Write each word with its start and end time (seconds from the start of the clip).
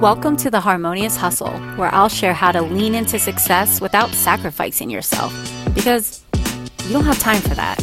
Welcome 0.00 0.36
to 0.36 0.48
the 0.48 0.60
Harmonious 0.60 1.16
Hustle, 1.16 1.50
where 1.74 1.92
I'll 1.92 2.08
share 2.08 2.32
how 2.32 2.52
to 2.52 2.62
lean 2.62 2.94
into 2.94 3.18
success 3.18 3.80
without 3.80 4.10
sacrificing 4.10 4.88
yourself, 4.88 5.34
because 5.74 6.24
you 6.84 6.92
don't 6.92 7.02
have 7.02 7.18
time 7.18 7.40
for 7.40 7.56
that. 7.56 7.82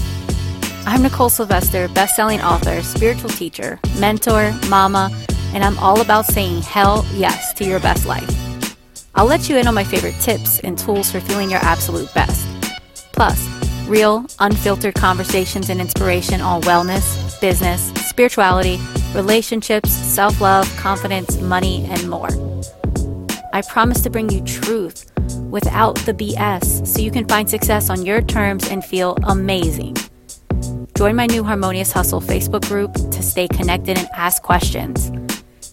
I'm 0.86 1.01
Nicole 1.01 1.28
Sylvester, 1.28 1.89
best-selling 1.89 2.39
author, 2.39 2.81
spiritual 2.83 3.31
teacher, 3.31 3.81
mentor, 3.99 4.57
mama, 4.70 5.12
and 5.53 5.62
I'm 5.62 5.78
all 5.79 5.99
about 5.99 6.25
saying 6.25 6.62
hell 6.62 7.05
yes 7.12 7.53
to 7.55 7.65
your 7.65 7.81
best 7.81 8.05
life. 8.05 8.31
I'll 9.13 9.25
let 9.25 9.49
you 9.49 9.57
in 9.57 9.67
on 9.67 9.75
my 9.75 9.83
favorite 9.83 10.15
tips 10.21 10.59
and 10.59 10.77
tools 10.77 11.11
for 11.11 11.19
feeling 11.19 11.51
your 11.51 11.59
absolute 11.63 12.13
best. 12.13 12.47
Plus, 13.11 13.45
real, 13.89 14.25
unfiltered 14.39 14.95
conversations 14.95 15.69
and 15.69 15.81
inspiration 15.81 16.39
on 16.39 16.61
wellness, 16.61 17.41
business, 17.41 17.91
spirituality, 18.07 18.79
relationships, 19.16 19.89
self 19.91 20.39
love, 20.41 20.67
confidence, 20.77 21.39
money, 21.41 21.85
and 21.85 22.09
more. 22.09 22.29
I 23.53 23.61
promise 23.61 24.01
to 24.01 24.09
bring 24.09 24.29
you 24.29 24.41
truth 24.41 25.09
without 25.49 25.95
the 25.99 26.13
BS 26.13 26.85
so 26.85 27.01
you 27.01 27.09
can 27.09 27.25
find 27.27 27.49
success 27.49 27.89
on 27.89 28.05
your 28.05 28.21
terms 28.21 28.70
and 28.70 28.83
feel 28.83 29.17
amazing. 29.23 29.95
Join 30.97 31.15
my 31.15 31.25
new 31.25 31.43
Harmonious 31.43 31.91
Hustle 31.91 32.21
Facebook 32.21 32.67
group 32.67 32.93
to 32.93 33.23
stay 33.23 33.47
connected 33.47 33.97
and 33.97 34.09
ask 34.13 34.43
questions. 34.43 35.11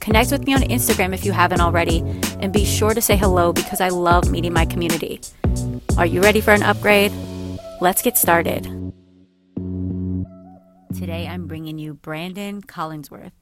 Connect 0.01 0.33
with 0.33 0.47
me 0.47 0.55
on 0.55 0.63
Instagram 0.63 1.15
if 1.15 1.25
you 1.25 1.33
haven't 1.33 1.61
already, 1.61 1.99
and 2.41 2.53
be 2.53 2.65
sure 2.65 2.95
to 2.95 3.01
say 3.01 3.17
hello 3.17 3.53
because 3.53 3.81
I 3.81 3.89
love 3.89 4.31
meeting 4.31 4.53
my 4.53 4.65
community. 4.65 5.21
Are 5.97 6.07
you 6.07 6.21
ready 6.21 6.41
for 6.41 6.53
an 6.53 6.63
upgrade? 6.63 7.13
Let's 7.81 8.03
get 8.03 8.17
started. 8.17 8.82
Today 11.03 11.27
I'm 11.27 11.49
bringing 11.49 11.79
you 11.79 11.95
Brandon 11.95 12.63
Collinsworth. 12.63 13.33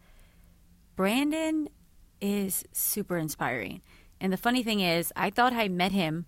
Brandon 0.97 1.69
is 2.19 2.65
super 2.73 3.19
inspiring. 3.19 3.83
And 4.19 4.33
the 4.33 4.39
funny 4.39 4.63
thing 4.63 4.81
is, 4.81 5.13
I 5.15 5.29
thought 5.29 5.53
I 5.53 5.69
met 5.69 5.93
him 5.93 6.25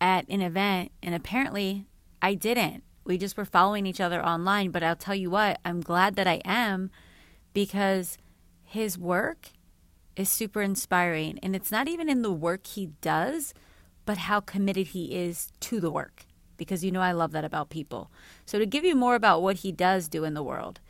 at 0.00 0.28
an 0.28 0.40
event, 0.40 0.90
and 1.04 1.14
apparently 1.14 1.86
I 2.20 2.34
didn't. 2.34 2.82
We 3.04 3.16
just 3.16 3.36
were 3.36 3.44
following 3.44 3.86
each 3.86 4.00
other 4.00 4.20
online. 4.20 4.72
But 4.72 4.82
I'll 4.82 4.96
tell 4.96 5.14
you 5.14 5.30
what, 5.30 5.60
I'm 5.64 5.80
glad 5.80 6.16
that 6.16 6.26
I 6.26 6.40
am 6.44 6.90
because 7.54 8.18
his 8.64 8.98
work 8.98 9.50
is 10.16 10.28
super 10.28 10.62
inspiring. 10.62 11.38
And 11.44 11.54
it's 11.54 11.70
not 11.70 11.86
even 11.86 12.08
in 12.08 12.22
the 12.22 12.32
work 12.32 12.66
he 12.66 12.86
does, 13.00 13.54
but 14.04 14.18
how 14.18 14.40
committed 14.40 14.88
he 14.88 15.14
is 15.14 15.52
to 15.60 15.78
the 15.78 15.92
work. 15.92 16.24
Because 16.58 16.84
you 16.84 16.92
know, 16.92 17.00
I 17.00 17.12
love 17.12 17.32
that 17.32 17.44
about 17.44 17.70
people. 17.70 18.10
So, 18.44 18.58
to 18.58 18.66
give 18.66 18.84
you 18.84 18.94
more 18.94 19.14
about 19.14 19.40
what 19.40 19.56
he 19.56 19.72
does 19.72 20.08
do 20.08 20.24
in 20.24 20.34
the 20.34 20.42
world, 20.42 20.80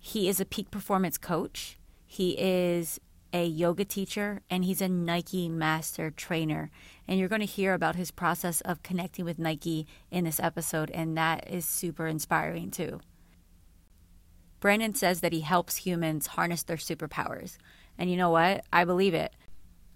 he 0.00 0.28
is 0.28 0.40
a 0.40 0.44
peak 0.44 0.72
performance 0.72 1.18
coach. 1.18 1.78
He 2.04 2.36
is 2.38 3.00
a 3.32 3.44
yoga 3.44 3.84
teacher 3.84 4.40
and 4.48 4.64
he's 4.64 4.80
a 4.80 4.88
Nike 4.88 5.48
master 5.48 6.10
trainer. 6.10 6.70
And 7.06 7.18
you're 7.18 7.28
going 7.28 7.40
to 7.40 7.46
hear 7.46 7.74
about 7.74 7.96
his 7.96 8.10
process 8.10 8.60
of 8.62 8.82
connecting 8.82 9.24
with 9.24 9.38
Nike 9.38 9.86
in 10.10 10.24
this 10.24 10.40
episode, 10.40 10.90
and 10.92 11.16
that 11.16 11.48
is 11.50 11.68
super 11.68 12.06
inspiring 12.06 12.70
too. 12.70 13.00
Brandon 14.60 14.94
says 14.94 15.20
that 15.20 15.32
he 15.32 15.42
helps 15.42 15.76
humans 15.76 16.28
harness 16.28 16.62
their 16.62 16.76
superpowers. 16.76 17.58
And 17.98 18.10
you 18.10 18.16
know 18.16 18.30
what? 18.30 18.64
I 18.72 18.84
believe 18.84 19.14
it. 19.14 19.32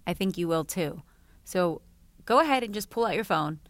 I 0.07 0.15
think 0.15 0.37
you 0.37 0.47
will 0.47 0.65
too. 0.65 1.03
So 1.45 1.83
go 2.25 2.41
ahead 2.41 2.63
and 2.63 2.75
just 2.75 2.91
pull 2.91 3.07
out 3.07 3.15
your 3.15 3.25
phone, 3.25 3.61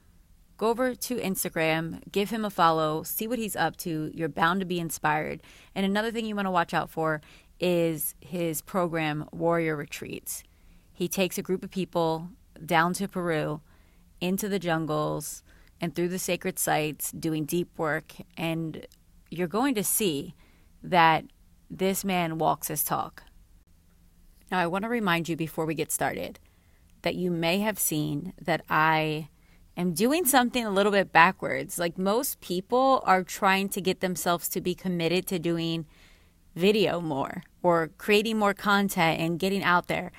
go 0.61 0.69
over 0.69 0.94
to 0.94 1.16
Instagram, 1.16 2.03
give 2.12 2.28
him 2.28 2.44
a 2.44 2.50
follow, 2.50 3.03
see 3.03 3.27
what 3.27 3.39
he's 3.39 3.56
up 3.56 3.78
to. 3.78 4.11
You're 4.14 4.28
bound 4.28 4.61
to 4.61 4.67
be 4.67 4.78
inspired. 4.78 5.41
And 5.75 5.86
another 5.86 6.12
thing 6.12 6.27
you 6.27 6.36
want 6.36 6.44
to 6.44 6.50
watch 6.50 6.75
out 6.75 6.91
for 6.91 7.22
is 7.58 8.14
his 8.20 8.61
program, 8.61 9.27
Warrior 9.33 9.75
Retreats. 9.75 10.42
He 10.92 11.08
takes 11.08 11.39
a 11.39 11.42
group 11.42 11.64
of 11.64 11.70
people 11.70 12.28
down 12.62 12.92
to 12.92 13.08
Peru, 13.08 13.62
into 14.20 14.50
the 14.50 14.58
jungles, 14.58 15.42
and 15.80 15.95
through 15.95 16.08
the 16.08 16.18
sacred 16.18 16.58
sites, 16.58 17.11
doing 17.11 17.46
deep 17.46 17.70
work. 17.79 18.17
And 18.36 18.86
you're 19.30 19.48
going 19.48 19.74
to 19.77 19.83
see 19.83 20.34
that 20.83 21.24
this 21.70 22.05
man 22.05 22.36
walks 22.36 22.68
his 22.68 22.84
talk. 22.84 23.23
Now, 24.51 24.58
I 24.58 24.67
want 24.67 24.83
to 24.83 24.90
remind 24.90 25.27
you 25.27 25.36
before 25.36 25.64
we 25.64 25.74
get 25.74 25.90
started 25.90 26.39
that 27.01 27.14
you 27.14 27.30
may 27.30 27.61
have 27.61 27.79
seen 27.79 28.34
that 28.42 28.63
I 28.68 29.30
am 29.80 29.92
doing 29.92 30.24
something 30.24 30.64
a 30.64 30.70
little 30.70 30.92
bit 30.92 31.13
backwards. 31.13 31.79
Like 31.79 31.98
most 31.98 32.41
people 32.41 33.02
are 33.07 33.23
trying 33.23 33.68
to 33.70 33.80
get 33.80 34.01
themselves 34.01 34.48
to 34.51 34.61
be 34.61 34.74
committed 34.74 35.27
to 35.29 35.39
doing 35.39 35.86
video 36.55 37.01
more 37.01 37.42
or 37.63 37.90
creating 37.98 38.39
more 38.39 38.55
content 38.55 39.20
and 39.20 39.39
getting 39.39 39.63
out 39.63 39.89
there. 39.89 40.13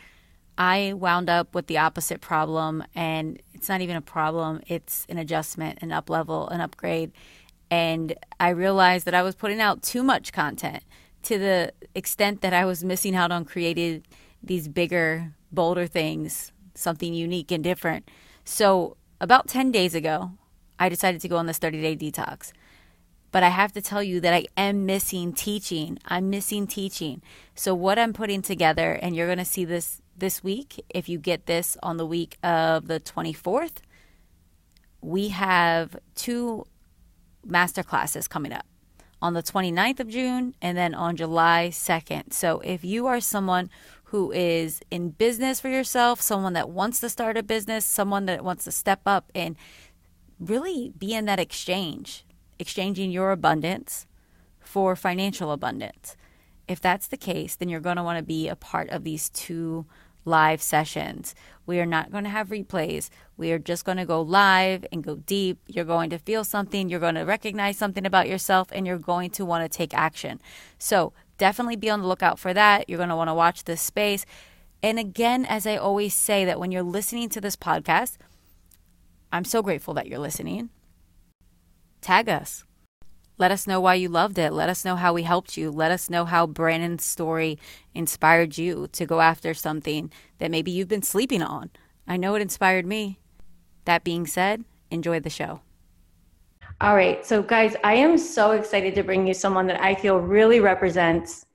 I 0.57 0.93
wound 0.93 1.29
up 1.29 1.55
with 1.55 1.67
the 1.67 1.77
opposite 1.77 2.21
problem, 2.21 2.83
and 2.93 3.41
it's 3.53 3.69
not 3.69 3.81
even 3.81 3.95
a 3.95 4.01
problem, 4.01 4.61
it's 4.67 5.07
an 5.09 5.17
adjustment, 5.17 5.79
an 5.81 5.91
up 5.91 6.09
level, 6.09 6.49
an 6.49 6.61
upgrade. 6.61 7.11
And 7.71 8.13
I 8.39 8.49
realized 8.49 9.05
that 9.05 9.15
I 9.15 9.23
was 9.23 9.33
putting 9.33 9.61
out 9.61 9.81
too 9.81 10.03
much 10.03 10.33
content 10.33 10.83
to 11.23 11.39
the 11.39 11.73
extent 11.95 12.41
that 12.41 12.53
I 12.53 12.65
was 12.65 12.83
missing 12.83 13.15
out 13.15 13.31
on 13.31 13.45
creating 13.45 14.03
these 14.43 14.67
bigger, 14.67 15.33
bolder 15.51 15.87
things, 15.87 16.51
something 16.75 17.13
unique 17.13 17.51
and 17.51 17.63
different. 17.63 18.09
So, 18.43 18.97
about 19.21 19.47
10 19.47 19.71
days 19.71 19.93
ago, 19.93 20.31
I 20.79 20.89
decided 20.89 21.21
to 21.21 21.29
go 21.29 21.37
on 21.37 21.45
this 21.45 21.59
30 21.59 21.79
day 21.79 21.95
detox. 21.95 22.51
But 23.31 23.43
I 23.43 23.49
have 23.49 23.71
to 23.73 23.81
tell 23.81 24.03
you 24.03 24.19
that 24.19 24.33
I 24.33 24.47
am 24.57 24.85
missing 24.85 25.31
teaching. 25.31 25.99
I'm 26.05 26.29
missing 26.29 26.67
teaching. 26.67 27.21
So 27.55 27.73
what 27.73 27.97
I'm 27.97 28.11
putting 28.11 28.41
together, 28.41 28.91
and 28.93 29.15
you're 29.15 29.27
going 29.27 29.37
to 29.37 29.45
see 29.45 29.63
this 29.63 30.01
this 30.17 30.43
week 30.43 30.83
if 30.89 31.07
you 31.07 31.17
get 31.17 31.45
this 31.45 31.77
on 31.81 31.97
the 31.97 32.05
week 32.05 32.37
of 32.43 32.87
the 32.87 32.99
24th, 32.99 33.77
we 35.01 35.29
have 35.29 35.95
two 36.15 36.65
master 37.45 37.83
classes 37.83 38.27
coming 38.27 38.51
up 38.51 38.65
on 39.21 39.33
the 39.33 39.43
29th 39.43 39.99
of 39.99 40.09
June 40.09 40.55
and 40.61 40.77
then 40.77 40.93
on 40.93 41.15
July 41.15 41.69
2nd. 41.71 42.33
So 42.33 42.59
if 42.59 42.83
you 42.83 43.07
are 43.07 43.19
someone 43.19 43.69
who 44.11 44.31
is 44.31 44.81
in 44.91 45.09
business 45.09 45.59
for 45.61 45.69
yourself, 45.69 46.21
someone 46.21 46.53
that 46.53 46.69
wants 46.69 46.99
to 46.99 47.09
start 47.09 47.37
a 47.37 47.43
business, 47.43 47.85
someone 47.85 48.25
that 48.25 48.43
wants 48.43 48.65
to 48.65 48.71
step 48.71 49.01
up 49.05 49.31
and 49.33 49.55
really 50.39 50.91
be 50.97 51.13
in 51.13 51.25
that 51.25 51.39
exchange 51.39 52.25
exchanging 52.59 53.09
your 53.09 53.31
abundance 53.31 54.05
for 54.59 54.95
financial 54.95 55.51
abundance. 55.51 56.15
If 56.67 56.79
that's 56.79 57.07
the 57.07 57.17
case, 57.17 57.55
then 57.55 57.69
you're 57.69 57.79
going 57.79 57.97
to 57.97 58.03
want 58.03 58.19
to 58.19 58.23
be 58.23 58.47
a 58.47 58.55
part 58.55 58.89
of 58.89 59.03
these 59.03 59.29
two 59.29 59.85
live 60.23 60.61
sessions. 60.61 61.33
We 61.65 61.79
are 61.79 61.85
not 61.85 62.11
going 62.11 62.23
to 62.25 62.29
have 62.29 62.49
replays. 62.49 63.09
We 63.37 63.51
are 63.51 63.59
just 63.59 63.83
going 63.85 63.97
to 63.97 64.05
go 64.05 64.21
live 64.21 64.85
and 64.91 65.03
go 65.03 65.15
deep. 65.15 65.59
You're 65.67 65.85
going 65.85 66.11
to 66.11 66.19
feel 66.19 66.43
something, 66.43 66.89
you're 66.89 66.99
going 66.99 67.15
to 67.15 67.23
recognize 67.23 67.77
something 67.77 68.05
about 68.05 68.29
yourself, 68.29 68.67
and 68.71 68.85
you're 68.85 68.99
going 68.99 69.31
to 69.31 69.45
want 69.45 69.69
to 69.69 69.77
take 69.77 69.93
action. 69.93 70.39
So, 70.77 71.13
definitely 71.41 71.75
be 71.75 71.89
on 71.89 72.01
the 72.01 72.07
lookout 72.07 72.37
for 72.37 72.53
that. 72.53 72.87
You're 72.87 72.99
going 72.99 73.09
to 73.09 73.15
want 73.15 73.29
to 73.29 73.33
watch 73.33 73.63
this 73.63 73.81
space. 73.81 74.27
And 74.83 74.99
again, 74.99 75.43
as 75.43 75.65
I 75.65 75.75
always 75.75 76.13
say, 76.13 76.45
that 76.45 76.59
when 76.59 76.71
you're 76.71 76.83
listening 76.83 77.29
to 77.29 77.41
this 77.41 77.55
podcast, 77.55 78.17
I'm 79.33 79.43
so 79.43 79.63
grateful 79.63 79.95
that 79.95 80.05
you're 80.05 80.19
listening 80.19 80.69
tag 81.99 82.29
us. 82.29 82.63
Let 83.37 83.51
us 83.51 83.65
know 83.65 83.79
why 83.79 83.95
you 83.95 84.09
loved 84.09 84.37
it. 84.37 84.53
Let 84.53 84.69
us 84.69 84.85
know 84.85 84.95
how 84.95 85.13
we 85.13 85.23
helped 85.23 85.57
you. 85.57 85.71
Let 85.71 85.91
us 85.91 86.09
know 86.09 86.25
how 86.25 86.45
Brandon's 86.45 87.03
story 87.03 87.57
inspired 87.95 88.57
you 88.57 88.87
to 88.91 89.05
go 89.05 89.21
after 89.21 89.53
something 89.53 90.11
that 90.37 90.51
maybe 90.51 90.71
you've 90.71 90.87
been 90.87 91.03
sleeping 91.03 91.41
on. 91.41 91.69
I 92.07 92.17
know 92.17 92.35
it 92.35 92.41
inspired 92.41 92.85
me. 92.85 93.19
That 93.85 94.03
being 94.03 94.27
said, 94.27 94.63
enjoy 94.89 95.19
the 95.19 95.29
show. 95.29 95.61
All 96.81 96.95
right. 96.95 97.23
So, 97.23 97.43
guys, 97.43 97.75
I 97.83 97.93
am 97.93 98.17
so 98.17 98.51
excited 98.51 98.95
to 98.95 99.03
bring 99.03 99.27
you 99.27 99.35
someone 99.35 99.67
that 99.67 99.79
I 99.83 99.93
feel 99.93 100.17
really 100.17 100.59
represents 100.61 101.45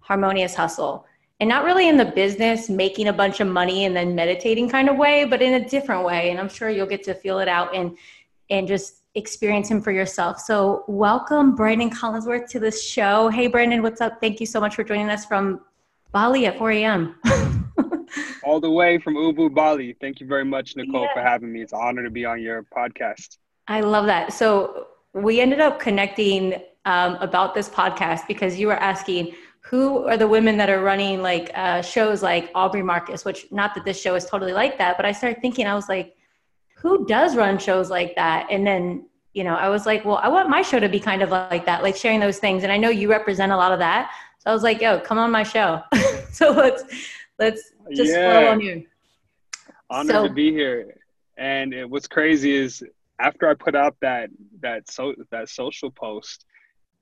harmonious 0.00 0.56
hustle. 0.56 1.06
And 1.38 1.48
not 1.48 1.64
really 1.64 1.88
in 1.88 1.96
the 1.96 2.04
business, 2.04 2.68
making 2.68 3.06
a 3.06 3.12
bunch 3.12 3.38
of 3.38 3.46
money 3.46 3.84
and 3.84 3.94
then 3.94 4.16
meditating 4.16 4.68
kind 4.68 4.88
of 4.88 4.96
way, 4.96 5.24
but 5.24 5.40
in 5.40 5.54
a 5.54 5.68
different 5.68 6.04
way. 6.04 6.30
And 6.30 6.40
I'm 6.40 6.48
sure 6.48 6.68
you'll 6.68 6.88
get 6.88 7.04
to 7.04 7.14
feel 7.14 7.38
it 7.38 7.46
out 7.46 7.72
and 7.76 7.96
and 8.50 8.66
just 8.66 9.02
experience 9.14 9.70
him 9.70 9.80
for 9.80 9.92
yourself. 9.92 10.40
So, 10.40 10.84
welcome, 10.88 11.54
Brandon 11.54 11.88
Collinsworth, 11.88 12.48
to 12.48 12.58
the 12.58 12.72
show. 12.72 13.28
Hey, 13.28 13.46
Brandon, 13.46 13.82
what's 13.82 14.00
up? 14.00 14.20
Thank 14.20 14.40
you 14.40 14.46
so 14.46 14.58
much 14.60 14.74
for 14.74 14.82
joining 14.82 15.10
us 15.10 15.24
from 15.24 15.60
Bali 16.10 16.46
at 16.46 16.58
4 16.58 16.72
a.m. 16.72 17.14
All 18.44 18.58
the 18.58 18.70
way 18.70 18.98
from 18.98 19.14
Ubud, 19.14 19.54
Bali. 19.54 19.94
Thank 20.00 20.18
you 20.18 20.26
very 20.26 20.44
much, 20.44 20.74
Nicole, 20.74 21.02
yeah. 21.02 21.14
for 21.14 21.20
having 21.20 21.52
me. 21.52 21.62
It's 21.62 21.72
an 21.72 21.78
honor 21.80 22.02
to 22.02 22.10
be 22.10 22.24
on 22.24 22.42
your 22.42 22.64
podcast. 22.64 23.38
I 23.68 23.80
love 23.80 24.06
that. 24.06 24.32
So, 24.32 24.88
we 25.14 25.40
ended 25.40 25.60
up 25.60 25.78
connecting 25.78 26.62
um, 26.84 27.16
about 27.16 27.54
this 27.54 27.68
podcast 27.68 28.26
because 28.26 28.58
you 28.58 28.66
were 28.66 28.76
asking 28.76 29.34
who 29.60 30.06
are 30.08 30.16
the 30.16 30.26
women 30.26 30.56
that 30.56 30.68
are 30.68 30.82
running 30.82 31.22
like 31.22 31.50
uh, 31.54 31.80
shows 31.82 32.22
like 32.22 32.50
Aubrey 32.54 32.82
Marcus, 32.82 33.24
which 33.24 33.46
not 33.52 33.74
that 33.74 33.84
this 33.84 34.00
show 34.00 34.14
is 34.14 34.24
totally 34.24 34.52
like 34.52 34.76
that, 34.78 34.96
but 34.96 35.06
I 35.06 35.12
started 35.12 35.40
thinking, 35.40 35.66
I 35.66 35.74
was 35.74 35.88
like, 35.88 36.14
who 36.74 37.06
does 37.06 37.36
run 37.36 37.58
shows 37.58 37.88
like 37.88 38.16
that? 38.16 38.48
And 38.50 38.66
then, 38.66 39.06
you 39.34 39.44
know, 39.44 39.54
I 39.54 39.68
was 39.68 39.86
like, 39.86 40.04
well, 40.04 40.16
I 40.16 40.28
want 40.28 40.50
my 40.50 40.62
show 40.62 40.80
to 40.80 40.88
be 40.88 40.98
kind 40.98 41.22
of 41.22 41.30
like 41.30 41.64
that, 41.64 41.82
like 41.82 41.96
sharing 41.96 42.18
those 42.18 42.38
things. 42.38 42.64
And 42.64 42.72
I 42.72 42.76
know 42.76 42.90
you 42.90 43.08
represent 43.08 43.52
a 43.52 43.56
lot 43.56 43.72
of 43.72 43.78
that. 43.78 44.10
So 44.40 44.50
I 44.50 44.52
was 44.52 44.64
like, 44.64 44.80
yo, 44.80 44.98
come 44.98 45.18
on 45.18 45.30
my 45.30 45.44
show. 45.44 45.80
so 46.32 46.50
let's 46.50 46.82
let's 47.38 47.70
just 47.94 48.12
yeah. 48.12 48.32
flow 48.32 48.50
on 48.50 48.60
you. 48.60 48.84
Honored 49.88 50.16
so, 50.16 50.26
to 50.26 50.34
be 50.34 50.50
here. 50.50 50.96
And 51.36 51.72
it, 51.72 51.88
what's 51.88 52.08
crazy 52.08 52.52
is 52.56 52.82
after 53.22 53.48
I 53.48 53.54
put 53.54 53.74
out 53.74 53.96
that 54.02 54.30
that 54.60 54.90
so 54.90 55.14
that 55.30 55.48
social 55.48 55.90
post, 55.90 56.44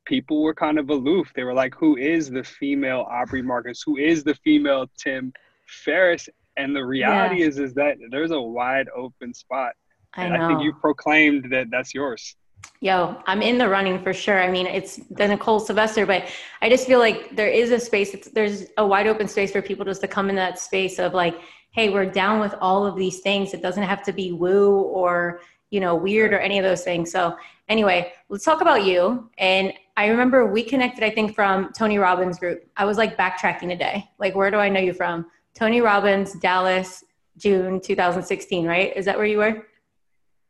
people 0.04 0.42
were 0.42 0.54
kind 0.54 0.78
of 0.78 0.90
aloof. 0.90 1.32
They 1.34 1.44
were 1.44 1.54
like, 1.54 1.74
"Who 1.74 1.96
is 1.96 2.30
the 2.30 2.44
female 2.44 3.06
Aubrey 3.10 3.42
Marcus? 3.42 3.82
Who 3.84 3.96
is 3.96 4.22
the 4.22 4.34
female 4.44 4.86
Tim 4.96 5.32
Ferriss?" 5.66 6.28
And 6.56 6.76
the 6.76 6.84
reality 6.84 7.40
yeah. 7.40 7.46
is, 7.46 7.58
is 7.58 7.74
that 7.74 7.96
there's 8.10 8.32
a 8.32 8.40
wide 8.40 8.88
open 8.94 9.32
spot. 9.32 9.72
I 10.14 10.28
know. 10.28 10.44
I 10.44 10.48
think 10.48 10.62
you 10.62 10.72
proclaimed 10.74 11.50
that 11.52 11.68
that's 11.70 11.94
yours. 11.94 12.36
Yo, 12.80 13.22
I'm 13.26 13.40
in 13.40 13.56
the 13.56 13.68
running 13.68 14.02
for 14.02 14.12
sure. 14.12 14.42
I 14.42 14.50
mean, 14.50 14.66
it's 14.66 14.96
the 15.10 15.28
Nicole 15.28 15.60
Sylvester, 15.60 16.04
but 16.04 16.24
I 16.60 16.68
just 16.68 16.86
feel 16.86 16.98
like 16.98 17.34
there 17.34 17.48
is 17.48 17.70
a 17.70 17.80
space. 17.80 18.12
It's, 18.12 18.28
there's 18.30 18.66
a 18.76 18.86
wide 18.86 19.06
open 19.06 19.28
space 19.28 19.52
for 19.52 19.62
people 19.62 19.84
just 19.84 20.02
to 20.02 20.08
come 20.08 20.28
in 20.28 20.36
that 20.36 20.58
space 20.58 20.98
of 20.98 21.14
like, 21.14 21.40
hey, 21.72 21.88
we're 21.88 22.10
down 22.10 22.40
with 22.40 22.54
all 22.60 22.84
of 22.86 22.96
these 22.96 23.20
things. 23.20 23.54
It 23.54 23.62
doesn't 23.62 23.82
have 23.82 24.02
to 24.02 24.12
be 24.12 24.32
woo 24.32 24.80
or 24.80 25.40
you 25.70 25.80
know 25.80 25.94
weird 25.94 26.32
or 26.32 26.38
any 26.38 26.58
of 26.58 26.64
those 26.64 26.82
things. 26.82 27.10
So 27.10 27.36
anyway, 27.68 28.12
let's 28.28 28.44
talk 28.44 28.60
about 28.60 28.84
you. 28.84 29.30
And 29.38 29.72
I 29.96 30.08
remember 30.08 30.46
we 30.46 30.62
connected. 30.62 31.04
I 31.04 31.10
think 31.10 31.34
from 31.34 31.72
Tony 31.72 31.98
Robbins 31.98 32.38
group. 32.38 32.68
I 32.76 32.84
was 32.84 32.98
like 32.98 33.16
backtracking 33.16 33.68
today. 33.68 34.08
Like, 34.18 34.34
where 34.34 34.50
do 34.50 34.58
I 34.58 34.68
know 34.68 34.80
you 34.80 34.92
from? 34.92 35.26
Tony 35.54 35.80
Robbins, 35.80 36.34
Dallas, 36.34 37.04
June 37.36 37.80
2016. 37.80 38.66
Right? 38.66 38.96
Is 38.96 39.04
that 39.04 39.16
where 39.16 39.26
you 39.26 39.38
were? 39.38 39.66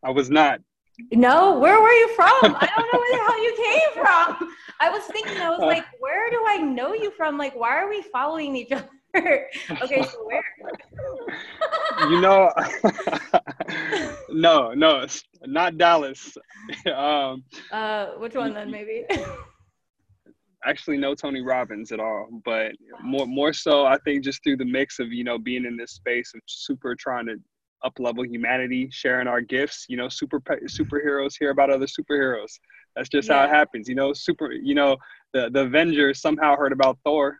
I 0.02 0.10
was 0.10 0.30
not. 0.30 0.60
No, 1.12 1.58
where 1.58 1.80
were 1.80 1.90
you 1.90 2.08
from? 2.14 2.28
I 2.42 2.68
don't 2.76 2.92
know 2.92 2.98
where 2.98 3.18
the 3.18 3.24
hell 3.24 3.42
you 3.42 3.56
came 3.56 4.04
from. 4.04 4.54
I 4.80 4.90
was 4.90 5.02
thinking, 5.04 5.38
I 5.38 5.50
was 5.50 5.60
uh. 5.60 5.66
like, 5.66 5.84
where 5.98 6.30
do 6.30 6.42
I 6.46 6.58
know 6.58 6.94
you 6.94 7.10
from? 7.10 7.38
Like, 7.38 7.54
why 7.54 7.76
are 7.76 7.88
we 7.88 8.02
following 8.02 8.56
each 8.56 8.72
other? 8.72 8.88
okay, 9.16 10.02
so 10.02 10.24
where? 10.24 10.44
you 12.10 12.20
know, 12.20 12.52
no, 14.30 14.72
no, 14.74 15.06
not 15.46 15.78
Dallas. 15.78 16.36
Um, 16.94 17.42
uh, 17.72 18.06
which 18.18 18.34
one 18.34 18.54
then, 18.54 18.70
maybe? 18.70 19.04
actually, 20.64 20.98
no 20.98 21.14
Tony 21.14 21.40
Robbins 21.40 21.90
at 21.90 21.98
all, 21.98 22.28
but 22.44 22.72
more, 23.02 23.26
more 23.26 23.52
so, 23.52 23.86
I 23.86 23.96
think 24.04 24.22
just 24.22 24.44
through 24.44 24.58
the 24.58 24.64
mix 24.64 24.98
of 24.98 25.12
you 25.12 25.24
know 25.24 25.38
being 25.38 25.64
in 25.64 25.76
this 25.76 25.92
space 25.92 26.32
of 26.34 26.42
super 26.46 26.94
trying 26.94 27.26
to 27.26 27.36
up 27.82 27.98
level 27.98 28.24
humanity, 28.24 28.88
sharing 28.90 29.26
our 29.26 29.40
gifts. 29.40 29.86
You 29.88 29.96
know, 29.96 30.08
super 30.08 30.40
superheroes 30.40 31.34
hear 31.38 31.50
about 31.50 31.70
other 31.70 31.86
superheroes. 31.86 32.58
That's 32.96 33.08
just 33.08 33.28
yeah. 33.28 33.38
how 33.38 33.44
it 33.44 33.50
happens. 33.50 33.88
You 33.88 33.94
know, 33.94 34.12
super. 34.12 34.52
You 34.52 34.74
know, 34.74 34.96
the 35.32 35.50
the 35.50 35.62
Avengers 35.62 36.20
somehow 36.20 36.56
heard 36.56 36.72
about 36.72 36.98
Thor. 37.04 37.38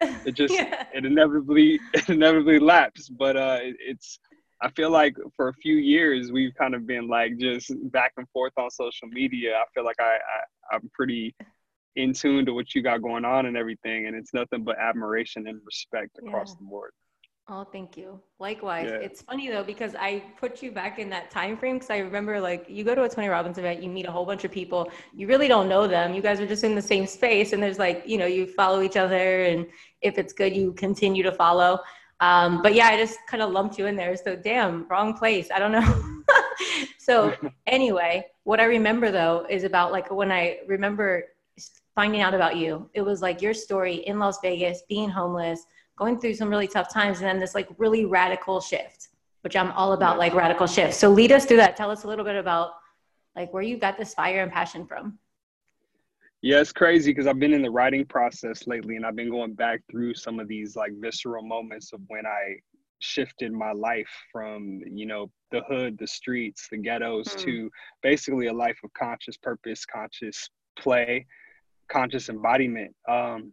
It 0.00 0.34
just 0.34 0.54
yeah. 0.54 0.86
it 0.94 1.04
inevitably 1.04 1.80
it 1.94 2.08
inevitably 2.08 2.58
lapsed. 2.58 3.16
But 3.16 3.36
uh, 3.36 3.58
it, 3.62 3.76
it's 3.80 4.18
I 4.60 4.70
feel 4.70 4.90
like 4.90 5.14
for 5.36 5.48
a 5.48 5.54
few 5.54 5.76
years 5.76 6.32
we've 6.32 6.54
kind 6.54 6.74
of 6.74 6.86
been 6.86 7.08
like 7.08 7.38
just 7.38 7.72
back 7.90 8.12
and 8.16 8.28
forth 8.30 8.52
on 8.56 8.70
social 8.70 9.08
media. 9.08 9.56
I 9.56 9.64
feel 9.74 9.84
like 9.84 10.00
I, 10.00 10.14
I 10.14 10.76
I'm 10.76 10.90
pretty 10.92 11.34
in 11.96 12.12
tune 12.12 12.44
to 12.46 12.52
what 12.52 12.74
you 12.74 12.82
got 12.82 13.02
going 13.02 13.24
on 13.24 13.46
and 13.46 13.56
everything, 13.56 14.06
and 14.06 14.16
it's 14.16 14.34
nothing 14.34 14.64
but 14.64 14.78
admiration 14.78 15.46
and 15.46 15.60
respect 15.64 16.18
across 16.18 16.50
yeah. 16.50 16.56
the 16.60 16.64
board. 16.64 16.92
Oh, 17.46 17.62
thank 17.62 17.98
you. 17.98 18.18
Likewise. 18.38 18.88
Yeah. 18.88 19.00
It's 19.00 19.20
funny 19.20 19.50
though 19.50 19.62
because 19.62 19.94
I 19.94 20.22
put 20.40 20.62
you 20.62 20.72
back 20.72 20.98
in 20.98 21.10
that 21.10 21.30
time 21.30 21.58
frame 21.58 21.76
because 21.76 21.90
I 21.90 21.98
remember 21.98 22.40
like 22.40 22.64
you 22.68 22.84
go 22.84 22.94
to 22.94 23.02
a 23.02 23.08
Tony 23.08 23.28
Robbins 23.28 23.58
event, 23.58 23.82
you 23.82 23.90
meet 23.90 24.06
a 24.06 24.10
whole 24.10 24.24
bunch 24.24 24.44
of 24.44 24.50
people, 24.50 24.90
you 25.14 25.26
really 25.26 25.46
don't 25.46 25.68
know 25.68 25.86
them. 25.86 26.14
You 26.14 26.22
guys 26.22 26.40
are 26.40 26.46
just 26.46 26.64
in 26.64 26.74
the 26.74 26.82
same 26.82 27.06
space, 27.06 27.52
and 27.52 27.62
there's 27.62 27.78
like 27.78 28.02
you 28.06 28.16
know 28.16 28.24
you 28.24 28.46
follow 28.46 28.80
each 28.80 28.96
other, 28.96 29.44
and 29.44 29.66
if 30.00 30.16
it's 30.16 30.32
good, 30.32 30.56
you 30.56 30.72
continue 30.72 31.22
to 31.22 31.32
follow. 31.32 31.80
Um, 32.20 32.62
but 32.62 32.74
yeah, 32.74 32.86
I 32.86 32.96
just 32.96 33.18
kind 33.28 33.42
of 33.42 33.50
lumped 33.50 33.78
you 33.78 33.86
in 33.86 33.96
there. 33.96 34.16
So 34.16 34.36
damn, 34.36 34.88
wrong 34.88 35.12
place. 35.12 35.48
I 35.54 35.58
don't 35.58 35.72
know. 35.72 36.24
so 36.98 37.34
anyway, 37.66 38.24
what 38.44 38.58
I 38.58 38.64
remember 38.64 39.10
though 39.10 39.46
is 39.50 39.64
about 39.64 39.92
like 39.92 40.10
when 40.10 40.32
I 40.32 40.60
remember 40.66 41.24
finding 41.94 42.22
out 42.22 42.34
about 42.34 42.56
you. 42.56 42.88
It 42.94 43.02
was 43.02 43.22
like 43.22 43.40
your 43.40 43.54
story 43.54 43.96
in 44.06 44.18
Las 44.18 44.38
Vegas, 44.42 44.82
being 44.88 45.08
homeless 45.08 45.64
going 45.96 46.18
through 46.18 46.34
some 46.34 46.48
really 46.48 46.68
tough 46.68 46.92
times 46.92 47.18
and 47.18 47.26
then 47.26 47.38
this 47.38 47.54
like 47.54 47.68
really 47.78 48.04
radical 48.04 48.60
shift 48.60 49.08
which 49.44 49.54
i'm 49.56 49.70
all 49.72 49.92
about 49.92 50.18
like 50.18 50.34
radical 50.34 50.66
shifts. 50.66 50.96
So 50.96 51.10
lead 51.10 51.30
us 51.30 51.44
through 51.44 51.58
that. 51.58 51.76
Tell 51.76 51.90
us 51.90 52.04
a 52.04 52.08
little 52.08 52.24
bit 52.24 52.34
about 52.34 52.70
like 53.36 53.52
where 53.52 53.62
you 53.62 53.76
got 53.76 53.98
this 53.98 54.14
fire 54.14 54.42
and 54.42 54.50
passion 54.50 54.86
from. 54.86 55.18
Yeah 56.40 56.60
it's 56.60 56.72
crazy 56.72 57.10
because 57.10 57.26
i've 57.26 57.38
been 57.38 57.54
in 57.54 57.62
the 57.62 57.70
writing 57.70 58.04
process 58.04 58.66
lately 58.66 58.96
and 58.96 59.06
i've 59.06 59.16
been 59.16 59.30
going 59.30 59.54
back 59.54 59.80
through 59.90 60.14
some 60.14 60.38
of 60.40 60.46
these 60.46 60.76
like 60.76 60.92
visceral 60.98 61.42
moments 61.42 61.92
of 61.94 62.00
when 62.08 62.26
i 62.26 62.56
shifted 62.98 63.50
my 63.50 63.72
life 63.72 64.10
from 64.30 64.80
you 64.86 65.06
know 65.06 65.30
the 65.52 65.62
hood 65.68 65.96
the 65.98 66.06
streets 66.06 66.68
the 66.70 66.76
ghettos 66.76 67.28
mm. 67.28 67.38
to 67.38 67.70
basically 68.02 68.48
a 68.48 68.52
life 68.52 68.78
of 68.84 68.92
conscious 68.92 69.38
purpose 69.38 69.86
conscious 69.86 70.50
play 70.78 71.26
conscious 71.88 72.28
embodiment. 72.28 72.94
Um, 73.08 73.52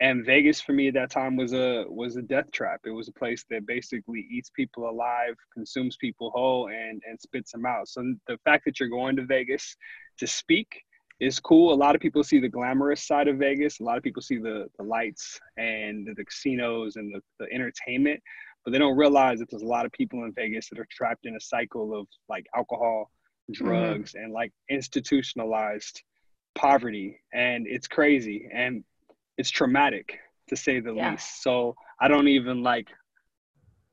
and 0.00 0.24
Vegas 0.24 0.60
for 0.60 0.72
me 0.72 0.88
at 0.88 0.94
that 0.94 1.10
time 1.10 1.36
was 1.36 1.52
a 1.52 1.84
was 1.88 2.16
a 2.16 2.22
death 2.22 2.50
trap. 2.52 2.80
It 2.84 2.90
was 2.90 3.08
a 3.08 3.12
place 3.12 3.44
that 3.50 3.66
basically 3.66 4.26
eats 4.30 4.50
people 4.50 4.88
alive, 4.88 5.34
consumes 5.52 5.96
people 5.96 6.30
whole, 6.30 6.68
and 6.68 7.02
and 7.08 7.20
spits 7.20 7.52
them 7.52 7.66
out. 7.66 7.88
So 7.88 8.14
the 8.28 8.38
fact 8.44 8.64
that 8.64 8.78
you're 8.78 8.88
going 8.88 9.16
to 9.16 9.24
Vegas 9.24 9.76
to 10.18 10.26
speak 10.26 10.82
is 11.20 11.40
cool. 11.40 11.72
A 11.72 11.74
lot 11.74 11.96
of 11.96 12.00
people 12.00 12.22
see 12.22 12.38
the 12.38 12.48
glamorous 12.48 13.04
side 13.04 13.26
of 13.26 13.38
Vegas. 13.38 13.80
A 13.80 13.82
lot 13.82 13.96
of 13.96 14.04
people 14.04 14.22
see 14.22 14.38
the 14.38 14.68
the 14.78 14.84
lights 14.84 15.40
and 15.56 16.06
the, 16.06 16.14
the 16.14 16.24
casinos 16.24 16.94
and 16.94 17.12
the, 17.12 17.20
the 17.40 17.52
entertainment, 17.52 18.22
but 18.64 18.70
they 18.70 18.78
don't 18.78 18.96
realize 18.96 19.40
that 19.40 19.50
there's 19.50 19.62
a 19.62 19.66
lot 19.66 19.84
of 19.84 19.90
people 19.90 20.22
in 20.24 20.32
Vegas 20.32 20.68
that 20.68 20.78
are 20.78 20.86
trapped 20.92 21.26
in 21.26 21.34
a 21.34 21.40
cycle 21.40 21.98
of 21.98 22.06
like 22.28 22.46
alcohol, 22.54 23.10
mm-hmm. 23.50 23.64
drugs, 23.64 24.12
mm-hmm. 24.12 24.24
and 24.24 24.32
like 24.32 24.52
institutionalized 24.70 26.04
poverty. 26.54 27.20
And 27.32 27.66
it's 27.66 27.88
crazy. 27.88 28.48
And 28.52 28.84
it's 29.38 29.50
traumatic 29.50 30.18
to 30.48 30.56
say 30.56 30.80
the 30.80 30.92
yeah. 30.92 31.12
least. 31.12 31.42
So 31.42 31.74
I 32.00 32.08
don't 32.08 32.28
even 32.28 32.62
like 32.62 32.88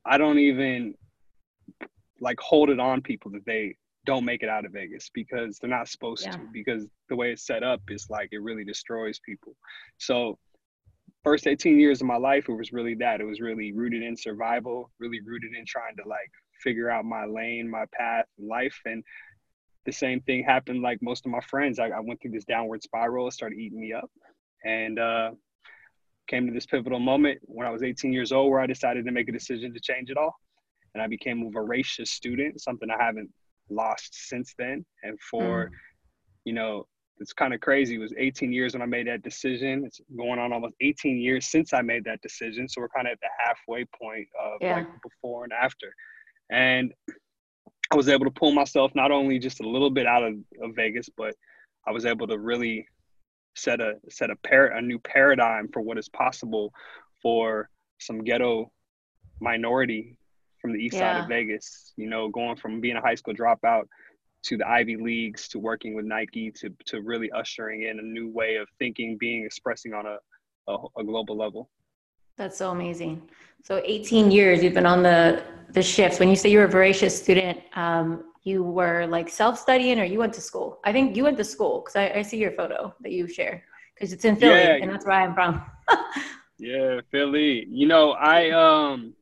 I 0.04 0.18
don't 0.18 0.38
even 0.38 0.94
like 2.20 2.38
hold 2.40 2.70
it 2.70 2.80
on 2.80 3.00
people 3.00 3.30
that 3.30 3.46
they 3.46 3.76
don't 4.04 4.24
make 4.24 4.42
it 4.42 4.48
out 4.48 4.64
of 4.64 4.72
Vegas 4.72 5.10
because 5.12 5.58
they're 5.58 5.70
not 5.70 5.88
supposed 5.88 6.24
yeah. 6.24 6.32
to 6.32 6.40
because 6.52 6.84
the 7.08 7.16
way 7.16 7.32
it's 7.32 7.46
set 7.46 7.62
up 7.62 7.80
is 7.88 8.08
like 8.10 8.28
it 8.32 8.42
really 8.42 8.64
destroys 8.64 9.18
people. 9.24 9.56
So 9.98 10.38
first 11.22 11.46
18 11.46 11.78
years 11.78 12.00
of 12.00 12.06
my 12.06 12.16
life 12.16 12.48
it 12.48 12.54
was 12.54 12.72
really 12.72 12.94
that 12.94 13.20
it 13.20 13.24
was 13.24 13.40
really 13.40 13.72
rooted 13.72 14.02
in 14.02 14.16
survival, 14.16 14.90
really 14.98 15.20
rooted 15.20 15.54
in 15.58 15.64
trying 15.66 15.96
to 15.96 16.08
like 16.08 16.30
figure 16.62 16.90
out 16.90 17.04
my 17.04 17.24
lane, 17.26 17.68
my 17.70 17.84
path 17.92 18.26
in 18.38 18.48
life 18.48 18.80
and 18.84 19.02
the 19.84 19.92
same 19.92 20.20
thing 20.22 20.42
happened 20.42 20.82
like 20.82 20.98
most 21.00 21.26
of 21.26 21.30
my 21.30 21.40
friends. 21.40 21.78
I, 21.78 21.88
I 21.88 22.00
went 22.00 22.20
through 22.20 22.32
this 22.32 22.44
downward 22.44 22.82
spiral, 22.82 23.28
it 23.28 23.32
started 23.32 23.58
eating 23.58 23.80
me 23.80 23.92
up 23.92 24.10
and 24.66 24.98
uh, 24.98 25.30
came 26.26 26.46
to 26.46 26.52
this 26.52 26.66
pivotal 26.66 26.98
moment 26.98 27.38
when 27.42 27.66
I 27.66 27.70
was 27.70 27.82
18 27.82 28.12
years 28.12 28.32
old 28.32 28.50
where 28.50 28.60
I 28.60 28.66
decided 28.66 29.04
to 29.06 29.12
make 29.12 29.28
a 29.28 29.32
decision 29.32 29.72
to 29.72 29.80
change 29.80 30.10
it 30.10 30.16
all. 30.16 30.34
And 30.94 31.02
I 31.02 31.06
became 31.06 31.46
a 31.46 31.50
voracious 31.50 32.10
student, 32.10 32.60
something 32.60 32.88
I 32.90 33.02
haven't 33.02 33.30
lost 33.70 34.28
since 34.28 34.54
then. 34.58 34.84
And 35.02 35.18
for, 35.20 35.66
mm. 35.66 35.70
you 36.44 36.52
know, 36.52 36.86
it's 37.18 37.32
kind 37.32 37.54
of 37.54 37.60
crazy. 37.60 37.94
It 37.94 37.98
was 37.98 38.12
18 38.18 38.52
years 38.52 38.74
when 38.74 38.82
I 38.82 38.86
made 38.86 39.06
that 39.06 39.22
decision. 39.22 39.84
It's 39.86 40.00
going 40.16 40.38
on 40.38 40.52
almost 40.52 40.74
18 40.80 41.18
years 41.18 41.46
since 41.46 41.72
I 41.72 41.82
made 41.82 42.04
that 42.04 42.20
decision. 42.22 42.68
So 42.68 42.80
we're 42.80 42.88
kind 42.88 43.06
of 43.06 43.12
at 43.12 43.20
the 43.20 43.28
halfway 43.38 43.84
point 43.98 44.26
of 44.42 44.58
yeah. 44.60 44.76
like 44.76 44.88
before 45.02 45.44
and 45.44 45.52
after. 45.52 45.92
And 46.50 46.92
I 47.92 47.96
was 47.96 48.08
able 48.08 48.24
to 48.24 48.30
pull 48.30 48.52
myself 48.52 48.92
not 48.94 49.10
only 49.10 49.38
just 49.38 49.60
a 49.60 49.68
little 49.68 49.90
bit 49.90 50.06
out 50.06 50.24
of, 50.24 50.34
of 50.62 50.74
Vegas, 50.74 51.08
but 51.16 51.34
I 51.86 51.92
was 51.92 52.04
able 52.04 52.26
to 52.26 52.38
really 52.38 52.86
set 53.56 53.80
a 53.80 53.94
set 54.08 54.30
a 54.30 54.36
par- 54.36 54.66
a 54.66 54.82
new 54.82 54.98
paradigm 54.98 55.68
for 55.72 55.80
what 55.80 55.98
is 55.98 56.08
possible 56.08 56.72
for 57.22 57.68
some 57.98 58.22
ghetto 58.22 58.70
minority 59.40 60.18
from 60.60 60.72
the 60.72 60.78
east 60.78 60.94
yeah. 60.94 61.14
side 61.14 61.22
of 61.22 61.28
Vegas. 61.28 61.92
You 61.96 62.08
know, 62.08 62.28
going 62.28 62.56
from 62.56 62.80
being 62.80 62.96
a 62.96 63.00
high 63.00 63.14
school 63.14 63.34
dropout 63.34 63.84
to 64.44 64.56
the 64.56 64.68
Ivy 64.68 64.96
Leagues 64.96 65.48
to 65.48 65.58
working 65.58 65.94
with 65.94 66.04
Nike 66.04 66.50
to 66.52 66.70
to 66.86 67.00
really 67.00 67.30
ushering 67.32 67.82
in 67.82 67.98
a 67.98 68.02
new 68.02 68.28
way 68.28 68.56
of 68.56 68.68
thinking, 68.78 69.16
being, 69.18 69.44
expressing 69.44 69.94
on 69.94 70.06
a, 70.06 70.18
a, 70.68 70.76
a 70.98 71.04
global 71.04 71.36
level. 71.36 71.68
That's 72.36 72.58
so 72.58 72.70
amazing. 72.70 73.28
So 73.62 73.80
18 73.84 74.30
years 74.30 74.62
you've 74.62 74.74
been 74.74 74.86
on 74.86 75.02
the 75.02 75.42
the 75.72 75.82
shifts. 75.82 76.20
When 76.20 76.28
you 76.28 76.36
say 76.36 76.50
you're 76.50 76.64
a 76.64 76.68
voracious 76.68 77.20
student, 77.20 77.58
um, 77.74 78.32
you 78.46 78.62
were 78.62 79.06
like 79.06 79.28
self-studying 79.28 79.98
or 79.98 80.04
you 80.04 80.18
went 80.18 80.32
to 80.32 80.40
school 80.40 80.78
i 80.84 80.92
think 80.92 81.16
you 81.16 81.24
went 81.24 81.36
to 81.36 81.44
school 81.44 81.80
because 81.80 81.96
I, 81.96 82.18
I, 82.18 82.22
see 82.22 82.38
your 82.38 82.52
photo 82.52 82.94
that 83.00 83.10
you 83.10 83.26
share 83.26 83.64
because 83.94 84.12
it's 84.12 84.24
in 84.24 84.36
philly 84.36 84.60
yeah. 84.60 84.78
and 84.80 84.90
that's 84.90 85.04
where 85.04 85.20
i'm 85.20 85.34
from 85.34 85.62
yeah 86.58 87.00
philly 87.10 87.66
you 87.68 87.86
know 87.86 88.12
i 88.12 88.50
um 88.50 89.14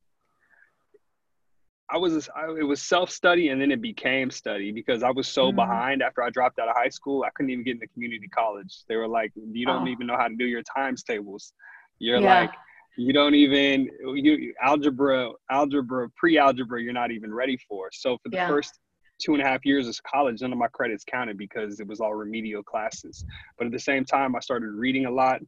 I 1.91 1.99
was 1.99 2.31
I, 2.35 2.47
it 2.59 2.63
was 2.63 2.81
self 2.81 3.11
study 3.11 3.51
and 3.51 3.61
then 3.61 3.71
it 3.71 3.83
became 3.83 4.31
study 4.31 4.73
because 4.73 5.03
I 5.03 5.11
was 5.11 5.29
so 5.29 5.49
mm-hmm. 5.49 5.57
behind 5.57 6.03
after 6.03 6.23
I 6.23 6.31
dropped 6.31 6.59
out 6.59 6.69
of 6.69 6.75
high 6.75 6.89
school. 6.89 7.23
I 7.25 7.31
couldn't 7.37 7.51
even 7.51 7.63
get 7.63 7.73
into 7.73 7.87
community 7.89 8.27
college. 8.27 8.85
They 8.89 8.97
were 8.97 9.07
like, 9.07 9.33
"You 9.37 9.67
don't 9.67 9.87
oh. 9.87 9.91
even 9.91 10.07
know 10.07 10.17
how 10.17 10.27
to 10.27 10.35
do 10.35 10.47
your 10.47 10.63
times 10.63 11.05
tables. 11.05 11.53
You're 11.99 12.21
yeah. 12.21 12.41
like 12.41 12.51
you 12.97 13.13
don't 13.13 13.35
even 13.35 13.89
you 14.15 14.55
algebra 14.63 15.31
algebra 15.51 16.09
pre-algebra 16.17 16.81
you're 16.81 16.93
not 16.93 17.11
even 17.11 17.33
ready 17.33 17.59
for 17.69 17.89
so 17.93 18.17
for 18.23 18.29
the 18.29 18.37
yeah. 18.37 18.49
first 18.49 18.79
two 19.19 19.35
and 19.35 19.43
a 19.43 19.47
half 19.47 19.65
years 19.65 19.89
of 19.89 20.03
college 20.03 20.41
none 20.41 20.53
of 20.53 20.59
my 20.59 20.69
credits 20.69 21.05
counted 21.05 21.39
because 21.39 21.81
it 21.81 21.87
was 21.87 22.01
all 22.01 22.15
remedial 22.15 22.63
classes 22.63 23.25
but 23.59 23.67
at 23.67 23.73
the 23.73 23.79
same 23.79 24.05
time 24.05 24.35
i 24.35 24.41
started 24.41 24.71
reading 24.71 25.07
a 25.07 25.11
lot 25.11 25.41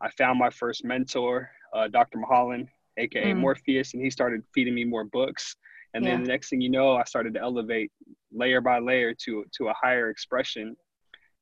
i 0.00 0.10
found 0.10 0.38
my 0.38 0.50
first 0.50 0.84
mentor 0.84 1.50
uh, 1.74 1.88
dr 1.88 2.16
mahalan 2.18 2.66
aka 2.98 3.32
mm. 3.32 3.38
morpheus 3.38 3.94
and 3.94 4.02
he 4.02 4.10
started 4.10 4.42
feeding 4.54 4.74
me 4.74 4.84
more 4.84 5.04
books 5.04 5.56
and 5.94 6.04
yeah. 6.04 6.10
then 6.10 6.22
the 6.22 6.28
next 6.28 6.50
thing 6.50 6.60
you 6.60 6.70
know 6.70 6.94
i 6.94 7.04
started 7.04 7.34
to 7.34 7.40
elevate 7.40 7.90
layer 8.32 8.60
by 8.60 8.78
layer 8.78 9.14
to 9.14 9.44
to 9.52 9.68
a 9.68 9.74
higher 9.80 10.10
expression 10.10 10.76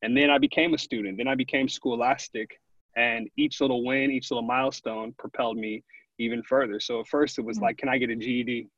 and 0.02 0.16
then 0.16 0.30
i 0.30 0.38
became 0.38 0.74
a 0.74 0.78
student 0.78 1.18
then 1.18 1.28
i 1.28 1.34
became 1.34 1.68
scholastic 1.68 2.58
and 2.96 3.28
each 3.36 3.60
little 3.60 3.84
win, 3.84 4.10
each 4.10 4.30
little 4.30 4.42
milestone 4.42 5.14
propelled 5.18 5.56
me 5.56 5.82
even 6.18 6.42
further. 6.42 6.80
So 6.80 7.00
at 7.00 7.08
first 7.08 7.38
it 7.38 7.42
was 7.42 7.56
mm-hmm. 7.56 7.64
like, 7.64 7.78
can 7.78 7.88
I 7.88 7.98
get 7.98 8.10
a 8.10 8.16
GED? 8.16 8.68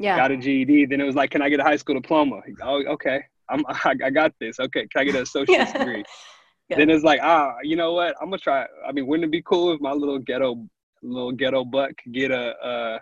Yeah. 0.00 0.16
Got 0.16 0.32
a 0.32 0.36
GED. 0.36 0.86
Then 0.86 1.00
it 1.00 1.04
was 1.04 1.14
like, 1.14 1.30
can 1.30 1.42
I 1.42 1.48
get 1.50 1.60
a 1.60 1.62
high 1.62 1.76
school 1.76 1.94
diploma? 1.94 2.40
Oh, 2.62 2.82
okay. 2.86 3.22
I'm, 3.48 3.64
I, 3.68 3.94
I 4.04 4.10
got 4.10 4.32
this. 4.40 4.58
Okay. 4.58 4.86
Can 4.88 5.02
I 5.02 5.04
get 5.04 5.14
an 5.14 5.22
associate's 5.22 5.72
yeah. 5.74 5.78
degree? 5.78 6.04
Yeah. 6.68 6.78
Then 6.78 6.90
it's 6.90 7.04
like, 7.04 7.20
ah, 7.22 7.56
you 7.62 7.76
know 7.76 7.92
what? 7.92 8.16
I'm 8.20 8.30
gonna 8.30 8.38
try. 8.38 8.66
I 8.86 8.92
mean, 8.92 9.06
wouldn't 9.06 9.24
it 9.24 9.30
be 9.30 9.42
cool 9.42 9.72
if 9.72 9.80
my 9.80 9.92
little 9.92 10.18
ghetto, 10.18 10.66
little 11.02 11.32
ghetto 11.32 11.64
butt 11.64 11.90
could 11.98 12.14
get 12.14 12.30
a, 12.30 12.54
a, 12.64 13.00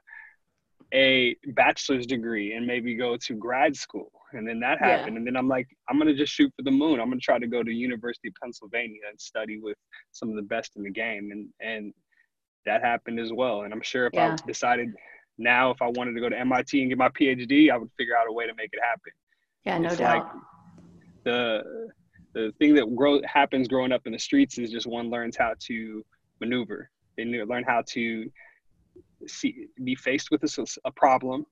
a 0.94 1.36
bachelor's 1.54 2.06
degree 2.06 2.54
and 2.54 2.66
maybe 2.66 2.94
go 2.94 3.16
to 3.16 3.34
grad 3.34 3.76
school? 3.76 4.10
and 4.32 4.46
then 4.46 4.60
that 4.60 4.78
happened 4.78 5.14
yeah. 5.14 5.18
and 5.18 5.26
then 5.26 5.36
i'm 5.36 5.48
like 5.48 5.66
i'm 5.88 5.98
gonna 5.98 6.14
just 6.14 6.32
shoot 6.32 6.52
for 6.56 6.62
the 6.62 6.70
moon 6.70 7.00
i'm 7.00 7.08
gonna 7.08 7.20
try 7.20 7.38
to 7.38 7.46
go 7.46 7.62
to 7.62 7.70
university 7.70 8.28
of 8.28 8.34
pennsylvania 8.42 9.00
and 9.08 9.18
study 9.20 9.58
with 9.58 9.76
some 10.12 10.28
of 10.28 10.36
the 10.36 10.42
best 10.42 10.72
in 10.76 10.82
the 10.82 10.90
game 10.90 11.30
and 11.32 11.48
and 11.60 11.94
that 12.66 12.82
happened 12.82 13.18
as 13.18 13.32
well 13.32 13.62
and 13.62 13.72
i'm 13.72 13.82
sure 13.82 14.06
if 14.06 14.12
yeah. 14.12 14.36
i 14.38 14.46
decided 14.46 14.92
now 15.38 15.70
if 15.70 15.80
i 15.80 15.86
wanted 15.86 16.12
to 16.12 16.20
go 16.20 16.28
to 16.28 16.44
mit 16.44 16.72
and 16.74 16.88
get 16.88 16.98
my 16.98 17.08
phd 17.10 17.70
i 17.70 17.76
would 17.76 17.90
figure 17.96 18.16
out 18.16 18.26
a 18.28 18.32
way 18.32 18.46
to 18.46 18.54
make 18.54 18.70
it 18.72 18.80
happen 18.82 19.12
yeah 19.64 19.78
no 19.78 19.88
it's 19.88 19.98
doubt 19.98 20.24
like 20.24 20.42
the 21.24 21.88
the 22.34 22.52
thing 22.58 22.74
that 22.74 22.94
grow 22.94 23.20
happens 23.24 23.68
growing 23.68 23.92
up 23.92 24.06
in 24.06 24.12
the 24.12 24.18
streets 24.18 24.58
is 24.58 24.70
just 24.70 24.86
one 24.86 25.10
learns 25.10 25.36
how 25.36 25.54
to 25.58 26.04
maneuver 26.40 26.90
they 27.16 27.24
learn 27.24 27.64
how 27.64 27.82
to 27.86 28.30
see 29.26 29.66
be 29.84 29.94
faced 29.94 30.30
with 30.30 30.42
a, 30.44 30.66
a 30.84 30.92
problem 30.92 31.44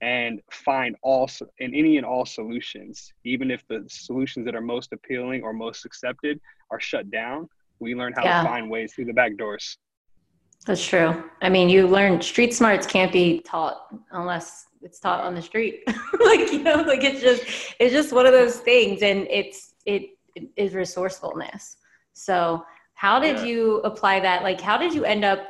and 0.00 0.40
find 0.50 0.96
all 1.02 1.28
in 1.58 1.74
any 1.74 1.96
and 1.96 2.06
all 2.06 2.24
solutions, 2.24 3.12
even 3.24 3.50
if 3.50 3.66
the 3.68 3.84
solutions 3.88 4.46
that 4.46 4.54
are 4.54 4.60
most 4.60 4.92
appealing 4.92 5.42
or 5.42 5.52
most 5.52 5.84
accepted 5.84 6.40
are 6.70 6.78
shut 6.78 7.10
down. 7.10 7.48
We 7.80 7.94
learn 7.94 8.12
how 8.12 8.24
yeah. 8.24 8.42
to 8.42 8.48
find 8.48 8.70
ways 8.70 8.92
through 8.94 9.06
the 9.06 9.12
back 9.12 9.36
doors. 9.36 9.78
That's 10.66 10.84
true. 10.84 11.24
I 11.40 11.48
mean, 11.48 11.68
you 11.68 11.86
learn 11.86 12.20
street 12.20 12.52
smarts 12.52 12.86
can't 12.86 13.12
be 13.12 13.40
taught 13.40 13.88
unless 14.12 14.66
it's 14.82 15.00
taught 15.00 15.24
on 15.24 15.34
the 15.34 15.42
street. 15.42 15.82
like 15.86 16.52
you 16.52 16.62
know, 16.62 16.82
like 16.82 17.02
it's 17.04 17.20
just 17.20 17.42
it's 17.78 17.92
just 17.92 18.12
one 18.12 18.26
of 18.26 18.32
those 18.32 18.58
things, 18.58 19.02
and 19.02 19.26
it's 19.30 19.74
it, 19.86 20.10
it 20.34 20.50
is 20.56 20.74
resourcefulness. 20.74 21.76
So, 22.12 22.64
how 22.94 23.18
did 23.18 23.38
yeah. 23.38 23.44
you 23.44 23.76
apply 23.78 24.20
that? 24.20 24.42
Like, 24.42 24.60
how 24.60 24.76
did 24.76 24.92
you 24.92 25.04
end 25.04 25.24
up 25.24 25.40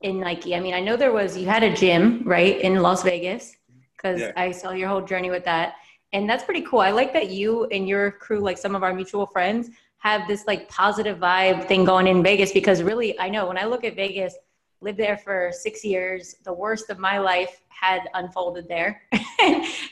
in 0.00 0.20
Nike? 0.20 0.54
I 0.54 0.60
mean, 0.60 0.74
I 0.74 0.80
know 0.80 0.96
there 0.96 1.12
was 1.12 1.36
you 1.36 1.46
had 1.46 1.62
a 1.62 1.74
gym 1.74 2.22
right 2.24 2.60
in 2.60 2.82
Las 2.82 3.02
Vegas 3.02 3.54
because 3.96 4.20
yeah. 4.20 4.32
I 4.36 4.50
saw 4.50 4.72
your 4.72 4.88
whole 4.88 5.02
journey 5.02 5.30
with 5.30 5.44
that, 5.44 5.74
and 6.12 6.28
that's 6.28 6.44
pretty 6.44 6.62
cool. 6.62 6.80
I 6.80 6.90
like 6.90 7.12
that 7.12 7.30
you 7.30 7.66
and 7.66 7.88
your 7.88 8.12
crew, 8.12 8.40
like 8.40 8.58
some 8.58 8.74
of 8.74 8.82
our 8.82 8.94
mutual 8.94 9.26
friends, 9.26 9.70
have 9.98 10.26
this 10.28 10.46
like 10.46 10.68
positive 10.68 11.18
vibe 11.18 11.66
thing 11.66 11.84
going 11.84 12.06
in 12.06 12.22
Vegas 12.22 12.52
because 12.52 12.82
really, 12.82 13.18
I 13.18 13.28
know 13.28 13.46
when 13.46 13.58
I 13.58 13.64
look 13.64 13.84
at 13.84 13.96
Vegas, 13.96 14.34
lived 14.80 14.98
there 14.98 15.16
for 15.16 15.50
six 15.52 15.84
years, 15.84 16.36
the 16.44 16.52
worst 16.52 16.88
of 16.88 16.98
my 16.98 17.18
life 17.18 17.62
had 17.68 18.02
unfolded 18.14 18.68
there, 18.68 19.02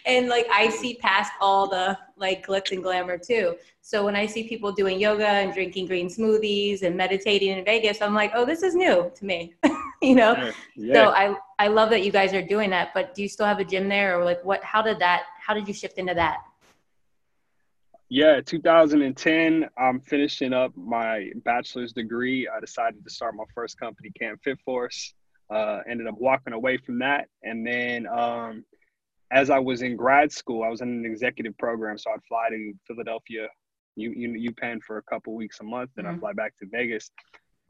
and 0.06 0.28
like 0.28 0.46
I 0.52 0.68
see 0.70 0.94
past 0.94 1.32
all 1.40 1.68
the 1.68 1.98
like 2.16 2.46
glitz 2.46 2.72
and 2.72 2.82
glamour 2.82 3.18
too. 3.18 3.56
So 3.82 4.04
when 4.04 4.16
I 4.16 4.26
see 4.26 4.48
people 4.48 4.72
doing 4.72 4.98
yoga 4.98 5.26
and 5.26 5.52
drinking 5.52 5.86
green 5.86 6.08
smoothies 6.08 6.82
and 6.82 6.96
meditating 6.96 7.56
in 7.56 7.64
Vegas, 7.64 8.00
I'm 8.00 8.14
like, 8.14 8.32
oh, 8.34 8.44
this 8.44 8.62
is 8.62 8.74
new 8.74 9.10
to 9.14 9.24
me. 9.24 9.54
you 10.02 10.14
know 10.14 10.52
yeah. 10.76 10.94
so 10.94 11.10
i 11.10 11.34
i 11.58 11.68
love 11.68 11.90
that 11.90 12.04
you 12.04 12.12
guys 12.12 12.34
are 12.34 12.42
doing 12.42 12.70
that 12.70 12.90
but 12.92 13.14
do 13.14 13.22
you 13.22 13.28
still 13.28 13.46
have 13.46 13.58
a 13.58 13.64
gym 13.64 13.88
there 13.88 14.18
or 14.18 14.24
like 14.24 14.44
what 14.44 14.62
how 14.62 14.82
did 14.82 14.98
that 14.98 15.24
how 15.40 15.54
did 15.54 15.66
you 15.66 15.74
shift 15.74 15.98
into 15.98 16.14
that 16.14 16.38
yeah 18.08 18.40
2010 18.40 19.68
i'm 19.78 20.00
finishing 20.00 20.52
up 20.52 20.72
my 20.76 21.30
bachelor's 21.44 21.92
degree 21.92 22.48
i 22.48 22.60
decided 22.60 23.02
to 23.04 23.10
start 23.10 23.34
my 23.34 23.44
first 23.54 23.78
company 23.78 24.10
camp 24.18 24.40
fit 24.42 24.58
force 24.64 25.14
uh, 25.48 25.78
ended 25.88 26.08
up 26.08 26.16
walking 26.18 26.52
away 26.52 26.76
from 26.76 26.98
that 26.98 27.28
and 27.44 27.64
then 27.64 28.06
um, 28.08 28.64
as 29.30 29.50
i 29.50 29.58
was 29.58 29.82
in 29.82 29.96
grad 29.96 30.30
school 30.30 30.62
i 30.62 30.68
was 30.68 30.80
in 30.80 30.88
an 30.88 31.04
executive 31.06 31.56
program 31.58 31.96
so 31.96 32.10
i'd 32.10 32.24
fly 32.28 32.48
to 32.48 32.72
philadelphia 32.86 33.48
you 33.94 34.12
you 34.12 34.50
UPenn 34.50 34.82
for 34.82 34.98
a 34.98 35.02
couple 35.02 35.34
weeks 35.34 35.60
a 35.60 35.64
month 35.64 35.90
then 35.96 36.04
mm-hmm. 36.04 36.16
i 36.16 36.18
fly 36.18 36.32
back 36.32 36.56
to 36.58 36.66
vegas 36.70 37.10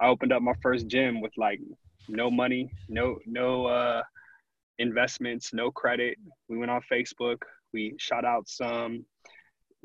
i 0.00 0.06
opened 0.06 0.32
up 0.32 0.42
my 0.42 0.54
first 0.62 0.86
gym 0.86 1.20
with 1.20 1.32
like 1.36 1.60
no 2.08 2.30
money, 2.30 2.70
no 2.88 3.18
no 3.26 3.66
uh, 3.66 4.02
investments, 4.78 5.52
no 5.52 5.70
credit. 5.70 6.18
We 6.48 6.58
went 6.58 6.70
on 6.70 6.82
Facebook. 6.90 7.38
We 7.72 7.94
shot 7.98 8.24
out 8.24 8.48
some, 8.48 9.04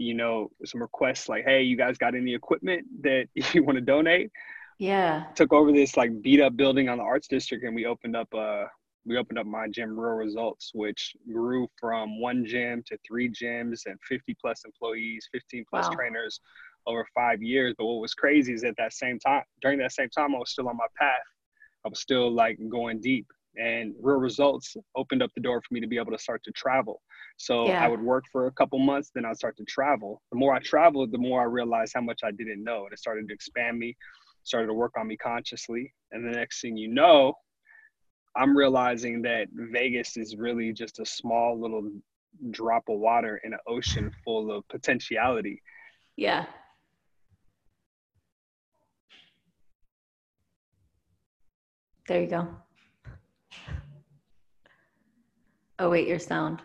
you 0.02 0.14
know, 0.14 0.50
some 0.66 0.82
requests 0.82 1.30
like, 1.30 1.46
"Hey, 1.46 1.64
you 1.64 1.78
guys 1.78 1.98
got 1.98 2.16
any 2.16 2.34
equipment 2.34 2.86
that 3.02 3.28
you 3.54 3.64
want 3.64 3.78
to 3.78 3.82
donate?" 3.82 4.32
Yeah. 4.80 5.26
Took 5.36 5.54
over 5.54 5.72
this 5.72 5.96
like 5.96 6.22
beat 6.22 6.42
up 6.42 6.58
building 6.58 6.90
on 6.90 6.98
the 6.98 7.04
Arts 7.04 7.28
District, 7.28 7.64
and 7.64 7.76
we 7.76 7.86
opened 7.86 8.16
up 8.16 8.34
uh 8.34 8.66
we 9.06 9.18
opened 9.18 9.40
up 9.40 9.48
my 9.48 9.68
gym 9.68 10.00
Real 10.00 10.14
Results, 10.14 10.72
which 10.74 11.16
grew 11.32 11.68
from 11.80 12.20
one 12.20 12.46
gym 12.46 12.84
to 12.88 12.98
three 13.08 13.30
gyms 13.30 13.88
and 13.88 13.98
50 14.08 14.36
plus 14.40 14.64
employees, 14.64 15.28
15 15.32 15.66
plus 15.68 15.88
wow. 15.88 15.96
trainers 15.96 16.40
over 16.86 17.04
five 17.16 17.42
years. 17.42 17.74
But 17.78 17.86
what 17.86 18.00
was 18.00 18.14
crazy 18.14 18.54
is 18.54 18.64
at 18.64 18.76
that 18.78 18.94
same 18.94 19.18
time, 19.18 19.42
during 19.60 19.80
that 19.80 19.92
same 19.92 20.10
time, 20.10 20.36
I 20.36 20.38
was 20.38 20.52
still 20.52 20.70
on 20.70 20.78
my 20.78 20.86
path 21.00 21.18
I 21.86 21.90
was 21.90 22.00
still 22.00 22.32
like 22.32 22.58
going 22.70 23.02
deep 23.02 23.28
and 23.58 23.94
real 24.02 24.18
results 24.18 24.76
opened 24.96 25.22
up 25.22 25.32
the 25.36 25.42
door 25.42 25.62
for 25.62 25.74
me 25.74 25.82
to 25.82 25.88
be 25.88 25.98
able 25.98 26.12
to 26.12 26.18
start 26.18 26.44
to 26.44 26.52
travel. 26.52 27.02
So 27.38 27.68
yeah. 27.68 27.84
I 27.84 27.88
would 27.88 28.02
work 28.02 28.26
for 28.32 28.48
a 28.48 28.52
couple 28.52 28.80
months, 28.80 29.12
then 29.14 29.26
I'd 29.26 29.38
start 29.38 29.58
to 29.58 29.66
travel. 29.66 30.22
The 30.32 30.38
more 30.38 30.54
I 30.54 30.60
traveled, 30.60 31.12
the 31.12 31.18
more 31.18 31.42
I 31.42 31.46
realized 31.46 31.94
how 31.96 32.02
much 32.02 32.22
I 32.24 32.32
didn't 32.32 32.64
know. 32.64 32.86
And 32.86 32.94
it 32.94 33.00
started 33.00 33.28
to 33.28 33.34
expand 33.34 33.78
me, 33.78 33.96
started 34.44 34.68
to 34.68 34.74
work 34.74 34.94
on 34.98 35.08
me 35.08 35.18
consciously. 35.18 35.94
And 36.12 36.26
the 36.26 36.32
next 36.32 36.62
thing 36.62 36.78
you 36.78 36.88
know, 36.88 37.34
I'm 38.36 38.56
realizing 38.56 39.22
that 39.24 39.48
Vegas 39.54 40.18
is 40.18 40.36
really 40.38 40.72
just 40.72 41.00
a 41.00 41.06
small 41.06 41.60
little 41.60 41.92
drop 42.52 42.84
of 42.88 43.00
water 43.00 43.42
in 43.44 43.54
an 43.54 43.60
ocean 43.68 44.12
full 44.24 44.52
of 44.52 44.68
potentiality. 44.70 45.62
Yeah. 46.16 46.46
There 52.08 52.22
you 52.22 52.28
go. 52.28 52.48
Oh, 55.82 55.90
wait, 55.90 56.08
your 56.08 56.20
sound. 56.20 56.62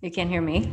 You 0.00 0.10
can't 0.10 0.30
hear 0.30 0.40
me? 0.40 0.72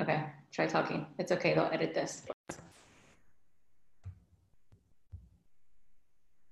Okay, 0.00 0.24
try 0.50 0.66
talking. 0.66 1.06
It's 1.20 1.30
okay, 1.30 1.54
they'll 1.54 1.70
edit 1.70 1.94
this. 1.94 2.26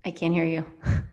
I 0.05 0.11
can't 0.11 0.33
hear 0.33 0.45
you. 0.45 0.65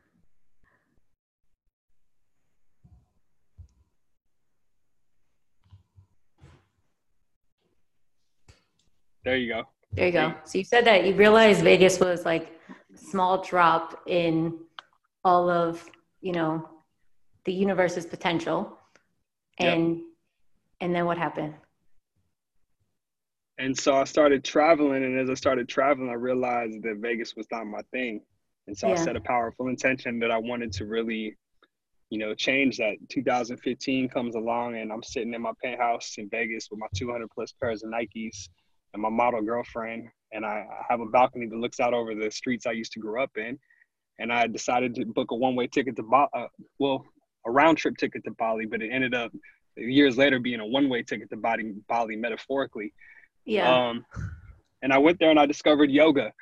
There 9.25 9.37
you 9.37 9.49
go. 9.49 9.65
There 9.93 10.07
you 10.07 10.13
go. 10.13 10.35
So 10.45 10.59
you 10.59 10.65
said 10.65 10.85
that 10.87 11.07
you 11.07 11.15
realized 11.15 11.63
Vegas 11.63 11.99
was 11.99 12.25
like 12.25 12.59
small 12.95 13.43
drop 13.43 14.03
in 14.07 14.59
all 15.25 15.51
of, 15.51 15.85
you 16.21 16.33
know, 16.33 16.69
the 17.45 17.53
universe's 17.53 18.07
potential. 18.07 18.79
And 19.59 19.97
yep. 19.97 20.05
and 20.81 20.95
then 20.95 21.05
what 21.05 21.19
happened? 21.19 21.55
And 23.59 23.77
so 23.77 23.95
I 23.95 24.05
started 24.05 24.43
traveling 24.43 25.05
and 25.05 25.19
as 25.19 25.29
I 25.29 25.35
started 25.35 25.69
traveling 25.69 26.09
I 26.09 26.15
realized 26.15 26.83
that 26.83 26.97
Vegas 26.99 27.37
was 27.37 27.47
not 27.51 27.67
my 27.67 27.83
thing. 27.93 28.23
And 28.69 28.77
so 28.77 28.89
yeah. 28.89 28.95
I 28.95 28.97
set 28.97 29.17
a 29.17 29.21
powerful 29.21 29.69
intention 29.69 30.19
that 30.21 30.31
I 30.31 30.39
wanted 30.39 30.73
to 30.75 30.87
really 30.87 31.37
you 32.11 32.19
know, 32.19 32.35
change 32.35 32.77
that. 32.79 32.97
2015 33.09 34.09
comes 34.09 34.35
along 34.35 34.77
and 34.77 34.93
I'm 34.93 35.03
sitting 35.03 35.33
in 35.33 35.43
my 35.43 35.53
penthouse 35.63 36.17
in 36.19 36.29
Vegas 36.29 36.69
with 36.71 36.81
my 36.81 36.89
200 36.95 37.31
plus 37.31 37.53
pairs 37.53 37.85
of 37.85 37.91
Nikes 37.91 38.49
and 38.93 39.03
my 39.03 39.09
model 39.09 39.43
girlfriend, 39.43 40.09
and 40.33 40.45
I, 40.45 40.65
have 40.89 41.01
a 41.01 41.07
balcony 41.07 41.47
that 41.47 41.57
looks 41.57 41.81
out 41.81 41.95
over 41.95 42.15
the 42.15 42.31
streets 42.31 42.67
I 42.67 42.73
used 42.73 42.93
to 42.93 43.01
grow 43.01 43.23
up 43.23 43.37
in. 43.37 43.59
and 44.19 44.33
I 44.33 44.47
decided 44.47 44.95
to 44.97 45.07
book 45.07 45.31
a 45.31 45.35
one 45.35 45.57
way 45.57 45.67
ticket 45.67 45.97
to 45.97 46.03
Bali. 46.03 46.29
Uh, 46.35 46.47
well, 46.79 47.05
a 47.47 47.51
round 47.51 47.79
trip 47.79 47.97
ticket 47.97 48.25
to 48.25 48.33
Bali, 48.33 48.67
but 48.67 48.83
it 48.83 48.91
ended 48.93 49.15
up 49.15 49.33
years 49.77 50.19
later 50.19 50.39
being 50.39 50.61
a 50.61 50.67
one 50.67 50.89
way 50.89 51.03
ticket 51.03 51.31
to 51.31 51.37
Bali, 51.37 51.75
Bali 51.89 52.17
metaphorically. 52.17 52.93
Yeah. 53.45 53.89
Um, 53.89 54.05
and 54.83 54.93
I 54.93 54.99
went 54.99 55.19
there 55.19 55.31
and 55.31 55.41
I 55.41 55.47
discovered 55.47 55.91
yoga. 55.91 56.33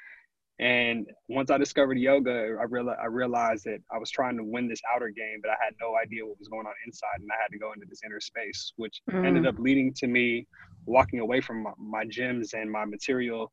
And 0.60 1.06
once 1.28 1.50
I 1.50 1.58
discovered 1.58 1.98
yoga, 1.98 2.56
I 2.60 2.64
realized 2.64 2.98
I 3.00 3.06
realized 3.06 3.64
that 3.66 3.78
I 3.92 3.98
was 3.98 4.10
trying 4.10 4.36
to 4.38 4.44
win 4.44 4.66
this 4.66 4.80
outer 4.92 5.08
game, 5.08 5.38
but 5.40 5.52
I 5.52 5.56
had 5.64 5.74
no 5.80 5.94
idea 5.96 6.26
what 6.26 6.36
was 6.36 6.48
going 6.48 6.66
on 6.66 6.72
inside, 6.84 7.20
and 7.20 7.30
I 7.30 7.40
had 7.40 7.52
to 7.52 7.58
go 7.58 7.72
into 7.72 7.86
this 7.88 8.00
inner 8.04 8.18
space, 8.18 8.72
which 8.74 9.00
mm. 9.08 9.24
ended 9.24 9.46
up 9.46 9.54
leading 9.60 9.94
to 9.94 10.08
me 10.08 10.48
walking 10.88 11.20
away 11.20 11.40
from 11.40 11.62
my, 11.62 11.72
my 11.78 12.04
gyms 12.04 12.54
and 12.54 12.70
my 12.70 12.84
material, 12.84 13.52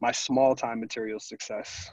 my 0.00 0.10
small 0.10 0.56
time 0.56 0.80
material 0.80 1.20
success. 1.20 1.90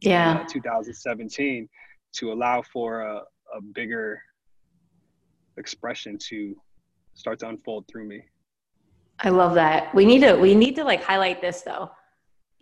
Yeah. 0.00 0.32
In, 0.32 0.36
uh, 0.38 0.48
2017 0.48 1.68
to 2.14 2.32
allow 2.32 2.62
for 2.62 3.00
a, 3.00 3.16
a 3.56 3.60
bigger 3.74 4.20
expression 5.56 6.16
to 6.28 6.56
start 7.14 7.40
to 7.40 7.48
unfold 7.48 7.86
through 7.90 8.06
me. 8.06 8.22
I 9.18 9.28
love 9.28 9.54
that. 9.54 9.94
We 9.94 10.06
need 10.06 10.20
to 10.20 10.34
we 10.36 10.54
need 10.54 10.74
to 10.76 10.84
like 10.84 11.02
highlight 11.02 11.42
this 11.42 11.60
though. 11.60 11.90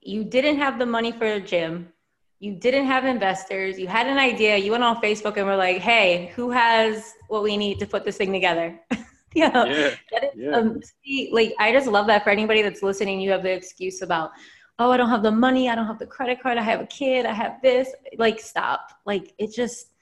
You 0.00 0.25
didn't 0.25 0.58
have 0.58 0.78
the 0.78 0.87
money 0.87 1.12
for 1.12 1.26
a 1.26 1.40
gym. 1.40 1.92
You 2.40 2.54
didn't 2.54 2.87
have 2.87 3.04
investors. 3.04 3.78
You 3.78 3.87
had 3.87 4.06
an 4.06 4.18
idea. 4.18 4.56
You 4.56 4.72
went 4.72 4.82
on 4.82 5.00
Facebook 5.00 5.37
and 5.37 5.46
were 5.46 5.56
like, 5.56 5.78
"Hey, 5.78 6.32
who 6.34 6.50
has 6.50 7.14
what 7.28 7.42
we 7.42 7.56
need 7.56 7.78
to 7.80 7.87
put 7.87 8.04
this 8.04 8.16
thing 8.16 8.32
together?" 8.32 8.80
know, 9.35 9.64
yeah, 9.66 9.94
yeah. 10.35 10.50
Um, 10.50 10.80
see, 11.04 11.30
like 11.32 11.54
I 11.58 11.73
just 11.73 11.87
love 11.87 12.06
that 12.06 12.25
for 12.25 12.30
anybody 12.30 12.62
that's 12.62 12.82
listening. 12.82 13.20
You 13.20 13.30
have 13.32 13.42
the 13.42 13.52
excuse 13.52 14.02
about, 14.02 14.30
"Oh, 14.78 14.90
I 14.90 14.97
don't 14.97 15.11
have 15.11 15.23
the 15.23 15.30
money. 15.30 15.68
I 15.68 15.75
don't 15.75 15.87
have 15.87 15.99
the 15.99 16.06
credit 16.06 16.42
card. 16.42 16.58
I 16.58 16.62
have 16.62 16.80
a 16.80 16.87
kid. 16.87 17.26
I 17.26 17.32
have 17.32 17.61
this." 17.62 17.90
Like, 18.16 18.40
stop. 18.40 18.92
Like, 19.04 19.35
it 19.38 19.54
just 19.54 19.92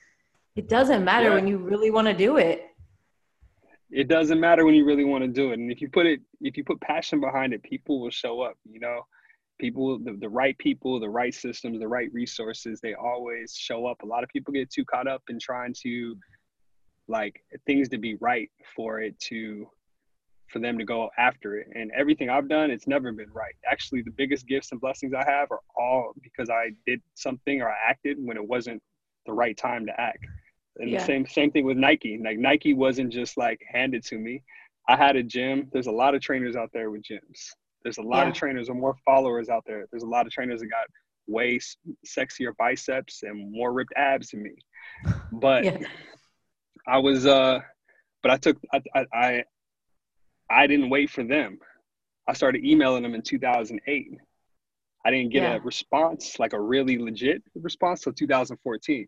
it 0.55 0.69
doesn't 0.69 1.05
matter 1.05 1.29
yeah. 1.29 1.35
when 1.35 1.47
you 1.47 1.59
really 1.59 1.91
want 1.91 2.07
to 2.07 2.15
do 2.15 2.39
it 2.39 2.67
it 3.91 4.09
doesn't 4.09 4.41
matter 4.41 4.65
when 4.65 4.75
you 4.75 4.85
really 4.85 5.05
want 5.05 5.23
to 5.23 5.29
do 5.29 5.53
it 5.53 5.59
and 5.59 5.71
if 5.71 5.81
you 5.81 5.89
put 5.89 6.07
it 6.07 6.21
if 6.41 6.57
you 6.57 6.65
put 6.65 6.81
passion 6.81 7.21
behind 7.21 7.53
it 7.53 7.63
people 7.63 8.01
will 8.01 8.11
show 8.11 8.41
up 8.41 8.57
you 8.71 8.81
know 8.81 9.03
people 9.59 9.99
the, 9.99 10.13
the 10.21 10.29
right 10.29 10.57
people 10.59 10.99
the 10.99 11.09
right 11.09 11.35
systems 11.35 11.79
the 11.79 11.89
right 11.89 12.13
resources 12.13 12.81
they 12.81 12.95
always 12.95 13.55
show 13.55 13.87
up 13.87 14.03
a 14.03 14.07
lot 14.07 14.25
of 14.25 14.29
people 14.31 14.53
get 14.53 14.71
too 14.71 14.85
caught 14.85 15.07
up 15.07 15.23
in 15.29 15.39
trying 15.39 15.73
to 15.73 16.17
like 17.09 17.43
things 17.67 17.89
to 17.89 17.99
be 17.99 18.15
right 18.17 18.51
for 18.75 19.01
it 19.01 19.19
to 19.21 19.69
for 20.49 20.61
them 20.61 20.79
to 20.79 20.85
go 20.85 21.11
after 21.19 21.57
it 21.57 21.67
and 21.75 21.91
everything 21.97 22.31
i've 22.31 22.49
done 22.49 22.71
it's 22.71 22.87
never 22.87 23.11
been 23.13 23.31
right 23.33 23.55
actually 23.71 24.01
the 24.03 24.13
biggest 24.13 24.47
gifts 24.47 24.71
and 24.71 24.81
blessings 24.81 25.13
i 25.13 25.25
have 25.25 25.51
are 25.51 25.61
all 25.77 26.13
because 26.23 26.49
i 26.51 26.71
did 26.87 27.01
something 27.15 27.63
or 27.63 27.69
i 27.69 27.77
acted 27.89 28.17
when 28.21 28.37
it 28.37 28.49
wasn't 28.49 28.81
the 29.27 29.33
right 29.33 29.57
time 29.57 29.85
to 29.85 30.01
act 30.01 30.25
and 30.79 30.91
yeah. 30.91 30.99
the 30.99 31.05
same 31.05 31.27
same 31.27 31.51
thing 31.51 31.65
with 31.65 31.77
Nike. 31.77 32.19
Like 32.23 32.39
Nike 32.39 32.75
wasn't 32.75 33.13
just 33.13 33.37
like 33.37 33.61
handed 33.71 34.05
to 34.07 34.19
me. 34.19 34.43
I 34.89 34.97
had 34.97 35.17
a 35.17 35.23
gym. 35.23 35.69
There's 35.73 35.89
a 35.89 35.93
lot 35.93 36.15
of 36.15 36.21
trainers 36.21 36.57
out 36.57 36.71
there 36.73 36.91
with 36.91 37.03
gyms. 37.03 37.51
There's 37.83 37.99
a 37.99 38.03
lot 38.03 38.25
yeah. 38.25 38.29
of 38.29 38.35
trainers 38.35 38.69
and 38.69 38.81
more 38.81 38.97
followers 39.05 39.49
out 39.49 39.65
there. 39.67 39.87
There's 39.91 40.03
a 40.03 40.09
lot 40.09 40.27
of 40.27 40.33
trainers 40.33 40.61
that 40.61 40.67
got 40.67 40.87
way 41.27 41.59
sexier 42.07 42.53
biceps 42.59 43.23
and 43.23 43.51
more 43.53 43.73
ripped 43.73 43.93
abs 43.97 44.31
than 44.31 44.43
me. 44.43 44.57
But 45.33 45.65
yeah. 45.65 45.79
I 46.87 46.99
was 46.99 47.27
uh 47.27 47.61
but 48.23 48.31
I 48.31 48.37
took 48.37 48.59
I, 48.73 48.81
I 48.95 49.07
I 49.13 49.45
I 50.51 50.67
didn't 50.67 50.91
wait 50.91 51.11
for 51.11 51.25
them. 51.25 51.59
I 52.29 52.33
started 52.33 52.65
emailing 52.65 53.03
them 53.03 53.15
in 53.15 53.23
2008. 53.23 54.19
I 55.05 55.11
didn't 55.11 55.33
get 55.33 55.43
yeah. 55.43 55.55
a 55.55 55.61
response, 55.61 56.39
like 56.41 56.53
a 56.53 56.61
really 56.61 56.99
legit 56.99 57.43
response, 57.55 58.01
till 58.01 58.13
2014. 58.13 59.07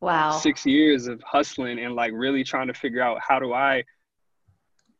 Wow. 0.00 0.30
Six 0.32 0.64
years 0.64 1.06
of 1.06 1.22
hustling 1.22 1.78
and 1.78 1.94
like 1.94 2.12
really 2.14 2.44
trying 2.44 2.66
to 2.68 2.74
figure 2.74 3.02
out 3.02 3.18
how 3.20 3.38
do 3.38 3.52
I 3.52 3.84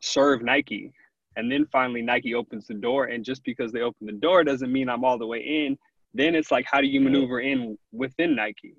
serve 0.01 0.43
Nike. 0.43 0.93
And 1.37 1.51
then 1.51 1.67
finally 1.73 2.03
Nike 2.03 2.35
opens 2.35 2.67
the 2.67 2.75
door. 2.75 3.07
And 3.07 3.25
just 3.25 3.43
because 3.45 3.73
they 3.73 3.81
open 3.81 4.07
the 4.07 4.13
door 4.13 4.45
doesn't 4.45 4.73
mean 4.73 4.89
I'm 4.89 5.05
all 5.05 5.19
the 5.19 5.27
way 5.27 5.41
in. 5.41 5.79
Then 6.13 6.35
it's 6.35 6.51
like, 6.51 6.67
how 6.71 6.81
do 6.81 6.87
you 6.87 7.01
maneuver 7.01 7.41
in 7.41 7.77
within 7.93 8.37
Nike? 8.37 8.77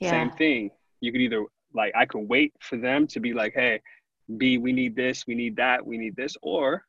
Yeah. 0.00 0.10
Same 0.10 0.30
thing. 0.30 0.70
You 1.00 1.12
could 1.12 1.20
either 1.20 1.44
like 1.78 1.92
I 1.96 2.04
could 2.04 2.28
wait 2.28 2.52
for 2.60 2.76
them 2.76 3.06
to 3.06 3.20
be 3.20 3.32
like, 3.32 3.54
hey, 3.54 3.80
B, 4.36 4.58
we 4.58 4.72
need 4.72 4.94
this, 4.94 5.26
we 5.26 5.34
need 5.34 5.56
that, 5.56 5.86
we 5.86 5.96
need 5.96 6.14
this, 6.16 6.36
or 6.42 6.84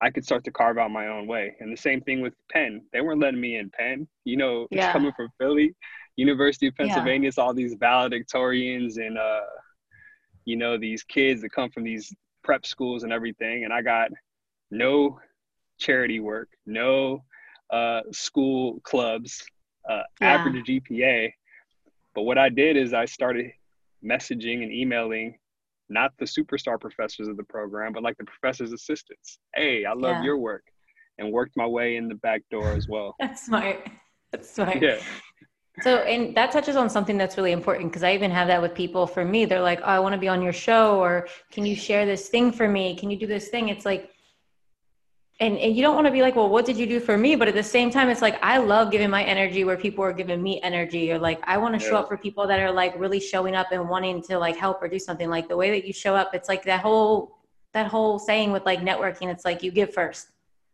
I 0.00 0.10
could 0.10 0.24
start 0.24 0.44
to 0.44 0.52
carve 0.52 0.78
out 0.78 0.90
my 0.90 1.08
own 1.08 1.26
way. 1.26 1.56
And 1.58 1.72
the 1.72 1.80
same 1.80 2.02
thing 2.02 2.20
with 2.20 2.34
Penn. 2.52 2.82
They 2.92 3.00
weren't 3.00 3.20
letting 3.20 3.40
me 3.40 3.56
in 3.56 3.70
Penn. 3.70 4.06
You 4.24 4.36
know, 4.36 4.68
yeah. 4.70 4.92
coming 4.92 5.12
from 5.16 5.30
Philly, 5.38 5.74
University 6.16 6.68
of 6.68 6.76
Pennsylvania, 6.76 7.30
yeah. 7.34 7.42
all 7.42 7.54
these 7.54 7.74
valedictorians 7.76 8.98
and 8.98 9.18
uh, 9.18 9.40
you 10.44 10.56
know, 10.56 10.76
these 10.76 11.02
kids 11.02 11.40
that 11.42 11.50
come 11.50 11.70
from 11.70 11.82
these 11.82 12.14
prep 12.44 12.66
schools 12.66 13.02
and 13.02 13.12
everything. 13.12 13.64
And 13.64 13.72
I 13.72 13.82
got 13.82 14.10
no 14.70 15.18
charity 15.78 16.20
work, 16.20 16.48
no 16.66 17.24
uh, 17.70 18.02
school 18.12 18.80
clubs, 18.84 19.44
uh, 19.88 20.02
yeah. 20.20 20.34
average 20.34 20.66
GPA. 20.66 21.32
But 22.14 22.22
what 22.22 22.38
I 22.38 22.48
did 22.50 22.76
is 22.76 22.94
I 22.94 23.06
started 23.06 23.50
messaging 24.06 24.62
and 24.62 24.72
emailing 24.72 25.36
not 25.88 26.12
the 26.18 26.24
superstar 26.24 26.80
professors 26.80 27.28
of 27.28 27.36
the 27.36 27.44
program, 27.44 27.92
but 27.92 28.02
like 28.02 28.16
the 28.16 28.24
professor's 28.24 28.72
assistants. 28.72 29.38
Hey, 29.54 29.84
I 29.84 29.92
love 29.92 30.16
yeah. 30.16 30.24
your 30.24 30.38
work, 30.38 30.64
and 31.18 31.32
worked 31.32 31.56
my 31.56 31.66
way 31.66 31.96
in 31.96 32.08
the 32.08 32.16
back 32.16 32.42
door 32.50 32.72
as 32.72 32.88
well. 32.88 33.14
That's 33.20 33.44
smart. 33.44 33.88
That's 34.32 34.50
smart. 34.50 34.82
Yeah. 34.82 34.98
So, 35.82 35.98
and 35.98 36.34
that 36.34 36.52
touches 36.52 36.74
on 36.74 36.88
something 36.88 37.18
that's 37.18 37.36
really 37.36 37.52
important 37.52 37.90
because 37.90 38.02
I 38.02 38.14
even 38.14 38.30
have 38.30 38.48
that 38.48 38.62
with 38.62 38.74
people. 38.74 39.06
For 39.06 39.26
me, 39.26 39.44
they're 39.44 39.60
like, 39.60 39.80
"Oh, 39.82 39.88
I 39.88 39.98
want 39.98 40.14
to 40.14 40.18
be 40.18 40.26
on 40.26 40.40
your 40.40 40.54
show," 40.54 40.98
or 40.98 41.28
"Can 41.52 41.66
you 41.66 41.76
share 41.76 42.06
this 42.06 42.30
thing 42.30 42.50
for 42.50 42.66
me? 42.66 42.96
Can 42.96 43.10
you 43.10 43.18
do 43.18 43.26
this 43.26 43.48
thing?" 43.48 43.68
It's 43.68 43.84
like, 43.84 44.10
and, 45.38 45.58
and 45.58 45.76
you 45.76 45.82
don't 45.82 45.94
want 45.94 46.06
to 46.06 46.12
be 46.12 46.22
like, 46.22 46.34
"Well, 46.34 46.48
what 46.48 46.64
did 46.64 46.78
you 46.78 46.86
do 46.86 46.98
for 46.98 47.18
me?" 47.18 47.36
But 47.36 47.48
at 47.48 47.54
the 47.54 47.62
same 47.62 47.90
time, 47.90 48.08
it's 48.08 48.22
like 48.22 48.42
I 48.42 48.56
love 48.56 48.90
giving 48.90 49.10
my 49.10 49.22
energy 49.22 49.64
where 49.64 49.76
people 49.76 50.02
are 50.02 50.12
giving 50.12 50.42
me 50.42 50.60
energy, 50.62 51.12
or 51.12 51.18
like 51.18 51.40
I 51.44 51.58
want 51.58 51.78
to 51.78 51.84
yeah. 51.84 51.90
show 51.90 51.96
up 51.96 52.08
for 52.08 52.16
people 52.16 52.46
that 52.46 52.58
are 52.58 52.72
like 52.72 52.98
really 52.98 53.20
showing 53.20 53.54
up 53.54 53.68
and 53.70 53.86
wanting 53.88 54.22
to 54.22 54.38
like 54.38 54.56
help 54.56 54.82
or 54.82 54.88
do 54.88 54.98
something. 54.98 55.28
Like 55.28 55.48
the 55.48 55.56
way 55.56 55.70
that 55.70 55.86
you 55.86 55.92
show 55.92 56.16
up, 56.16 56.34
it's 56.34 56.48
like 56.48 56.64
that 56.64 56.80
whole 56.80 57.38
that 57.74 57.86
whole 57.86 58.18
saying 58.18 58.50
with 58.50 58.64
like 58.64 58.80
networking. 58.80 59.30
It's 59.30 59.44
like 59.44 59.62
you 59.62 59.70
give 59.70 59.92
first, 59.92 60.28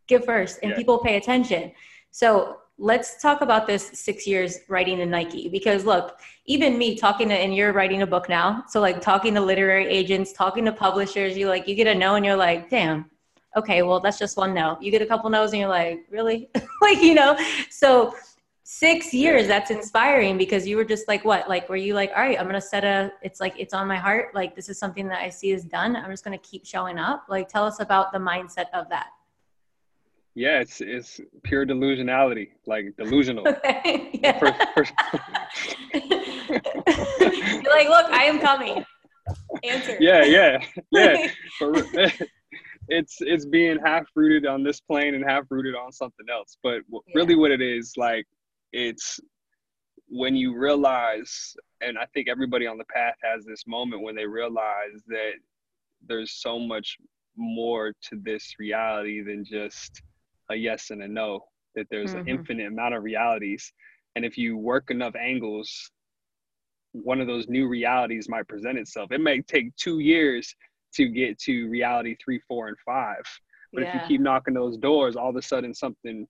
give 0.07 0.23
first, 0.23 0.59
and 0.63 0.71
yeah. 0.71 0.77
people 0.77 0.99
pay 0.99 1.17
attention. 1.17 1.73
So 2.11 2.59
let's 2.77 3.21
talk 3.21 3.41
about 3.41 3.67
this 3.67 3.85
six 3.93 4.25
years 4.25 4.59
writing 4.69 4.99
in 4.99 5.09
Nike 5.09 5.49
because 5.49 5.83
look, 5.83 6.19
even 6.45 6.77
me 6.77 6.95
talking 6.95 7.27
to, 7.29 7.35
and 7.35 7.53
you're 7.53 7.73
writing 7.73 8.01
a 8.01 8.07
book 8.07 8.29
now. 8.29 8.63
So 8.69 8.79
like 8.79 9.01
talking 9.01 9.33
to 9.35 9.41
literary 9.41 9.87
agents, 9.87 10.31
talking 10.31 10.65
to 10.65 10.71
publishers, 10.71 11.37
you 11.37 11.47
like, 11.49 11.67
you 11.67 11.75
get 11.75 11.87
a 11.87 11.95
no 11.95 12.15
and 12.15 12.25
you're 12.25 12.35
like, 12.35 12.69
damn, 12.69 13.09
okay, 13.55 13.81
well, 13.81 13.99
that's 13.99 14.19
just 14.19 14.37
one 14.37 14.53
no. 14.53 14.77
You 14.81 14.91
get 14.91 15.01
a 15.01 15.05
couple 15.05 15.29
no's 15.29 15.51
and 15.51 15.59
you're 15.59 15.69
like, 15.69 16.05
really? 16.09 16.49
like, 16.81 17.01
you 17.01 17.13
know, 17.13 17.37
so 17.69 18.15
six 18.63 19.13
years, 19.13 19.47
that's 19.47 19.71
inspiring 19.71 20.37
because 20.37 20.67
you 20.67 20.77
were 20.77 20.85
just 20.85 21.07
like, 21.07 21.23
what? 21.25 21.47
Like, 21.47 21.69
were 21.69 21.75
you 21.75 21.93
like, 21.93 22.11
all 22.15 22.21
right, 22.21 22.39
I'm 22.39 22.45
going 22.45 22.55
to 22.55 22.61
set 22.61 22.83
a, 22.83 23.11
it's 23.21 23.39
like, 23.39 23.53
it's 23.57 23.73
on 23.73 23.87
my 23.87 23.97
heart. 23.97 24.33
Like, 24.33 24.55
this 24.55 24.69
is 24.69 24.79
something 24.79 25.07
that 25.09 25.21
I 25.21 25.29
see 25.29 25.51
is 25.51 25.63
done. 25.63 25.95
I'm 25.95 26.09
just 26.09 26.23
going 26.23 26.37
to 26.37 26.43
keep 26.47 26.65
showing 26.65 26.97
up. 26.97 27.25
Like, 27.29 27.49
tell 27.49 27.65
us 27.65 27.79
about 27.79 28.11
the 28.11 28.19
mindset 28.19 28.65
of 28.73 28.89
that. 28.89 29.07
Yeah, 30.35 30.61
it's 30.61 30.81
it's 30.81 31.21
pure 31.43 31.63
delusionality, 31.63 32.49
like 32.65 32.95
delusional. 32.97 33.45
yeah. 33.85 34.39
For, 34.39 34.51
for, 34.73 34.83
You're 35.93 37.71
like, 37.71 37.87
look, 37.87 38.11
I 38.11 38.23
am 38.23 38.39
coming. 38.39 38.83
Answer. 39.63 39.97
Yeah, 39.99 40.23
yeah, 40.25 40.63
yeah. 40.91 41.27
It's 42.87 43.17
it's 43.21 43.45
being 43.45 43.77
half 43.83 44.05
rooted 44.15 44.45
on 44.45 44.63
this 44.63 44.81
plane 44.81 45.15
and 45.15 45.23
half 45.23 45.45
rooted 45.49 45.75
on 45.75 45.91
something 45.91 46.25
else. 46.31 46.57
But 46.63 46.81
w- 46.87 47.03
yeah. 47.07 47.13
really, 47.15 47.35
what 47.35 47.51
it 47.51 47.61
is, 47.61 47.93
like, 47.97 48.25
it's 48.71 49.19
when 50.07 50.35
you 50.35 50.57
realize, 50.57 51.55
and 51.81 51.97
I 51.97 52.05
think 52.13 52.27
everybody 52.27 52.67
on 52.67 52.77
the 52.77 52.85
path 52.85 53.15
has 53.23 53.45
this 53.45 53.63
moment 53.67 54.03
when 54.03 54.15
they 54.15 54.27
realize 54.27 55.01
that 55.07 55.33
there's 56.07 56.33
so 56.33 56.59
much 56.59 56.97
more 57.35 57.93
to 58.09 58.19
this 58.21 58.53
reality 58.59 59.23
than 59.23 59.43
just 59.43 60.01
a 60.51 60.55
yes 60.55 60.91
and 60.91 61.01
a 61.01 61.07
no, 61.07 61.43
that 61.75 61.87
there's 61.89 62.11
mm-hmm. 62.11 62.19
an 62.19 62.27
infinite 62.27 62.67
amount 62.67 62.93
of 62.93 63.03
realities. 63.03 63.71
And 64.15 64.23
if 64.25 64.37
you 64.37 64.57
work 64.57 64.91
enough 64.91 65.15
angles, 65.15 65.89
one 66.91 67.19
of 67.19 67.27
those 67.27 67.47
new 67.47 67.67
realities 67.67 68.29
might 68.29 68.47
present 68.47 68.77
itself. 68.77 69.11
It 69.11 69.21
may 69.21 69.41
take 69.41 69.75
two 69.75 69.99
years 69.99 70.53
to 70.95 71.07
get 71.07 71.39
to 71.39 71.69
reality 71.69 72.15
three, 72.23 72.39
four, 72.47 72.67
and 72.67 72.77
five. 72.85 73.23
But 73.73 73.83
yeah. 73.83 73.89
if 73.89 73.93
you 74.01 74.07
keep 74.07 74.21
knocking 74.21 74.53
those 74.53 74.77
doors, 74.77 75.15
all 75.15 75.29
of 75.29 75.35
a 75.35 75.41
sudden 75.41 75.73
something 75.73 76.27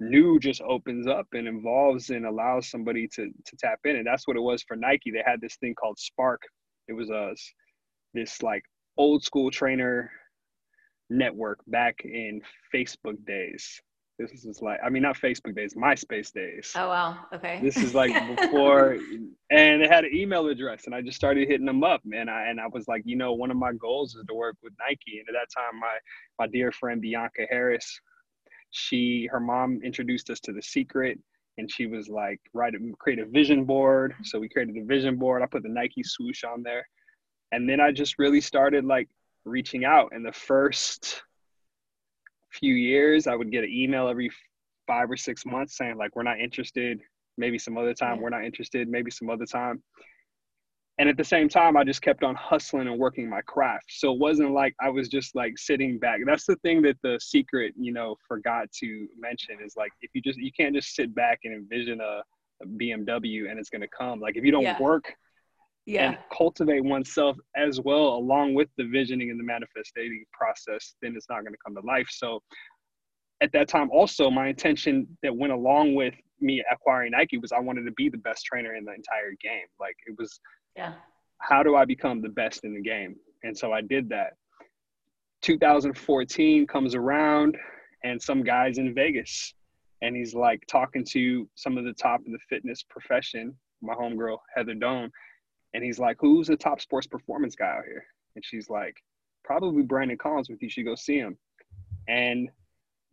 new 0.00 0.38
just 0.38 0.60
opens 0.62 1.06
up 1.06 1.26
and 1.32 1.46
involves 1.46 2.10
and 2.10 2.26
allows 2.26 2.70
somebody 2.70 3.06
to 3.08 3.30
to 3.44 3.56
tap 3.56 3.80
in. 3.84 3.96
And 3.96 4.06
that's 4.06 4.26
what 4.26 4.36
it 4.36 4.40
was 4.40 4.62
for 4.62 4.76
Nike. 4.76 5.10
They 5.10 5.22
had 5.24 5.40
this 5.40 5.56
thing 5.56 5.74
called 5.74 5.98
SPARQ. 5.98 6.38
It 6.88 6.92
was 6.94 7.10
a 7.10 7.34
this 8.12 8.42
like 8.42 8.62
old 8.96 9.22
school 9.22 9.50
trainer 9.50 10.10
network 11.10 11.60
back 11.66 11.96
in 12.04 12.40
Facebook 12.74 13.24
days. 13.26 13.80
This 14.18 14.44
is 14.44 14.62
like, 14.62 14.78
I 14.84 14.90
mean, 14.90 15.02
not 15.02 15.16
Facebook 15.16 15.56
days, 15.56 15.74
MySpace 15.74 16.32
days. 16.32 16.72
Oh 16.76 16.88
wow, 16.88 17.26
okay. 17.32 17.58
This 17.60 17.76
is 17.76 17.94
like 17.94 18.12
before, 18.36 18.98
and 19.50 19.82
they 19.82 19.88
had 19.88 20.04
an 20.04 20.14
email 20.14 20.46
address, 20.46 20.86
and 20.86 20.94
I 20.94 21.02
just 21.02 21.16
started 21.16 21.48
hitting 21.48 21.66
them 21.66 21.82
up, 21.82 22.00
man. 22.04 22.28
I, 22.28 22.46
and 22.46 22.60
I 22.60 22.68
was 22.68 22.86
like, 22.86 23.02
you 23.04 23.16
know, 23.16 23.32
one 23.32 23.50
of 23.50 23.56
my 23.56 23.72
goals 23.72 24.14
is 24.14 24.24
to 24.24 24.34
work 24.34 24.56
with 24.62 24.72
Nike, 24.78 25.18
and 25.18 25.28
at 25.28 25.34
that 25.34 25.52
time, 25.52 25.80
my 25.80 25.96
my 26.38 26.46
dear 26.46 26.70
friend 26.70 27.02
Bianca 27.02 27.46
Harris, 27.50 28.00
she 28.70 29.28
her 29.32 29.40
mom 29.40 29.80
introduced 29.82 30.30
us 30.30 30.38
to 30.40 30.52
the 30.52 30.62
Secret, 30.62 31.18
and 31.58 31.68
she 31.68 31.86
was 31.86 32.08
like, 32.08 32.40
write 32.52 32.74
a, 32.76 32.78
create 32.98 33.18
a 33.18 33.26
vision 33.26 33.64
board. 33.64 34.14
So 34.22 34.38
we 34.38 34.48
created 34.48 34.76
a 34.76 34.84
vision 34.84 35.16
board. 35.16 35.42
I 35.42 35.46
put 35.46 35.64
the 35.64 35.68
Nike 35.68 36.04
swoosh 36.04 36.44
on 36.44 36.62
there, 36.62 36.86
and 37.50 37.68
then 37.68 37.80
I 37.80 37.90
just 37.90 38.20
really 38.20 38.40
started 38.40 38.84
like 38.84 39.08
reaching 39.44 39.84
out. 39.84 40.10
And 40.12 40.24
the 40.24 40.32
first 40.32 41.22
few 42.58 42.74
years, 42.74 43.26
I 43.26 43.34
would 43.34 43.50
get 43.50 43.64
an 43.64 43.70
email 43.70 44.08
every 44.08 44.30
five 44.86 45.10
or 45.10 45.16
six 45.16 45.44
months 45.46 45.76
saying 45.76 45.96
like, 45.96 46.14
we're 46.14 46.22
not 46.22 46.40
interested. 46.40 47.00
Maybe 47.36 47.58
some 47.58 47.76
other 47.76 47.94
time, 47.94 48.20
we're 48.20 48.30
not 48.30 48.44
interested. 48.44 48.88
Maybe 48.88 49.10
some 49.10 49.28
other 49.28 49.46
time. 49.46 49.82
And 50.98 51.08
at 51.08 51.16
the 51.16 51.24
same 51.24 51.48
time, 51.48 51.76
I 51.76 51.82
just 51.82 52.02
kept 52.02 52.22
on 52.22 52.36
hustling 52.36 52.86
and 52.86 52.98
working 52.98 53.28
my 53.28 53.40
craft. 53.42 53.86
So 53.88 54.12
it 54.12 54.20
wasn't 54.20 54.52
like 54.52 54.74
I 54.80 54.90
was 54.90 55.08
just 55.08 55.34
like 55.34 55.58
sitting 55.58 55.98
back. 55.98 56.20
That's 56.24 56.46
the 56.46 56.54
thing 56.56 56.82
that 56.82 56.96
the 57.02 57.18
secret, 57.20 57.74
you 57.76 57.92
know, 57.92 58.14
forgot 58.28 58.70
to 58.80 59.08
mention 59.18 59.56
is 59.64 59.74
like 59.76 59.90
if 60.02 60.10
you 60.14 60.22
just 60.22 60.38
you 60.38 60.52
can't 60.56 60.74
just 60.74 60.94
sit 60.94 61.12
back 61.12 61.40
and 61.44 61.52
envision 61.52 62.00
a, 62.00 62.22
BMW 62.78 63.50
and 63.50 63.58
it's 63.58 63.68
gonna 63.68 63.88
come. 63.88 64.20
Like 64.20 64.36
if 64.36 64.44
you 64.44 64.52
don't 64.52 64.62
yeah. 64.62 64.80
work 64.80 65.12
yeah. 65.86 66.08
and 66.08 66.18
cultivate 66.36 66.82
oneself 66.82 67.36
as 67.56 67.80
well 67.80 68.14
along 68.16 68.54
with 68.54 68.68
the 68.76 68.84
visioning 68.84 69.30
and 69.30 69.38
the 69.38 69.44
manifesting 69.44 70.24
process 70.32 70.94
then 71.02 71.14
it's 71.16 71.28
not 71.28 71.40
going 71.40 71.52
to 71.52 71.58
come 71.64 71.74
to 71.74 71.86
life. 71.86 72.08
So 72.10 72.42
at 73.40 73.52
that 73.52 73.68
time 73.68 73.90
also 73.90 74.30
my 74.30 74.48
intention 74.48 75.06
that 75.22 75.34
went 75.34 75.52
along 75.52 75.94
with 75.94 76.14
me 76.40 76.62
acquiring 76.70 77.12
nike 77.12 77.38
was 77.38 77.52
i 77.52 77.58
wanted 77.58 77.84
to 77.84 77.92
be 77.92 78.08
the 78.08 78.18
best 78.18 78.44
trainer 78.44 78.74
in 78.74 78.84
the 78.84 78.92
entire 78.92 79.34
game. 79.42 79.66
Like 79.78 79.96
it 80.06 80.14
was 80.18 80.40
yeah. 80.76 80.94
how 81.38 81.62
do 81.62 81.76
i 81.76 81.84
become 81.84 82.22
the 82.22 82.30
best 82.30 82.64
in 82.64 82.74
the 82.74 82.82
game? 82.82 83.16
And 83.42 83.56
so 83.56 83.72
i 83.72 83.80
did 83.80 84.08
that. 84.10 84.34
2014 85.42 86.66
comes 86.66 86.94
around 86.94 87.58
and 88.02 88.20
some 88.20 88.42
guys 88.42 88.78
in 88.78 88.94
vegas 88.94 89.52
and 90.00 90.16
he's 90.16 90.34
like 90.34 90.62
talking 90.70 91.04
to 91.04 91.48
some 91.54 91.76
of 91.76 91.84
the 91.84 91.92
top 91.92 92.20
of 92.20 92.32
the 92.32 92.38
fitness 92.48 92.82
profession 92.88 93.54
my 93.82 93.94
homegirl 93.94 94.38
heather 94.54 94.74
doan 94.74 95.10
and 95.74 95.84
he's 95.84 95.98
like, 95.98 96.16
Who's 96.20 96.46
the 96.46 96.56
top 96.56 96.80
sports 96.80 97.06
performance 97.06 97.54
guy 97.54 97.66
out 97.66 97.84
here? 97.84 98.06
And 98.36 98.44
she's 98.44 98.70
like, 98.70 98.96
Probably 99.42 99.82
Brandon 99.82 100.16
Collinsworth. 100.16 100.62
You 100.62 100.70
should 100.70 100.86
go 100.86 100.94
see 100.94 101.18
him. 101.18 101.36
And 102.08 102.48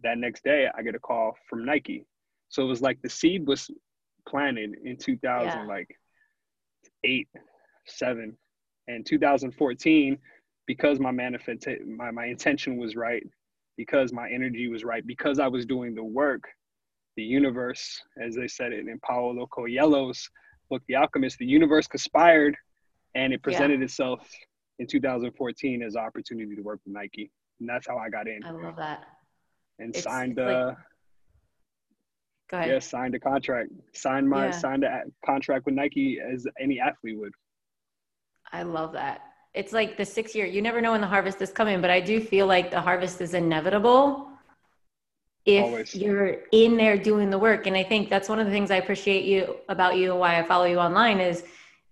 that 0.04 0.18
next 0.18 0.44
day, 0.44 0.70
I 0.74 0.82
get 0.84 0.96
a 0.96 1.00
call 1.00 1.36
from 1.50 1.66
Nike. 1.66 2.06
So 2.50 2.64
it 2.64 2.68
was 2.68 2.82
like 2.82 3.02
the 3.02 3.10
seed 3.10 3.48
was 3.48 3.70
planted 4.28 4.76
in 4.84 4.98
2000, 4.98 5.48
yeah. 5.48 5.66
like 5.66 5.90
eight, 7.04 7.28
seven, 7.86 8.38
and 8.88 9.06
2014, 9.06 10.18
because 10.68 11.00
my 11.00 11.12
manifest, 11.12 11.68
my, 11.88 12.12
my 12.12 12.26
intention 12.26 12.78
was 12.78 12.96
right, 12.96 13.24
because 13.78 14.12
my 14.12 14.30
energy 14.30 14.68
was 14.68 14.84
right, 14.84 15.06
because 15.06 15.40
I 15.40 15.48
was 15.48 15.66
doing 15.66 15.96
the 15.96 16.04
work, 16.04 16.44
the 17.16 17.24
universe, 17.24 18.02
as 18.22 18.36
they 18.36 18.48
said 18.48 18.74
it 18.74 18.88
in 18.88 19.00
Paulo 19.00 19.48
Coelho's 19.48 20.30
book, 20.72 20.82
The 20.88 20.96
Alchemist, 20.96 21.38
the 21.38 21.46
universe 21.46 21.86
conspired 21.86 22.56
and 23.14 23.34
it 23.34 23.44
presented 23.44 23.80
yeah. 23.80 23.86
itself 23.86 24.28
in 24.80 24.88
2014 24.88 25.84
as 25.84 25.96
an 25.96 26.02
opportunity 26.02 26.56
to 26.56 26.62
work 26.62 26.80
with 26.86 26.94
Nike. 26.94 27.30
And 27.60 27.70
that's 27.70 27.88
how 27.88 27.98
I 27.98 28.10
got 28.10 28.28
in. 28.28 28.44
I 28.44 28.52
love 28.52 28.78
that. 28.78 29.04
And 29.78 29.94
it's, 29.94 30.04
signed 30.04 30.40
it's 30.40 30.40
uh 30.40 30.74
like, 32.52 32.68
yeah, 32.68 32.80
signed 32.80 33.16
a 33.16 33.20
contract. 33.20 33.70
Signed 33.94 34.30
my 34.30 34.46
yeah. 34.46 34.52
signed 34.52 34.84
a 34.84 35.04
contract 35.26 35.66
with 35.66 35.76
Nike 35.76 36.20
as 36.20 36.48
any 36.60 36.80
athlete 36.80 37.18
would. 37.18 37.34
I 38.52 38.64
love 38.64 38.94
that. 38.94 39.22
It's 39.54 39.74
like 39.74 39.98
the 39.98 40.06
six 40.06 40.34
year, 40.34 40.46
you 40.46 40.62
never 40.62 40.82
know 40.82 40.92
when 40.92 41.02
the 41.02 41.08
harvest 41.08 41.42
is 41.42 41.52
coming, 41.52 41.82
but 41.82 41.90
I 41.90 42.00
do 42.00 42.20
feel 42.22 42.48
like 42.48 42.72
the 42.72 42.82
harvest 42.82 43.22
is 43.22 43.34
inevitable 43.34 44.31
if 45.46 45.64
Always. 45.64 45.96
you're 45.96 46.38
in 46.52 46.78
there 46.78 46.98
doing 46.98 47.30
the 47.30 47.40
work. 47.40 47.68
And 47.68 47.76
i 47.76 47.84
think 47.84 48.10
that's 48.10 48.30
one 48.30 48.40
of 48.40 48.46
the 48.46 48.52
things 48.52 48.72
i 48.72 48.76
appreciate 48.76 49.26
you 49.26 49.58
about 49.70 49.98
you 49.98 50.12
and 50.12 50.20
why 50.20 50.40
i 50.40 50.44
follow 50.44 50.66
you 50.66 50.78
online 50.78 51.20
is 51.20 51.44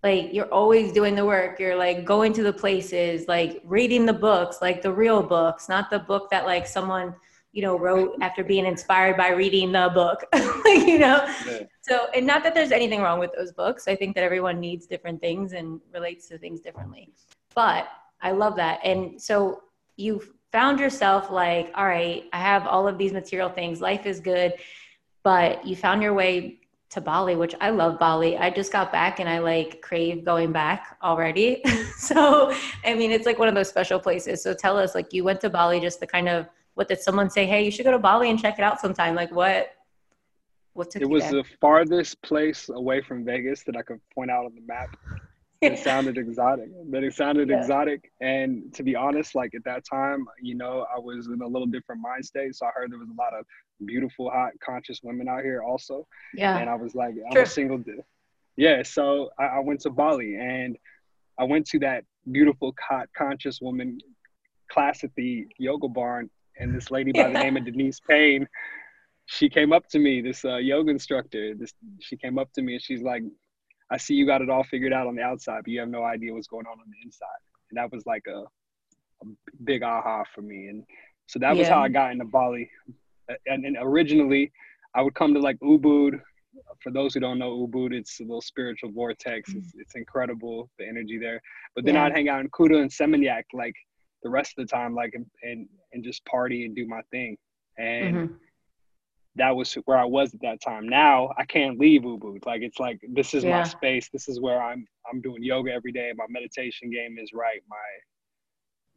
like 0.04 0.34
you're 0.34 0.52
always 0.54 0.92
doing 0.92 1.16
the 1.16 1.26
work. 1.26 1.60
You're 1.60 1.76
like 1.76 2.06
going 2.06 2.34
to 2.34 2.44
the 2.44 2.54
places 2.54 3.28
like 3.28 3.62
reading 3.66 4.06
the 4.06 4.14
books 4.14 4.60
like 4.62 4.82
the 4.82 4.92
real 4.92 5.22
books 5.22 5.68
not 5.68 5.90
the 5.90 6.00
book 6.00 6.30
that 6.32 6.46
like 6.46 6.66
someone 6.66 7.14
you 7.52 7.62
know 7.62 7.78
wrote 7.78 8.16
after 8.22 8.44
being 8.44 8.66
inspired 8.66 9.18
by 9.18 9.30
reading 9.30 9.72
the 9.72 9.92
book 9.94 10.24
like, 10.34 10.88
you 10.88 11.00
know? 11.00 11.26
Yeah. 11.48 11.64
so 11.82 12.08
and 12.16 12.26
not 12.26 12.44
that 12.44 12.54
there's 12.54 12.72
anything 12.72 13.02
wrong 13.02 13.20
with 13.20 13.32
those 13.38 13.52
books. 13.52 13.88
I 13.88 13.96
think 13.96 14.16
that 14.16 14.24
everyone 14.24 14.60
needs 14.60 14.86
different 14.86 15.20
things 15.20 15.54
and 15.54 15.82
relates 15.94 16.28
to 16.30 16.38
things 16.38 16.62
differently. 16.62 17.12
But 17.56 17.88
i 18.22 18.32
love 18.32 18.56
that. 18.58 18.80
And 18.84 19.22
so 19.22 19.64
you've 19.98 20.32
found 20.52 20.80
yourself 20.80 21.30
like, 21.30 21.72
all 21.76 21.86
right, 21.86 22.26
I 22.34 22.40
have 22.40 22.66
all 22.66 22.88
of 22.88 22.98
these 22.98 23.14
material 23.14 23.50
things, 23.50 23.82
life 23.82 24.06
is 24.06 24.20
good, 24.20 24.54
but 25.24 25.66
you 25.66 25.76
found 25.76 26.02
your 26.02 26.14
way 26.14 26.60
to 26.90 27.02
Bali, 27.02 27.36
which 27.36 27.54
I 27.62 27.70
love 27.70 28.00
Bali. 28.00 28.36
I 28.36 28.50
just 28.50 28.72
got 28.72 28.92
back 28.92 29.20
and 29.20 29.30
I 29.30 29.40
like 29.40 29.82
crave 29.82 30.26
going 30.26 30.52
back 30.52 30.98
already. 31.04 31.62
so, 31.98 32.54
I 32.84 32.96
mean, 32.96 33.12
it's 33.12 33.28
like 33.28 33.38
one 33.38 33.48
of 33.48 33.54
those 33.54 33.70
special 33.70 34.00
places. 34.00 34.42
So 34.42 34.54
tell 34.56 34.78
us, 34.78 34.96
like, 34.96 35.14
you 35.14 35.24
went 35.24 35.40
to 35.42 35.50
Bali 35.50 35.80
just 35.80 36.00
to 36.00 36.08
kind 36.08 36.28
of, 36.28 36.48
what 36.74 36.88
did 36.88 37.00
someone 37.00 37.30
say? 37.30 37.46
Hey, 37.46 37.64
you 37.64 37.70
should 37.70 37.86
go 37.86 37.92
to 37.92 38.00
Bali 38.00 38.30
and 38.30 38.40
check 38.40 38.58
it 38.58 38.64
out 38.64 38.80
sometime. 38.80 39.14
Like, 39.14 39.32
what? 39.32 39.76
What 40.74 40.90
took 40.90 41.02
it 41.02 41.10
was 41.10 41.24
there? 41.24 41.34
the 41.34 41.44
farthest 41.60 42.22
place 42.22 42.70
away 42.70 43.02
from 43.02 43.24
Vegas 43.24 43.64
that 43.64 43.76
I 43.76 43.82
could 43.82 44.00
point 44.16 44.32
out 44.32 44.46
on 44.46 44.56
the 44.56 44.62
map 44.62 44.96
it 45.62 45.78
sounded 45.84 46.18
exotic 46.18 46.70
but 46.90 47.04
it 47.04 47.14
sounded 47.14 47.50
yeah. 47.50 47.60
exotic. 47.60 48.12
And 48.22 48.74
to 48.74 48.84
be 48.84 48.96
honest 48.96 49.36
like 49.36 49.54
at 49.56 49.64
that 49.66 49.84
time 49.86 50.26
you 50.42 50.56
know 50.56 50.86
i 50.96 51.00
was 51.00 51.28
in 51.28 51.42
a 51.42 51.48
little 51.48 51.68
different 51.68 52.02
mind 52.02 52.26
state. 52.26 52.56
So 52.56 52.66
i 52.66 52.70
heard 52.74 52.92
there 52.92 53.00
was 53.00 53.10
a 53.10 53.22
lot 53.22 53.34
of 53.34 53.46
beautiful 53.86 54.30
hot 54.30 54.52
conscious 54.64 55.00
women 55.04 55.28
out 55.28 55.44
here 55.44 55.62
also. 55.62 56.08
Yeah. 56.34 56.58
And 56.58 56.70
i 56.70 56.76
was 56.76 56.96
like 56.96 57.16
i'm 57.26 57.34
True. 57.34 57.42
a 57.44 57.46
single 57.46 57.84
yeah 58.56 58.84
so 58.84 59.30
I, 59.40 59.46
I, 59.46 59.60
went 59.60 59.82
to 59.82 59.90
bali 59.90 60.36
and 60.36 60.78
i 61.40 61.44
went 61.44 61.66
to 61.68 61.80
that 61.80 62.04
beautiful 62.30 62.76
hot 62.80 63.08
conscious 63.16 63.62
woman 63.62 64.00
class 64.70 65.04
at 65.04 65.12
the 65.16 65.48
yoga 65.58 65.88
barn. 65.88 66.30
And 66.58 66.76
this 66.76 66.92
lady 66.92 67.12
by 67.12 67.24
the 67.24 67.40
name 67.44 67.58
of 67.58 67.66
denise 67.66 68.00
payne 68.00 68.48
she 69.32 69.48
came 69.48 69.72
up 69.72 69.88
to 69.90 70.00
me 70.00 70.22
this 70.22 70.44
uh, 70.44 70.58
yoga 70.58 70.90
instructor. 70.90 71.54
This 71.54 71.72
she 72.00 72.18
came 72.18 72.40
up 72.40 72.52
to 72.54 72.64
me 72.64 72.74
and 72.74 72.82
she's 72.82 73.04
like 73.04 73.22
I 73.92 73.98
see 73.98 74.14
you 74.14 74.26
got 74.26 74.42
it 74.42 74.50
all 74.50 74.64
figured 74.64 74.94
out 74.94 75.08
on 75.08 75.16
the 75.16 75.22
outside, 75.22 75.62
but 75.64 75.72
you 75.72 75.80
have 75.80 75.90
no 75.90 76.04
idea 76.04 76.34
what's 76.34 76.48
going 76.48 76.66
on 76.66 76.80
on 76.80 76.86
the 76.90 76.98
inside. 77.04 77.28
And 77.70 77.78
that 77.78 77.92
was 77.92 78.06
like 78.06 78.24
a, 78.28 78.44
a 79.24 79.28
big 79.64 79.84
aha 79.84 80.24
for 80.34 80.42
me. 80.42 80.68
And 80.68 80.84
so 81.28 81.40
that 81.40 81.56
was 81.56 81.68
how 81.68 81.82
I 81.82 81.90
got 81.90 82.12
into 82.12 82.26
Bali. 82.26 82.70
And, 83.46 83.66
and 83.66 83.78
originally, 83.80 84.52
I 84.96 85.02
would 85.02 85.16
come 85.16 85.34
to 85.34 85.40
like 85.40 85.60
Ubud. 85.60 86.20
For 86.82 86.92
those 86.92 87.14
who 87.14 87.20
don't 87.20 87.40
know 87.40 87.68
Ubud, 87.68 87.94
it's 87.94 88.20
a 88.20 88.24
little 88.24 88.42
spiritual 88.42 88.92
vortex. 88.92 89.54
It's, 89.54 89.74
it's 89.76 89.96
incredible, 89.96 90.70
the 90.78 90.88
energy 90.88 91.18
there. 91.18 91.42
But 91.76 91.86
then 91.86 91.96
yeah. 91.96 92.06
I'd 92.06 92.14
hang 92.14 92.30
out 92.30 92.42
in 92.42 92.50
Kuta 92.50 92.82
and 92.82 92.92
Seminyak 92.92 93.44
like 93.54 93.76
the 94.24 94.30
rest 94.30 94.54
of 94.58 94.68
the 94.68 94.72
time, 94.72 94.96
like 94.96 95.14
and 95.14 95.26
and, 95.44 95.68
and 95.94 96.04
just 96.04 96.26
party 96.26 96.66
and 96.66 96.76
do 96.76 96.88
my 96.88 97.02
thing. 97.12 97.38
And 97.78 98.16
mm-hmm 98.16 98.34
that 99.40 99.56
was 99.56 99.74
where 99.86 99.98
I 99.98 100.06
was 100.06 100.34
at 100.34 100.42
that 100.42 100.62
time. 100.62 100.88
Now 100.88 101.32
I 101.38 101.46
can't 101.46 101.80
leave 101.80 102.02
Ubud. 102.02 102.46
Like 102.46 102.62
it's 102.62 102.80
like 102.80 103.00
this 103.10 103.34
is 103.34 103.44
yeah. 103.44 103.60
my 103.60 103.64
space. 103.64 104.10
This 104.12 104.30
is 104.30 104.40
where 104.40 104.62
I'm 104.62 104.86
I'm 105.12 105.22
doing 105.22 105.44
yoga 105.44 105.72
every 105.72 105.92
day. 105.92 106.12
My 106.16 106.26
meditation 106.30 106.90
game 106.90 107.18
is 107.18 107.32
right. 107.34 107.62
My 107.68 107.78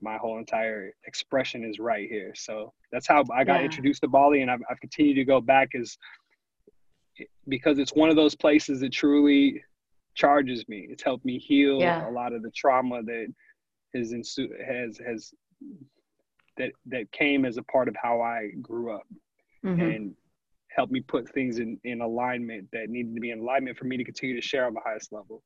my 0.02 0.18
whole 0.18 0.38
entire 0.38 0.92
expression 1.06 1.64
is 1.64 1.78
right 1.78 2.08
here. 2.08 2.32
So 2.34 2.72
that's 2.90 3.06
how 3.06 3.24
I 3.32 3.44
got 3.44 3.60
yeah. 3.60 3.66
introduced 3.66 4.02
to 4.02 4.08
Bali, 4.08 4.42
and 4.42 4.50
I've, 4.50 4.60
I've 4.68 4.80
continued 4.80 5.14
to 5.14 5.24
go 5.24 5.40
back 5.40 5.70
is 5.74 5.96
because 7.48 7.78
it's 7.78 7.94
one 7.94 8.10
of 8.10 8.16
those 8.16 8.34
places 8.34 8.80
that 8.80 8.92
truly 8.92 9.62
charges 10.14 10.68
me. 10.68 10.88
It's 10.90 11.02
helped 11.02 11.24
me 11.24 11.38
heal 11.38 11.78
yeah. 11.78 12.08
a 12.08 12.10
lot 12.10 12.32
of 12.32 12.42
the 12.42 12.50
trauma 12.50 13.02
that 13.04 13.26
has 13.94 14.12
ensued, 14.12 14.50
has 14.66 14.98
has 15.06 15.32
that 16.56 16.72
that 16.86 17.10
came 17.12 17.44
as 17.44 17.56
a 17.56 17.62
part 17.62 17.88
of 17.88 17.94
how 18.00 18.20
I 18.20 18.50
grew 18.60 18.92
up. 18.92 19.06
Mm-hmm. 19.64 19.80
And 19.80 20.14
help 20.74 20.90
me 20.90 21.00
put 21.00 21.28
things 21.28 21.58
in, 21.58 21.78
in 21.84 22.00
alignment 22.00 22.68
that 22.72 22.88
needed 22.88 23.14
to 23.14 23.20
be 23.20 23.30
in 23.30 23.40
alignment 23.40 23.76
for 23.76 23.84
me 23.84 23.96
to 23.96 24.04
continue 24.04 24.34
to 24.34 24.40
share 24.40 24.66
on 24.66 24.74
the 24.74 24.80
highest 24.84 25.12
level. 25.12 25.42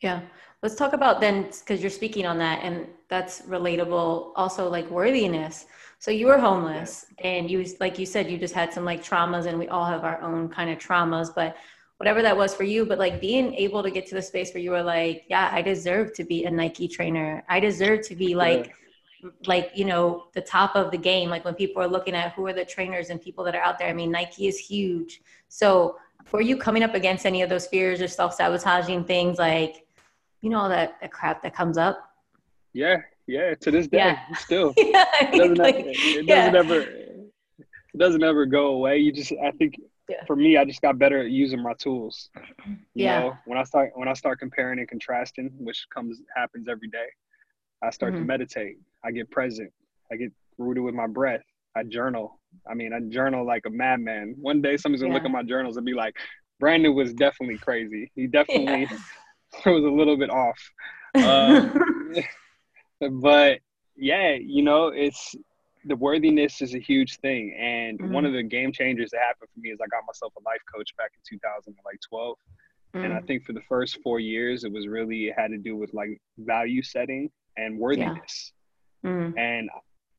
Yeah. 0.00 0.22
Let's 0.62 0.74
talk 0.74 0.92
about 0.92 1.20
then, 1.20 1.44
because 1.44 1.80
you're 1.80 1.90
speaking 1.90 2.26
on 2.26 2.38
that, 2.38 2.62
and 2.62 2.86
that's 3.08 3.42
relatable 3.42 4.32
also 4.36 4.68
like 4.68 4.90
worthiness. 4.90 5.66
So 5.98 6.10
you 6.10 6.26
were 6.26 6.38
homeless, 6.38 7.06
and 7.18 7.50
you, 7.50 7.64
like 7.80 7.98
you 7.98 8.06
said, 8.06 8.30
you 8.30 8.38
just 8.38 8.54
had 8.54 8.72
some 8.72 8.84
like 8.84 9.02
traumas, 9.02 9.46
and 9.46 9.58
we 9.58 9.68
all 9.68 9.84
have 9.84 10.04
our 10.04 10.20
own 10.20 10.48
kind 10.48 10.70
of 10.70 10.78
traumas, 10.78 11.28
but 11.34 11.56
whatever 11.98 12.22
that 12.22 12.36
was 12.36 12.54
for 12.54 12.64
you. 12.64 12.84
But 12.84 12.98
like 12.98 13.20
being 13.20 13.54
able 13.54 13.82
to 13.82 13.90
get 13.90 14.06
to 14.08 14.14
the 14.14 14.22
space 14.22 14.52
where 14.52 14.62
you 14.62 14.72
were 14.72 14.82
like, 14.82 15.24
yeah, 15.28 15.50
I 15.52 15.62
deserve 15.62 16.12
to 16.14 16.24
be 16.24 16.44
a 16.44 16.50
Nike 16.50 16.88
trainer. 16.88 17.44
I 17.48 17.60
deserve 17.60 18.06
to 18.08 18.16
be 18.16 18.34
like, 18.34 18.66
yeah 18.66 18.72
like 19.46 19.70
you 19.74 19.84
know 19.84 20.26
the 20.34 20.40
top 20.40 20.76
of 20.76 20.90
the 20.90 20.98
game 20.98 21.30
like 21.30 21.44
when 21.44 21.54
people 21.54 21.82
are 21.82 21.88
looking 21.88 22.14
at 22.14 22.32
who 22.32 22.46
are 22.46 22.52
the 22.52 22.64
trainers 22.64 23.10
and 23.10 23.20
people 23.20 23.44
that 23.44 23.54
are 23.54 23.62
out 23.62 23.78
there 23.78 23.88
i 23.88 23.92
mean 23.92 24.10
nike 24.10 24.46
is 24.46 24.58
huge 24.58 25.22
so 25.48 25.96
were 26.32 26.40
you 26.40 26.56
coming 26.56 26.82
up 26.82 26.94
against 26.94 27.26
any 27.26 27.42
of 27.42 27.48
those 27.48 27.66
fears 27.66 28.00
or 28.00 28.08
self-sabotaging 28.08 29.04
things 29.04 29.38
like 29.38 29.86
you 30.40 30.50
know 30.50 30.68
that, 30.68 31.00
that 31.00 31.10
crap 31.10 31.42
that 31.42 31.54
comes 31.54 31.78
up 31.78 32.10
yeah 32.72 32.96
yeah 33.26 33.54
to 33.54 33.70
this 33.70 33.86
day 33.86 33.98
yeah. 33.98 34.34
still 34.34 34.74
yeah, 34.76 35.04
it 35.20 35.38
doesn't, 35.38 35.58
like, 35.58 35.76
it 35.78 36.26
doesn't 36.26 36.54
yeah. 36.54 36.58
ever 36.58 36.80
it 36.80 37.98
doesn't 37.98 38.22
ever 38.22 38.44
go 38.44 38.68
away 38.68 38.98
you 38.98 39.12
just 39.12 39.32
i 39.44 39.50
think 39.52 39.76
yeah. 40.08 40.22
for 40.26 40.36
me 40.36 40.56
i 40.56 40.64
just 40.64 40.82
got 40.82 40.98
better 40.98 41.20
at 41.20 41.30
using 41.30 41.62
my 41.62 41.72
tools 41.74 42.30
you 42.66 42.76
yeah. 42.94 43.20
know 43.20 43.36
when 43.46 43.58
i 43.58 43.62
start 43.62 43.92
when 43.94 44.08
i 44.08 44.12
start 44.12 44.38
comparing 44.38 44.78
and 44.78 44.88
contrasting 44.88 45.50
which 45.58 45.86
comes 45.94 46.20
happens 46.36 46.68
every 46.68 46.88
day 46.88 47.06
i 47.84 47.90
start 47.90 48.12
mm-hmm. 48.12 48.22
to 48.22 48.26
meditate 48.26 48.76
I 49.04 49.12
get 49.12 49.30
present. 49.30 49.70
I 50.10 50.16
get 50.16 50.32
rooted 50.58 50.82
with 50.82 50.94
my 50.94 51.06
breath. 51.06 51.42
I 51.76 51.82
journal. 51.84 52.40
I 52.68 52.74
mean, 52.74 52.92
I 52.92 53.00
journal 53.12 53.46
like 53.46 53.64
a 53.66 53.70
madman. 53.70 54.36
One 54.40 54.62
day 54.62 54.76
somebody's 54.76 55.02
gonna 55.02 55.12
yeah. 55.12 55.18
look 55.18 55.26
at 55.26 55.30
my 55.30 55.42
journals 55.42 55.76
and 55.76 55.84
be 55.84 55.94
like, 55.94 56.16
Brandon 56.58 56.94
was 56.94 57.12
definitely 57.12 57.58
crazy. 57.58 58.10
He 58.14 58.26
definitely 58.26 58.82
yeah. 58.82 58.98
was 59.70 59.84
a 59.84 59.88
little 59.88 60.16
bit 60.16 60.30
off. 60.30 60.58
Um, 61.16 62.12
but 63.20 63.60
yeah, 63.96 64.32
you 64.32 64.64
know, 64.64 64.88
it's 64.88 65.36
the 65.84 65.94
worthiness 65.94 66.60
is 66.60 66.74
a 66.74 66.80
huge 66.80 67.18
thing. 67.18 67.56
And 67.56 68.00
mm-hmm. 68.00 68.12
one 68.12 68.24
of 68.24 68.32
the 68.32 68.42
game 68.42 68.72
changers 68.72 69.10
that 69.12 69.20
happened 69.20 69.48
for 69.54 69.60
me 69.60 69.70
is 69.70 69.78
I 69.80 69.86
got 69.86 70.02
myself 70.08 70.32
a 70.36 70.42
life 70.44 70.58
coach 70.74 70.90
back 70.98 71.12
in 71.14 71.38
2012. 71.38 72.36
Mm-hmm. 72.96 73.04
And 73.04 73.14
I 73.14 73.20
mm. 73.20 73.26
think 73.28 73.44
for 73.44 73.52
the 73.52 73.60
first 73.60 74.00
four 74.02 74.18
years, 74.18 74.64
it 74.64 74.72
was 74.72 74.88
really 74.88 75.28
it 75.28 75.34
had 75.38 75.52
to 75.52 75.56
do 75.56 75.76
with 75.76 75.94
like 75.94 76.20
value 76.36 76.82
setting 76.82 77.30
and 77.56 77.78
worthiness. 77.78 78.52
Mm. 79.04 79.38
And 79.38 79.68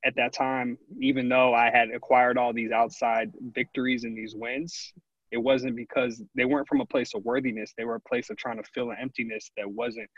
at 0.05 0.15
that 0.15 0.33
time, 0.33 0.77
even 1.01 1.27
though 1.27 1.53
I 1.53 1.71
had 1.71 1.89
acquired 1.89 2.37
all 2.37 2.53
these 2.53 2.71
outside 2.71 3.31
victories 3.53 4.03
and 4.03 4.17
these 4.17 4.35
wins, 4.35 4.93
it 5.31 5.37
wasn't 5.37 5.75
because 5.75 6.23
they 6.35 6.45
weren't 6.45 6.67
from 6.67 6.81
a 6.81 6.85
place 6.85 7.13
of 7.15 7.25
worthiness. 7.25 7.73
They 7.77 7.85
were 7.85 7.95
a 7.95 7.99
place 7.99 8.29
of 8.29 8.37
trying 8.37 8.57
to 8.57 8.63
fill 8.73 8.91
an 8.91 8.97
emptiness 9.01 9.51
that 9.57 9.69
wasn't 9.69 10.09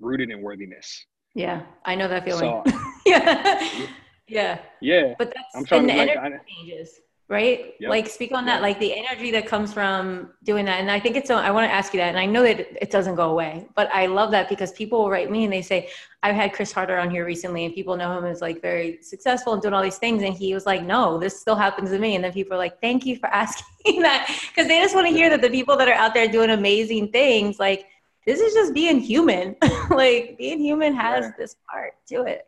rooted 0.00 0.30
in 0.30 0.40
worthiness. 0.40 1.04
Yeah, 1.34 1.62
I 1.84 1.96
know 1.96 2.06
that 2.08 2.24
feeling. 2.24 2.62
So, 2.66 2.80
yeah. 3.06 3.88
yeah. 4.28 4.60
Yeah. 4.80 5.14
But 5.18 5.34
that's 5.34 5.54
I'm 5.56 5.64
trying 5.64 5.90
and 5.90 5.90
to, 5.90 5.94
the 5.94 6.06
like, 6.06 6.16
energy 6.16 6.44
I, 6.46 6.54
changes 6.54 7.00
right? 7.28 7.74
Yep. 7.80 7.90
like 7.90 8.08
speak 8.08 8.32
on 8.32 8.44
that 8.46 8.60
like 8.60 8.78
the 8.78 8.94
energy 8.94 9.30
that 9.30 9.46
comes 9.46 9.72
from 9.72 10.30
doing 10.42 10.66
that. 10.66 10.80
And 10.80 10.90
i 10.90 11.00
think 11.00 11.16
it's 11.16 11.28
so 11.28 11.36
i 11.36 11.50
want 11.50 11.68
to 11.68 11.74
ask 11.74 11.94
you 11.94 12.00
that 12.00 12.08
and 12.08 12.18
i 12.18 12.26
know 12.26 12.42
that 12.42 12.60
it 12.60 12.90
doesn't 12.90 13.14
go 13.14 13.30
away 13.30 13.66
but 13.74 13.88
i 13.94 14.06
love 14.06 14.30
that 14.32 14.48
because 14.48 14.72
people 14.72 14.98
will 15.00 15.10
write 15.10 15.30
me 15.30 15.44
and 15.44 15.52
they 15.52 15.62
say 15.62 15.88
i've 16.22 16.34
had 16.34 16.52
chris 16.52 16.70
harder 16.70 16.98
on 16.98 17.10
here 17.10 17.24
recently 17.24 17.64
and 17.64 17.74
people 17.74 17.96
know 17.96 18.16
him 18.18 18.24
as 18.26 18.42
like 18.42 18.60
very 18.60 19.02
successful 19.02 19.54
and 19.54 19.62
doing 19.62 19.72
all 19.72 19.82
these 19.82 19.98
things 19.98 20.22
and 20.22 20.34
he 20.34 20.52
was 20.52 20.66
like 20.66 20.82
no 20.84 21.18
this 21.18 21.40
still 21.40 21.56
happens 21.56 21.90
to 21.90 21.98
me 21.98 22.14
and 22.14 22.24
then 22.24 22.32
people 22.32 22.54
are 22.54 22.58
like 22.58 22.78
thank 22.80 23.06
you 23.06 23.16
for 23.16 23.26
asking 23.42 24.02
that 24.02 24.26
because 24.48 24.68
they 24.68 24.78
just 24.80 24.94
want 24.94 25.06
to 25.06 25.12
hear 25.12 25.30
that 25.30 25.40
the 25.40 25.50
people 25.50 25.76
that 25.76 25.88
are 25.88 25.94
out 25.94 26.12
there 26.12 26.28
doing 26.28 26.50
amazing 26.50 27.10
things 27.10 27.58
like 27.58 27.86
this 28.26 28.40
is 28.40 28.54
just 28.54 28.74
being 28.74 29.00
human. 29.00 29.56
Like 29.90 30.36
being 30.38 30.60
human 30.60 30.94
has 30.94 31.24
yeah. 31.24 31.30
this 31.38 31.56
part 31.70 31.92
to 32.08 32.22
it. 32.22 32.46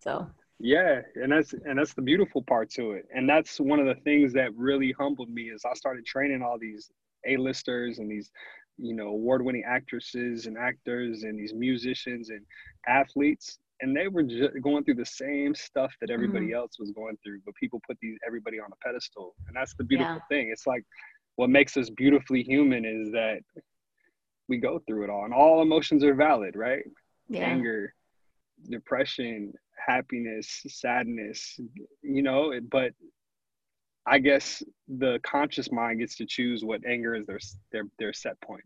So 0.00 0.28
yeah, 0.58 1.02
and 1.14 1.32
that's 1.32 1.52
and 1.52 1.78
that's 1.78 1.94
the 1.94 2.02
beautiful 2.02 2.42
part 2.42 2.70
to 2.70 2.92
it. 2.92 3.06
And 3.14 3.28
that's 3.28 3.60
one 3.60 3.78
of 3.78 3.86
the 3.86 4.00
things 4.02 4.32
that 4.34 4.54
really 4.56 4.92
humbled 4.92 5.28
me 5.28 5.44
is 5.44 5.64
I 5.64 5.74
started 5.74 6.06
training 6.06 6.42
all 6.42 6.58
these 6.58 6.90
A-listers 7.26 7.98
and 7.98 8.10
these, 8.10 8.30
you 8.78 8.94
know, 8.94 9.08
award-winning 9.08 9.64
actresses 9.66 10.46
and 10.46 10.56
actors 10.56 11.22
and 11.24 11.38
these 11.38 11.52
musicians 11.54 12.30
and 12.30 12.40
athletes 12.88 13.58
and 13.80 13.96
they 13.96 14.08
were 14.08 14.22
just 14.22 14.60
going 14.62 14.84
through 14.84 14.94
the 14.94 15.06
same 15.06 15.54
stuff 15.54 15.92
that 16.00 16.10
everybody 16.10 16.46
mm-hmm. 16.46 16.56
else 16.56 16.78
was 16.78 16.90
going 16.92 17.16
through, 17.22 17.40
but 17.44 17.54
people 17.56 17.80
put 17.86 17.98
these 18.00 18.16
everybody 18.26 18.58
on 18.58 18.70
a 18.72 18.86
pedestal. 18.86 19.34
And 19.46 19.56
that's 19.56 19.74
the 19.74 19.84
beautiful 19.84 20.14
yeah. 20.14 20.20
thing. 20.28 20.50
It's 20.50 20.66
like 20.66 20.84
what 21.36 21.50
makes 21.50 21.76
us 21.76 21.90
beautifully 21.90 22.42
human 22.42 22.84
is 22.84 23.12
that 23.12 23.40
we 24.48 24.58
go 24.58 24.80
through 24.86 25.04
it 25.04 25.10
all 25.10 25.24
and 25.24 25.34
all 25.34 25.62
emotions 25.62 26.04
are 26.04 26.14
valid, 26.14 26.56
right? 26.56 26.84
Yeah. 27.28 27.40
Anger, 27.40 27.92
depression, 28.70 29.52
happiness, 29.86 30.62
sadness, 30.68 31.58
you 32.02 32.22
know, 32.22 32.52
but 32.70 32.92
I 34.06 34.18
guess 34.18 34.62
the 34.88 35.18
conscious 35.22 35.70
mind 35.72 36.00
gets 36.00 36.16
to 36.16 36.26
choose 36.26 36.64
what 36.64 36.84
anger 36.86 37.14
is 37.14 37.26
their 37.26 37.40
their 37.72 37.84
their 37.98 38.12
set 38.12 38.40
point. 38.40 38.64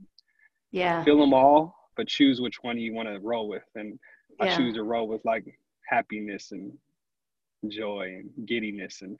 Yeah. 0.70 1.02
Feel 1.04 1.18
them 1.18 1.34
all, 1.34 1.74
but 1.96 2.06
choose 2.08 2.40
which 2.40 2.62
one 2.62 2.78
you 2.78 2.94
want 2.94 3.08
to 3.08 3.18
roll 3.20 3.48
with. 3.48 3.64
And 3.74 3.98
yeah. 4.40 4.52
I 4.52 4.56
choose 4.56 4.74
to 4.74 4.82
roll 4.82 5.08
with 5.08 5.24
like 5.24 5.44
happiness 5.88 6.52
and 6.52 6.72
joy 7.68 8.16
and 8.18 8.46
giddiness 8.46 9.02
and 9.02 9.16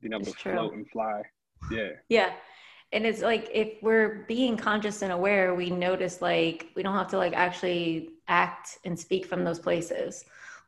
being 0.00 0.12
able 0.12 0.22
it's 0.22 0.32
to 0.32 0.36
true. 0.36 0.52
float 0.52 0.74
and 0.74 0.88
fly. 0.90 1.22
Yeah. 1.70 1.90
Yeah 2.08 2.32
and 2.92 3.04
it's 3.04 3.20
like 3.20 3.50
if 3.52 3.82
we're 3.82 4.24
being 4.28 4.56
conscious 4.56 5.02
and 5.02 5.12
aware 5.12 5.54
we 5.54 5.70
notice 5.70 6.22
like 6.22 6.68
we 6.74 6.82
don't 6.82 6.94
have 6.94 7.08
to 7.08 7.18
like 7.18 7.34
actually 7.34 8.10
act 8.28 8.78
and 8.84 8.98
speak 8.98 9.26
from 9.26 9.44
those 9.44 9.58
places 9.58 10.24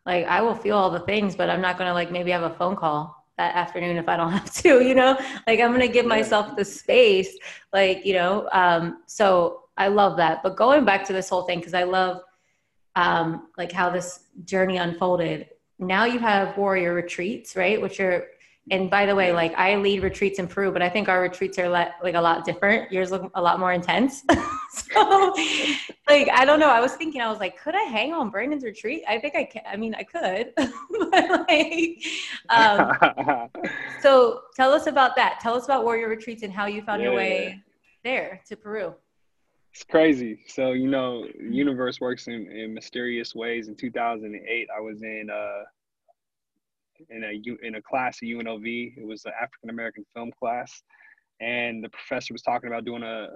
like 0.09 0.27
i 0.27 0.40
will 0.40 0.55
feel 0.55 0.77
all 0.77 0.90
the 0.90 1.01
things 1.01 1.37
but 1.37 1.49
i'm 1.49 1.61
not 1.61 1.79
going 1.79 1.87
to 1.87 1.94
like 1.94 2.11
maybe 2.11 2.33
have 2.33 2.42
a 2.42 2.55
phone 2.55 2.75
call 2.75 3.25
that 3.37 3.55
afternoon 3.55 3.97
if 3.97 4.09
i 4.09 4.16
don't 4.16 4.33
have 4.40 4.53
to 4.53 4.83
you 4.83 4.94
know? 4.94 5.16
Like 5.47 5.61
i'm 5.61 5.71
going 5.71 5.87
to 5.87 5.94
give 5.99 6.07
myself 6.07 6.57
the 6.57 6.64
space 6.64 7.37
like 7.73 8.05
you 8.05 8.14
know 8.14 8.49
um 8.53 9.03
so 9.07 9.64
i 9.77 9.87
love 9.87 10.16
that. 10.16 10.42
But 10.42 10.57
going 10.57 10.85
back 10.85 11.05
to 11.07 11.12
this 11.12 11.29
whole 11.29 11.42
thing 11.42 11.61
because 11.61 11.75
i 11.75 11.85
love 11.85 12.23
um 12.97 13.49
like 13.57 13.71
how 13.71 13.90
this 13.90 14.25
journey 14.44 14.79
unfolded. 14.79 15.51
Now 15.79 16.05
you 16.07 16.18
have 16.18 16.57
warrior 16.57 16.94
retreats 16.94 17.55
right? 17.55 17.81
Which 17.81 18.01
are 18.01 18.27
and 18.71 18.90
by 18.90 19.07
the 19.07 19.14
way, 19.14 19.33
like 19.33 19.55
I 19.57 19.77
lead 19.77 20.03
retreats 20.03 20.38
in 20.38 20.47
Peru, 20.47 20.71
but 20.73 20.83
I 20.83 20.90
think 20.90 21.09
our 21.09 21.23
retreats 21.23 21.59
are 21.59 21.68
like 21.68 22.14
a 22.14 22.21
lot 22.21 22.44
different. 22.44 22.92
Yours 22.92 23.11
look 23.11 23.31
a 23.35 23.40
lot 23.40 23.59
more 23.61 23.73
intense. 23.73 24.25
so, 24.73 25.35
like, 26.09 26.29
I 26.31 26.45
don't 26.45 26.61
know. 26.61 26.69
I 26.69 26.81
was 26.81 26.93
thinking, 26.95 27.21
I 27.21 27.29
was 27.29 27.39
like, 27.39 27.61
could 27.63 27.75
I 27.75 27.83
hang 27.83 28.13
on 28.13 28.31
Brandon's 28.31 28.65
retreat? 28.65 29.03
I 29.09 29.19
think 29.19 29.35
I 29.35 29.45
can. 29.45 29.63
I 29.67 29.77
mean, 29.77 29.95
I 29.95 30.03
could. 30.03 30.53
but 30.57 31.49
like, 31.49 32.05
um, 32.51 33.49
so 34.03 34.43
tell 34.55 34.73
us 34.73 34.87
about 34.87 35.17
that. 35.17 35.39
Tell 35.41 35.55
us 35.55 35.65
about 35.65 35.85
Warrior 35.85 36.09
Retreats 36.09 36.43
and 36.43 36.53
how 36.53 36.67
you 36.67 36.83
found 36.83 37.01
yeah. 37.01 37.09
your 37.09 37.17
way 37.17 37.63
there 38.05 38.43
to 38.49 38.57
Peru. 38.57 38.95
It's 39.73 39.85
crazy. 39.85 40.41
So, 40.49 40.73
you 40.73 40.89
know, 40.89 41.27
universe 41.39 42.01
works 42.01 42.27
in, 42.27 42.51
in 42.51 42.75
mysterious 42.75 43.35
ways. 43.35 43.69
In 43.69 43.75
2008, 43.75 44.69
I 44.77 44.81
was 44.81 45.03
in 45.03 45.29
uh, 45.31 45.63
in 47.11 47.25
a 47.25 47.67
in 47.67 47.77
a 47.77 47.83
class 47.83 48.19
at 48.23 48.29
UNLV. 48.29 48.99
It 48.99 49.07
was 49.07 49.25
an 49.25 49.33
African 49.41 49.71
American 49.71 50.05
film 50.15 50.31
class, 50.39 50.83
and 51.41 51.83
the 51.83 51.89
professor 51.91 52.35
was 52.35 52.43
talking 52.43 52.69
about 52.69 52.85
doing 52.85 53.03
a 53.03 53.29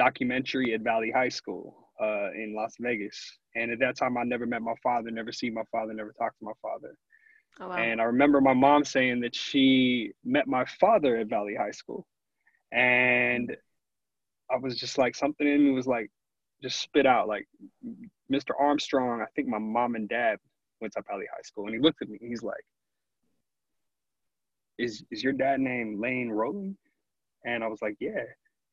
documentary 0.00 0.72
at 0.72 0.80
Valley 0.80 1.10
High 1.10 1.28
School 1.28 1.88
uh, 2.00 2.30
in 2.32 2.54
Las 2.56 2.74
Vegas. 2.80 3.38
And 3.54 3.70
at 3.70 3.78
that 3.80 3.98
time, 3.98 4.16
I 4.16 4.22
never 4.22 4.46
met 4.46 4.62
my 4.62 4.72
father, 4.82 5.10
never 5.10 5.30
seen 5.30 5.52
my 5.52 5.64
father, 5.70 5.92
never 5.92 6.14
talked 6.18 6.38
to 6.38 6.46
my 6.46 6.56
father. 6.62 6.96
Oh, 7.60 7.68
wow. 7.68 7.76
And 7.76 8.00
I 8.00 8.04
remember 8.04 8.40
my 8.40 8.54
mom 8.54 8.82
saying 8.82 9.20
that 9.20 9.34
she 9.34 10.12
met 10.24 10.48
my 10.48 10.64
father 10.80 11.18
at 11.18 11.26
Valley 11.26 11.54
High 11.54 11.72
School, 11.72 12.06
and 12.72 13.54
I 14.50 14.56
was 14.56 14.76
just 14.78 14.96
like 14.96 15.14
something 15.14 15.46
in 15.46 15.64
me 15.64 15.70
was 15.72 15.86
like 15.86 16.10
just 16.62 16.80
spit 16.80 17.04
out 17.04 17.28
like 17.28 17.46
Mr. 18.32 18.52
Armstrong. 18.58 19.20
I 19.20 19.26
think 19.36 19.48
my 19.48 19.58
mom 19.58 19.96
and 19.96 20.08
dad 20.08 20.38
went 20.80 20.94
to 20.94 21.02
Valley 21.06 21.26
High 21.30 21.42
School, 21.42 21.66
and 21.66 21.74
he 21.74 21.80
looked 21.80 22.00
at 22.00 22.08
me. 22.08 22.18
He's 22.22 22.42
like, 22.42 22.64
"Is 24.78 25.04
is 25.10 25.22
your 25.22 25.34
dad 25.34 25.60
named 25.60 26.00
Lane 26.00 26.30
Rowley?" 26.30 26.76
And 27.44 27.62
I 27.62 27.66
was 27.66 27.82
like, 27.82 27.96
"Yeah." 28.00 28.24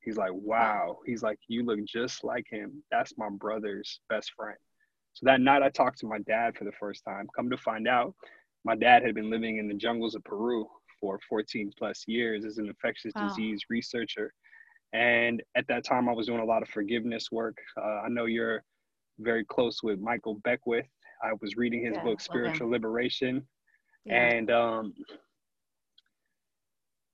He's 0.08 0.16
like, 0.16 0.32
"Wow." 0.32 1.00
He's 1.04 1.22
like, 1.22 1.38
"You 1.48 1.64
look 1.64 1.84
just 1.84 2.24
like 2.24 2.46
him. 2.48 2.82
That's 2.90 3.18
my 3.18 3.28
brother's 3.28 4.00
best 4.08 4.32
friend." 4.34 4.56
So 5.12 5.26
that 5.26 5.42
night, 5.42 5.62
I 5.62 5.68
talked 5.68 5.98
to 5.98 6.06
my 6.06 6.20
dad 6.20 6.56
for 6.56 6.64
the 6.64 6.72
first 6.72 7.04
time. 7.06 7.28
Come 7.36 7.50
to 7.50 7.58
find 7.58 7.86
out, 7.86 8.14
my 8.64 8.74
dad 8.74 9.02
had 9.02 9.14
been 9.14 9.28
living 9.28 9.58
in 9.58 9.68
the 9.68 9.74
jungles 9.74 10.14
of 10.14 10.24
Peru 10.24 10.66
for 10.98 11.20
14 11.28 11.72
plus 11.76 12.04
years 12.06 12.46
as 12.46 12.56
an 12.56 12.68
infectious 12.68 13.12
wow. 13.14 13.28
disease 13.28 13.60
researcher. 13.68 14.32
And 14.94 15.42
at 15.54 15.66
that 15.68 15.84
time, 15.84 16.08
I 16.08 16.12
was 16.12 16.26
doing 16.26 16.40
a 16.40 16.44
lot 16.46 16.62
of 16.62 16.70
forgiveness 16.70 17.30
work. 17.30 17.58
Uh, 17.76 18.00
I 18.06 18.08
know 18.08 18.24
you're 18.24 18.64
very 19.18 19.44
close 19.44 19.82
with 19.82 20.00
Michael 20.00 20.40
Beckwith. 20.42 20.88
I 21.22 21.32
was 21.42 21.56
reading 21.56 21.84
his 21.84 21.96
yeah, 21.96 22.04
book, 22.04 22.22
Spiritual 22.22 22.68
okay. 22.68 22.72
Liberation. 22.72 23.46
Yeah. 24.06 24.24
And 24.24 24.50
um, 24.50 24.94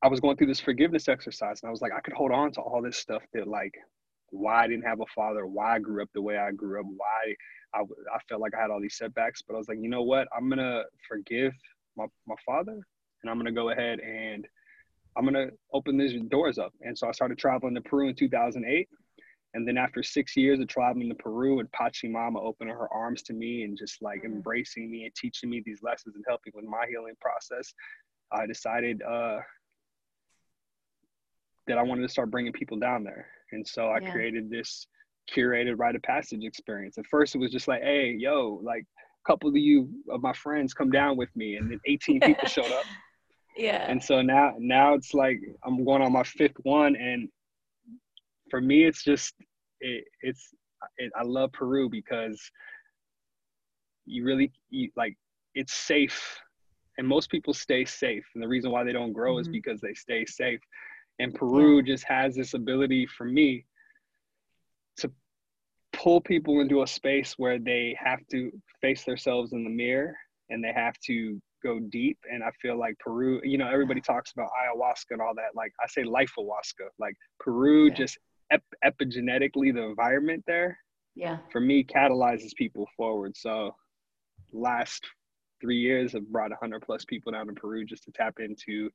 I 0.04 0.08
was 0.08 0.20
going 0.20 0.36
through 0.36 0.48
this 0.48 0.60
forgiveness 0.60 1.08
exercise 1.08 1.62
and 1.62 1.68
I 1.68 1.70
was 1.70 1.80
like, 1.80 1.92
I 1.96 2.00
could 2.00 2.12
hold 2.12 2.30
on 2.30 2.52
to 2.52 2.60
all 2.60 2.82
this 2.82 2.98
stuff 2.98 3.22
that 3.32 3.48
like 3.48 3.72
why 4.28 4.64
I 4.64 4.68
didn't 4.68 4.84
have 4.84 5.00
a 5.00 5.06
father, 5.14 5.46
why 5.46 5.76
I 5.76 5.78
grew 5.78 6.02
up 6.02 6.10
the 6.12 6.20
way 6.20 6.36
I 6.36 6.52
grew 6.52 6.78
up, 6.78 6.86
why 6.94 7.34
I, 7.74 7.80
I 7.80 8.18
felt 8.28 8.42
like 8.42 8.52
I 8.54 8.60
had 8.60 8.70
all 8.70 8.82
these 8.82 8.98
setbacks. 8.98 9.40
But 9.40 9.54
I 9.54 9.56
was 9.56 9.66
like, 9.66 9.78
you 9.80 9.88
know 9.88 10.02
what? 10.02 10.28
I'm 10.36 10.50
going 10.50 10.58
to 10.58 10.82
forgive 11.08 11.54
my, 11.96 12.04
my 12.26 12.34
father 12.44 12.78
and 13.22 13.30
I'm 13.30 13.36
going 13.36 13.46
to 13.46 13.52
go 13.52 13.70
ahead 13.70 13.98
and 14.00 14.46
I'm 15.16 15.24
going 15.24 15.48
to 15.48 15.54
open 15.72 15.96
these 15.96 16.20
doors 16.28 16.58
up. 16.58 16.74
And 16.82 16.98
so 16.98 17.08
I 17.08 17.12
started 17.12 17.38
traveling 17.38 17.74
to 17.74 17.80
Peru 17.80 18.08
in 18.08 18.14
2008 18.14 18.86
And 19.54 19.66
then 19.66 19.78
after 19.78 20.02
six 20.02 20.36
years 20.36 20.60
of 20.60 20.68
traveling 20.68 21.08
to 21.08 21.14
Peru 21.14 21.60
and 21.60 21.68
Pachamama 21.72 22.42
opening 22.42 22.74
her 22.74 22.92
arms 22.92 23.22
to 23.22 23.32
me 23.32 23.62
and 23.62 23.78
just 23.78 24.02
like 24.02 24.18
mm-hmm. 24.18 24.34
embracing 24.34 24.90
me 24.90 25.04
and 25.04 25.14
teaching 25.14 25.48
me 25.48 25.62
these 25.64 25.82
lessons 25.82 26.14
and 26.14 26.24
helping 26.28 26.52
with 26.54 26.66
my 26.66 26.84
healing 26.90 27.14
process, 27.22 27.72
I 28.30 28.46
decided 28.46 29.00
uh, 29.00 29.38
that 31.66 31.78
I 31.78 31.82
wanted 31.82 32.02
to 32.02 32.08
start 32.08 32.30
bringing 32.30 32.52
people 32.52 32.78
down 32.78 33.04
there. 33.04 33.26
And 33.52 33.66
so 33.66 33.88
I 33.88 34.00
yeah. 34.00 34.10
created 34.10 34.50
this 34.50 34.86
curated 35.34 35.78
rite 35.78 35.96
of 35.96 36.02
passage 36.02 36.44
experience. 36.44 36.98
At 36.98 37.06
first, 37.06 37.34
it 37.34 37.38
was 37.38 37.50
just 37.50 37.68
like, 37.68 37.82
hey, 37.82 38.14
yo, 38.18 38.60
like 38.62 38.82
a 38.82 39.30
couple 39.30 39.48
of 39.48 39.56
you 39.56 39.88
of 40.10 40.22
my 40.22 40.32
friends 40.32 40.74
come 40.74 40.90
down 40.90 41.16
with 41.16 41.34
me, 41.36 41.56
and 41.56 41.70
then 41.70 41.80
18 41.86 42.20
people 42.22 42.48
showed 42.48 42.70
up. 42.72 42.84
Yeah. 43.56 43.86
And 43.88 44.02
so 44.02 44.20
now, 44.20 44.54
now 44.58 44.94
it's 44.94 45.14
like 45.14 45.40
I'm 45.64 45.84
going 45.84 46.02
on 46.02 46.12
my 46.12 46.24
fifth 46.24 46.56
one, 46.62 46.96
and 46.96 47.28
for 48.50 48.60
me, 48.60 48.84
it's 48.84 49.04
just 49.04 49.34
it, 49.80 50.04
it's 50.20 50.50
it, 50.98 51.12
I 51.16 51.22
love 51.22 51.52
Peru 51.52 51.88
because 51.88 52.40
you 54.06 54.24
really 54.24 54.52
you, 54.70 54.90
like 54.96 55.16
it's 55.54 55.72
safe, 55.72 56.38
and 56.98 57.06
most 57.06 57.30
people 57.30 57.54
stay 57.54 57.84
safe, 57.84 58.24
and 58.34 58.42
the 58.42 58.48
reason 58.48 58.70
why 58.70 58.84
they 58.84 58.92
don't 58.92 59.12
grow 59.12 59.34
mm-hmm. 59.34 59.42
is 59.42 59.48
because 59.48 59.80
they 59.80 59.94
stay 59.94 60.24
safe. 60.26 60.60
And 61.18 61.34
Peru 61.34 61.82
just 61.82 62.04
has 62.04 62.34
this 62.34 62.54
ability 62.54 63.06
for 63.06 63.24
me 63.24 63.64
to 64.98 65.10
pull 65.92 66.20
people 66.20 66.60
into 66.60 66.82
a 66.82 66.86
space 66.86 67.34
where 67.36 67.58
they 67.58 67.96
have 68.02 68.20
to 68.30 68.50
face 68.80 69.04
themselves 69.04 69.52
in 69.52 69.64
the 69.64 69.70
mirror 69.70 70.16
and 70.50 70.62
they 70.62 70.72
have 70.72 70.98
to 71.06 71.40
go 71.62 71.78
deep. 71.80 72.18
And 72.30 72.42
I 72.42 72.50
feel 72.60 72.78
like 72.78 72.98
Peru, 72.98 73.40
you 73.44 73.58
know, 73.58 73.68
everybody 73.68 74.00
talks 74.00 74.32
about 74.32 74.48
ayahuasca 74.48 75.12
and 75.12 75.22
all 75.22 75.34
that. 75.36 75.54
Like 75.54 75.72
I 75.82 75.86
say 75.88 76.04
life 76.04 76.32
ayahuasca. 76.38 76.88
Like 76.98 77.14
Peru 77.40 77.88
yeah. 77.88 77.94
just 77.94 78.18
ep- 78.50 78.62
epigenetically 78.84 79.72
the 79.72 79.82
environment 79.82 80.44
there. 80.46 80.78
Yeah. 81.14 81.38
For 81.50 81.60
me, 81.60 81.84
catalyzes 81.84 82.54
people 82.56 82.86
forward. 82.96 83.36
So 83.36 83.74
last 84.52 85.04
three 85.60 85.78
years 85.78 86.12
have 86.12 86.28
brought 86.28 86.50
100 86.50 86.82
plus 86.82 87.04
people 87.04 87.32
down 87.32 87.46
to 87.46 87.52
Peru 87.52 87.84
just 87.84 88.04
to 88.04 88.12
tap 88.12 88.34
into 88.38 88.90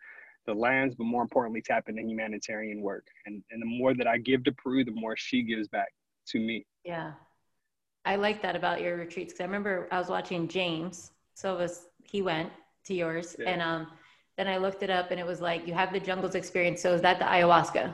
the 0.45 0.54
lands, 0.54 0.95
but 0.95 1.06
more 1.06 1.21
importantly, 1.21 1.62
tap 1.62 1.89
into 1.89 2.02
humanitarian 2.02 2.82
work. 2.82 3.06
And, 3.25 3.43
and 3.52 3.62
the 3.62 3.65
more 3.65 3.93
that 3.93 4.08
I 4.08 4.17
give 4.17 4.43
to 4.45 4.52
Peru, 4.52 4.84
the 4.84 4.91
more 4.91 5.15
she 5.15 5.43
gives 5.43 5.67
back 5.67 5.93
to 6.28 6.39
me. 6.39 6.65
Yeah. 6.84 7.12
I 8.06 8.15
like 8.15 8.41
that 8.41 8.56
about 8.56 8.82
your 8.82 8.97
retreats 8.97 9.34
because 9.34 9.41
I 9.41 9.45
remember 9.45 9.88
I 9.91 9.99
was 9.99 10.10
watching 10.10 10.47
James. 10.47 11.12
So 11.36 11.54
it 11.54 11.60
was, 11.60 11.88
he 12.04 12.21
went 12.21 12.52
to 12.86 12.93
yours. 12.93 13.36
Yeah. 13.38 13.49
And 13.49 13.62
um, 13.62 13.88
then 14.38 14.47
I 14.47 14.58
looked 14.58 14.84
it 14.84 14.89
up 14.89 15.12
and 15.12 15.19
it 15.19 15.25
was 15.25 15.41
like, 15.41 15.67
you 15.67 15.73
have 15.73 15.93
the 15.93 15.99
jungles 15.99 16.36
experience. 16.36 16.82
So 16.82 16.93
is 16.93 17.02
that 17.02 17.19
the 17.19 17.25
ayahuasca? 17.25 17.93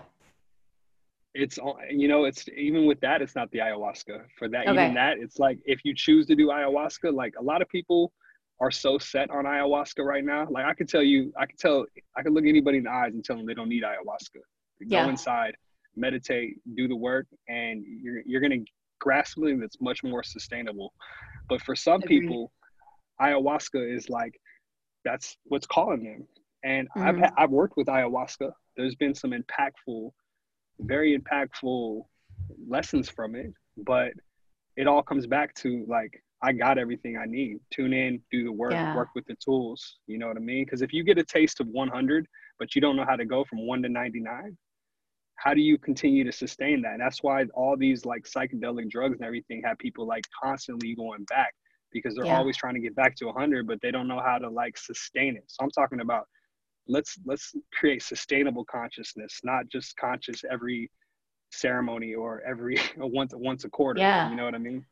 It's, 1.34 1.60
you 1.89 2.08
know, 2.08 2.23
it's 2.23 2.47
even 2.55 2.86
with 2.86 3.01
that, 3.01 3.21
it's 3.21 3.36
not 3.36 3.51
the 3.51 3.60
ayahuasca. 3.60 4.25
For 4.38 4.47
that, 4.47 4.67
okay. 4.67 4.84
even 4.84 4.93
that, 4.93 5.17
it's 5.17 5.38
like 5.38 5.60
if 5.65 5.84
you 5.84 5.93
choose 5.93 6.25
to 6.27 6.36
do 6.36 6.47
ayahuasca, 6.47 7.13
like 7.13 7.34
a 7.38 7.43
lot 7.43 7.62
of 7.62 7.67
people, 7.67 8.13
are 8.60 8.72
so 8.72 8.98
set 8.98 9.30
on 9.30 9.46
ayahuasca 9.46 10.04
right 10.04 10.24
now. 10.24 10.48
Like 10.50 10.65
I 10.65 10.74
could 10.74 10.88
tell 10.88 11.04
you, 11.04 11.34
I 11.38 11.46
could 11.46 11.60
tell, 11.60 11.86
I 12.15 12.24
could 12.24 12.34
look 12.34 12.46
anybody 12.46 12.78
in 12.78 12.86
the 12.86 12.91
eyes 12.91 13.13
and 13.13 13.24
tell 13.24 13.36
them 13.36 13.46
they 13.46 13.54
don't 13.54 13.70
need 13.70 13.84
ayahuasca. 13.84 14.39
Yeah. 14.82 15.04
Go 15.04 15.10
inside, 15.10 15.56
meditate, 15.96 16.58
do 16.76 16.88
the 16.88 16.96
work, 16.96 17.28
and 17.48 17.84
you're 18.02 18.22
you're 18.26 18.41
gonna 18.41 18.63
grasp 19.00 19.36
something 19.36 19.60
that's 19.60 19.80
much 19.82 20.04
more 20.04 20.24
sustainable. 20.24 20.94
But 21.50 21.62
for 21.62 21.76
some 21.76 22.02
Agreed. 22.02 22.22
people, 22.22 22.52
ayahuasca 23.22 23.96
is 23.96 24.10
like 24.10 24.39
that's 25.04 25.38
what's 25.46 25.68
calling 25.68 26.04
them. 26.04 26.28
And 26.63 26.89
mm-hmm. 26.98 27.24
I've 27.24 27.32
I've 27.38 27.52
worked 27.52 27.78
with 27.78 27.88
ayahuasca. 27.88 28.52
There's 28.78 28.96
been 28.96 29.13
some 29.15 29.32
impactful, 29.32 30.12
very 30.80 31.18
impactful 31.18 32.04
lessons 32.68 33.10
from 33.10 33.36
it, 33.36 33.54
but 33.78 34.12
it 34.76 34.88
all 34.88 35.02
comes 35.02 35.26
back 35.28 35.54
to 35.56 35.86
like 35.88 36.22
I 36.45 36.51
got 36.51 36.77
everything 36.77 37.17
I 37.17 37.25
need. 37.25 37.58
Tune 37.73 37.91
in, 37.91 38.21
do 38.31 38.43
the 38.43 38.51
work, 38.51 38.71
yeah. 38.71 38.95
work 38.95 39.10
with 39.15 39.25
the 39.25 39.36
tools. 39.43 39.97
You 40.05 40.19
know 40.19 40.27
what 40.27 40.38
I 40.38 40.41
mean? 40.41 40.63
Because 40.63 40.84
if 40.84 40.93
you 40.93 41.03
get 41.03 41.17
a 41.17 41.23
taste 41.23 41.60
of 41.60 41.67
100, 41.67 42.27
but 42.60 42.75
you 42.75 42.81
don't 42.81 42.95
know 42.95 43.05
how 43.05 43.15
to 43.15 43.25
go 43.25 43.43
from 43.43 43.65
one 43.65 43.81
to 43.81 43.89
99, 43.89 44.55
how 45.38 45.53
do 45.55 45.62
you 45.62 45.79
continue 45.79 46.23
to 46.23 46.31
sustain 46.31 46.84
that? 46.84 46.93
And 46.93 47.01
that's 47.01 47.23
why 47.23 47.45
all 47.55 47.75
these 47.75 48.05
like 48.05 48.25
psychedelic 48.25 48.91
drugs 48.91 49.17
and 49.17 49.25
everything 49.25 49.63
have 49.65 49.79
people 49.79 50.05
like 50.05 50.23
constantly 50.41 50.93
going 50.93 51.23
back 51.25 51.53
because 51.91 52.13
they're 52.15 52.25
yeah. 52.25 52.38
always 52.38 52.58
trying 52.58 52.75
to 52.75 52.79
get 52.79 52.95
back 52.95 53.15
to 53.15 53.25
100, 53.25 53.65
but 53.65 53.79
they 53.81 53.89
don't 53.89 54.08
know 54.08 54.21
how 54.23 54.38
to 54.38 54.47
like 54.47 54.77
sustain 54.77 55.36
it. 55.36 55.45
So 55.47 55.63
I'm 55.63 55.71
talking 55.71 56.01
about 56.01 56.27
let's 56.88 57.17
let's 57.25 57.55
create 57.73 58.03
sustainable 58.03 58.65
consciousness, 58.65 59.39
not 59.43 59.67
just 59.71 59.97
conscious 59.97 60.43
every 60.49 60.91
ceremony 61.51 62.13
or 62.13 62.43
every 62.47 62.77
once 62.97 63.34
once 63.36 63.63
a 63.63 63.69
quarter. 63.69 63.99
Yeah. 63.99 64.29
You 64.29 64.36
know 64.36 64.45
what 64.45 64.53
I 64.53 64.60
mean? 64.60 64.86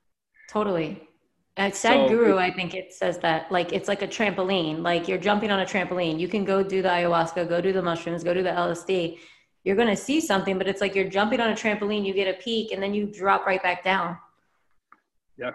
Totally. 0.49 1.07
At 1.55 1.73
Sadhguru, 1.73 2.31
so, 2.31 2.37
I 2.39 2.51
think 2.51 2.73
it 2.73 2.93
says 2.93 3.19
that 3.19 3.51
like 3.51 3.73
it's 3.73 3.87
like 3.87 4.01
a 4.01 4.07
trampoline. 4.07 4.81
Like 4.81 5.07
you're 5.07 5.19
jumping 5.19 5.51
on 5.51 5.59
a 5.59 5.65
trampoline. 5.65 6.19
You 6.19 6.27
can 6.27 6.43
go 6.43 6.63
do 6.63 6.81
the 6.81 6.89
ayahuasca, 6.89 7.47
go 7.47 7.61
do 7.61 7.71
the 7.71 7.81
mushrooms, 7.81 8.23
go 8.23 8.33
do 8.33 8.41
the 8.41 8.49
LSD. 8.49 9.19
You're 9.63 9.75
gonna 9.75 9.95
see 9.95 10.19
something, 10.19 10.57
but 10.57 10.67
it's 10.67 10.81
like 10.81 10.95
you're 10.95 11.09
jumping 11.09 11.39
on 11.39 11.51
a 11.51 11.53
trampoline. 11.53 12.05
You 12.05 12.13
get 12.13 12.27
a 12.27 12.41
peak, 12.41 12.71
and 12.71 12.81
then 12.81 12.95
you 12.95 13.05
drop 13.05 13.45
right 13.45 13.61
back 13.61 13.83
down. 13.83 14.17
Yeah. 15.37 15.51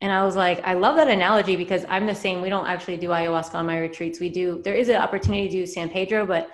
And 0.00 0.10
I 0.10 0.24
was 0.24 0.34
like, 0.34 0.60
I 0.64 0.74
love 0.74 0.96
that 0.96 1.08
analogy 1.08 1.54
because 1.54 1.84
I'm 1.88 2.06
the 2.06 2.14
same. 2.14 2.42
We 2.42 2.48
don't 2.48 2.66
actually 2.66 2.96
do 2.96 3.08
ayahuasca 3.08 3.54
on 3.54 3.66
my 3.66 3.78
retreats. 3.78 4.18
We 4.18 4.30
do. 4.30 4.60
There 4.64 4.74
is 4.74 4.88
an 4.88 4.96
opportunity 4.96 5.48
to 5.48 5.52
do 5.52 5.66
San 5.66 5.88
Pedro, 5.88 6.26
but 6.26 6.50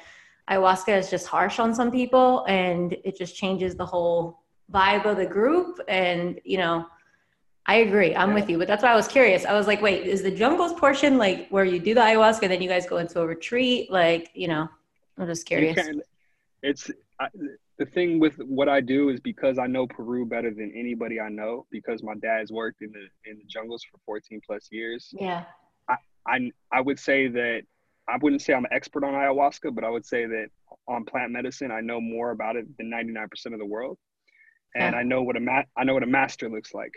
ayahuasca 0.51 0.99
is 0.99 1.09
just 1.09 1.27
harsh 1.27 1.59
on 1.59 1.75
some 1.75 1.91
people, 1.91 2.45
and 2.49 2.95
it 3.03 3.17
just 3.17 3.35
changes 3.35 3.77
the 3.77 3.87
whole 3.87 4.43
vibe 4.71 5.07
of 5.07 5.17
the 5.17 5.27
group. 5.27 5.81
And 5.89 6.39
you 6.45 6.59
know 6.59 6.87
I 7.67 7.77
agree. 7.77 8.15
I'm 8.15 8.31
yeah. 8.31 8.35
with 8.35 8.51
you, 8.51 8.59
but 8.59 8.69
that's 8.69 8.83
why 8.83 8.91
I 8.91 8.95
was 8.95 9.09
curious. 9.09 9.47
I 9.47 9.55
was 9.55 9.67
like, 9.67 9.81
wait, 9.81 10.07
is 10.07 10.23
the 10.23 10.31
jungles 10.31 10.75
portion 10.75 11.17
like 11.17 11.49
where 11.49 11.65
you 11.65 11.79
do 11.79 11.95
the 11.95 12.01
ayahuasca 12.01 12.43
and 12.43 12.53
then 12.53 12.61
you 12.61 12.69
guys 12.69 12.87
go 12.87 12.99
into 12.99 13.21
a 13.21 13.27
retreat? 13.27 13.91
Like, 13.91 14.31
you 14.35 14.49
know, 14.49 14.69
I'm 15.19 15.27
just 15.27 15.47
curious. 15.47 15.79
It's 16.63 16.91
I, 17.21 17.29
the 17.79 17.87
thing 17.87 18.19
with 18.19 18.37
what 18.39 18.69
I 18.69 18.81
do 18.81 19.09
is 19.09 19.21
because 19.21 19.59
I 19.59 19.67
know 19.67 19.87
Peru 19.87 20.27
better 20.27 20.51
than 20.51 20.73
anybody 20.77 21.21
I 21.21 21.29
know 21.29 21.67
because 21.71 22.03
my 22.03 22.15
dad's 22.15 22.53
worked 22.53 22.83
in 22.83 22.93
the 22.93 23.31
in 23.31 23.39
the 23.39 23.45
jungles 23.45 23.85
for 23.85 23.99
14 24.07 24.41
plus 24.47 24.69
years. 24.71 25.09
Yeah. 25.19 25.45
I 25.89 25.97
I, 26.27 26.51
I 26.73 26.81
would 26.81 26.99
say 26.99 27.29
that 27.29 27.63
I 28.09 28.19
wouldn't 28.21 28.43
say 28.43 28.53
I'm 28.53 28.65
an 28.65 28.73
expert 28.73 29.05
on 29.05 29.15
ayahuasca, 29.15 29.75
but 29.75 29.85
I 29.85 29.91
would 29.91 30.05
say 30.05 30.27
that 30.27 30.49
on 30.87 31.05
plant 31.05 31.33
medicine 31.33 31.71
I 31.71 31.81
know 31.81 32.01
more 32.01 32.31
about 32.31 32.57
it 32.57 32.67
than 32.77 32.91
99% 32.91 33.53
of 33.53 33.59
the 33.59 33.65
world. 33.65 33.99
And 34.75 34.93
yeah. 34.93 35.01
I 35.01 35.03
know 35.03 35.23
what 35.23 35.37
a 35.37 35.41
ma- 35.41 35.63
I 35.77 35.85
know 35.85 35.95
what 35.95 36.03
a 36.03 36.07
master 36.07 36.49
looks 36.49 36.75
like. 36.75 36.95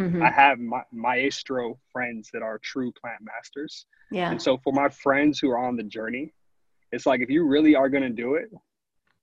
Mm-hmm. 0.00 0.22
I 0.22 0.30
have 0.30 0.58
my 0.58 0.82
maestro 0.92 1.78
friends 1.90 2.28
that 2.32 2.42
are 2.42 2.58
true 2.58 2.92
plant 2.92 3.20
masters. 3.22 3.86
Yeah. 4.10 4.30
And 4.30 4.40
so 4.40 4.58
for 4.58 4.72
my 4.72 4.88
friends 4.88 5.38
who 5.38 5.50
are 5.50 5.58
on 5.58 5.76
the 5.76 5.82
journey, 5.82 6.32
it's 6.92 7.06
like 7.06 7.20
if 7.20 7.30
you 7.30 7.46
really 7.46 7.74
are 7.74 7.88
going 7.88 8.02
to 8.02 8.10
do 8.10 8.34
it, 8.34 8.50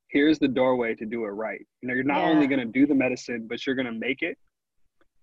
here's 0.07 0.39
the 0.39 0.47
doorway 0.47 0.95
to 0.95 1.05
do 1.05 1.25
it 1.25 1.29
right. 1.29 1.65
You 1.81 1.87
know, 1.87 1.93
you're 1.93 2.03
not 2.03 2.19
yeah. 2.19 2.29
only 2.29 2.47
going 2.47 2.59
to 2.59 2.65
do 2.65 2.85
the 2.85 2.95
medicine, 2.95 3.47
but 3.47 3.65
you're 3.65 3.75
going 3.75 3.85
to 3.85 3.91
make 3.91 4.21
it. 4.21 4.37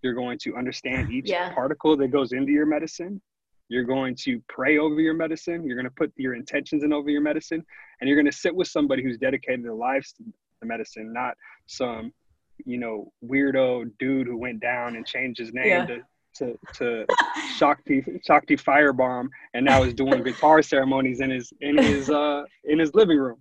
You're 0.03 0.15
going 0.15 0.39
to 0.39 0.57
understand 0.57 1.11
each 1.11 1.29
yeah. 1.29 1.53
particle 1.53 1.97
that 1.97 2.09
goes 2.09 2.33
into 2.33 2.53
your 2.53 2.67
medicine. 2.67 3.21
You're 3.69 3.85
going 3.85 4.17
to 4.17 4.43
pray 4.49 4.79
over 4.79 5.01
your 5.01 5.15
medicine. 5.15 5.65
You're 5.65 5.77
going 5.77 5.85
to 5.85 5.95
put 5.95 6.13
your 6.17 6.35
intentions 6.35 6.83
in 6.83 6.93
over 6.93 7.11
your 7.11 7.21
medicine, 7.21 7.65
and 8.01 8.09
you're 8.09 8.17
going 8.17 8.31
to 8.31 8.37
sit 8.37 8.55
with 8.55 8.67
somebody 8.67 9.03
who's 9.03 9.19
dedicated 9.19 9.65
their 9.65 9.75
lives 9.75 10.13
to 10.15 10.25
the 10.61 10.67
medicine, 10.67 11.13
not 11.13 11.35
some 11.67 12.13
you 12.67 12.79
know, 12.79 13.13
weirdo 13.25 13.91
dude 13.99 14.27
who 14.27 14.37
went 14.37 14.61
down 14.61 14.97
and 14.97 15.07
changed 15.07 15.39
his 15.39 15.53
name 15.53 15.67
yeah. 15.67 15.87
to 15.87 16.01
to 16.37 16.59
to 16.75 17.07
Shakti 17.57 18.05
Shakti 18.25 18.57
Firebomb 18.57 19.29
and 19.55 19.65
now 19.65 19.83
is 19.83 19.95
doing 19.95 20.23
guitar 20.25 20.63
ceremonies 20.63 21.21
in 21.21 21.31
his 21.31 21.53
in 21.61 21.77
his 21.79 22.11
uh 22.11 22.45
in 22.65 22.79
his 22.79 22.95
living 22.95 23.19
room. 23.19 23.39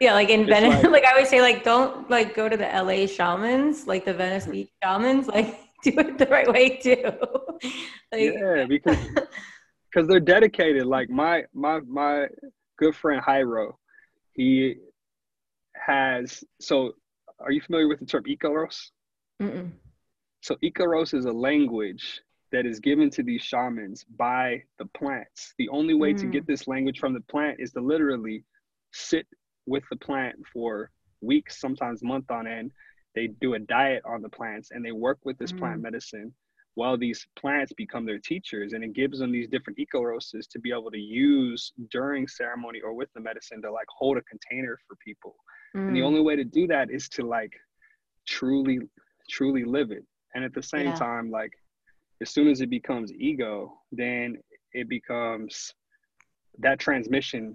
Yeah, 0.00 0.14
like 0.14 0.30
in 0.30 0.46
Venice, 0.46 0.82
like, 0.82 0.92
like, 0.92 1.04
I 1.04 1.10
always 1.10 1.28
say, 1.28 1.42
like 1.42 1.62
don't 1.62 2.08
like 2.08 2.34
go 2.34 2.48
to 2.48 2.56
the 2.56 2.64
LA 2.64 3.06
shamans, 3.06 3.86
like 3.86 4.06
the 4.06 4.14
Venice 4.14 4.46
Beach 4.46 4.70
shamans, 4.82 5.28
like 5.28 5.58
do 5.84 5.92
it 5.98 6.18
the 6.18 6.26
right 6.26 6.50
way 6.50 6.76
too. 6.76 7.12
like, 8.10 8.32
yeah, 8.34 8.64
because 8.66 8.96
because 9.90 10.08
they're 10.08 10.20
dedicated. 10.20 10.86
Like 10.86 11.10
my 11.10 11.44
my 11.52 11.80
my 11.80 12.28
good 12.78 12.94
friend 12.96 13.22
Jairo, 13.22 13.74
he 14.32 14.76
has 15.74 16.42
so 16.60 16.94
are 17.40 17.52
you 17.52 17.60
familiar 17.60 17.88
with 17.88 18.00
the 18.00 18.06
term 18.06 18.24
Icaros? 18.24 18.90
Mm-mm. 19.40 19.70
So 20.42 20.56
Icaros 20.62 21.14
is 21.14 21.24
a 21.24 21.32
language 21.32 22.20
that 22.52 22.66
is 22.66 22.80
given 22.80 23.10
to 23.10 23.22
these 23.22 23.42
shamans 23.42 24.04
by 24.16 24.62
the 24.78 24.86
plants. 24.86 25.54
The 25.58 25.68
only 25.68 25.94
way 25.94 26.14
mm. 26.14 26.20
to 26.20 26.26
get 26.26 26.44
mm. 26.44 26.46
this 26.46 26.66
language 26.66 26.98
from 26.98 27.14
the 27.14 27.20
plant 27.20 27.60
is 27.60 27.72
to 27.72 27.80
literally 27.80 28.44
sit 28.92 29.26
with 29.66 29.84
the 29.90 29.96
plant 29.96 30.36
for 30.52 30.90
weeks, 31.20 31.60
sometimes 31.60 32.02
month 32.02 32.30
on 32.30 32.46
end. 32.46 32.72
They 33.14 33.28
do 33.40 33.54
a 33.54 33.58
diet 33.58 34.02
on 34.04 34.22
the 34.22 34.28
plants 34.28 34.70
and 34.72 34.84
they 34.84 34.92
work 34.92 35.18
with 35.24 35.38
this 35.38 35.52
mm. 35.52 35.58
plant 35.58 35.80
medicine 35.80 36.34
while 36.74 36.96
these 36.96 37.26
plants 37.38 37.72
become 37.76 38.06
their 38.06 38.18
teachers 38.18 38.72
and 38.72 38.84
it 38.84 38.92
gives 38.92 39.18
them 39.18 39.32
these 39.32 39.48
different 39.48 39.78
icaroses 39.78 40.46
to 40.46 40.58
be 40.58 40.70
able 40.70 40.90
to 40.90 40.98
use 40.98 41.72
during 41.90 42.28
ceremony 42.28 42.80
or 42.80 42.94
with 42.94 43.08
the 43.14 43.20
medicine 43.20 43.60
to 43.60 43.70
like 43.70 43.86
hold 43.98 44.16
a 44.16 44.22
container 44.22 44.78
for 44.86 44.96
people 45.04 45.34
Mm. 45.76 45.88
And 45.88 45.96
the 45.96 46.00
mm. 46.00 46.06
only 46.06 46.20
way 46.20 46.36
to 46.36 46.44
do 46.44 46.66
that 46.68 46.90
is 46.90 47.08
to 47.10 47.26
like 47.26 47.52
truly 48.26 48.80
truly 49.28 49.64
live 49.64 49.90
it. 49.90 50.04
And 50.34 50.44
at 50.44 50.54
the 50.54 50.62
same 50.62 50.86
yeah. 50.86 50.94
time, 50.94 51.30
like 51.30 51.52
as 52.20 52.30
soon 52.30 52.48
as 52.48 52.60
it 52.60 52.70
becomes 52.70 53.12
ego, 53.12 53.80
then 53.92 54.36
it 54.72 54.88
becomes 54.88 55.72
that 56.58 56.78
transmission 56.78 57.54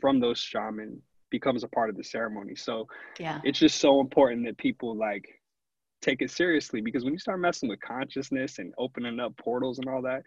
from 0.00 0.20
those 0.20 0.38
shaman 0.38 1.00
becomes 1.30 1.64
a 1.64 1.68
part 1.68 1.88
of 1.88 1.96
the 1.96 2.04
ceremony. 2.04 2.54
So 2.54 2.86
yeah, 3.18 3.40
it's 3.44 3.58
just 3.58 3.80
so 3.80 4.00
important 4.00 4.44
that 4.46 4.58
people 4.58 4.96
like 4.96 5.24
take 6.02 6.20
it 6.20 6.30
seriously 6.30 6.80
because 6.80 7.04
when 7.04 7.12
you 7.12 7.18
start 7.18 7.40
messing 7.40 7.68
with 7.68 7.80
consciousness 7.80 8.58
and 8.58 8.74
opening 8.76 9.20
up 9.20 9.36
portals 9.36 9.78
and 9.78 9.88
all 9.88 10.02
that, 10.02 10.22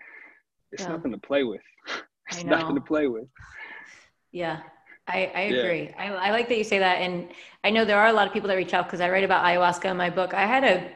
it's 0.71 0.83
yeah. 0.83 0.89
nothing 0.89 1.11
to 1.11 1.17
play 1.17 1.43
with. 1.43 1.61
it's 2.31 2.43
nothing 2.43 2.75
to 2.75 2.81
play 2.81 3.07
with. 3.07 3.27
Yeah. 4.31 4.61
I, 5.07 5.31
I 5.35 5.41
agree. 5.41 5.83
Yeah. 5.83 6.13
I, 6.15 6.27
I 6.27 6.31
like 6.31 6.49
that 6.49 6.57
you 6.57 6.63
say 6.63 6.79
that. 6.79 6.95
And 6.95 7.29
I 7.63 7.69
know 7.69 7.85
there 7.85 7.99
are 7.99 8.07
a 8.07 8.13
lot 8.13 8.25
of 8.25 8.33
people 8.33 8.47
that 8.47 8.55
reach 8.55 8.73
out 8.73 8.87
because 8.87 9.01
I 9.01 9.09
write 9.09 9.23
about 9.23 9.45
ayahuasca 9.45 9.85
in 9.91 9.97
my 9.97 10.09
book. 10.09 10.33
I 10.33 10.45
had 10.47 10.63
a 10.63 10.89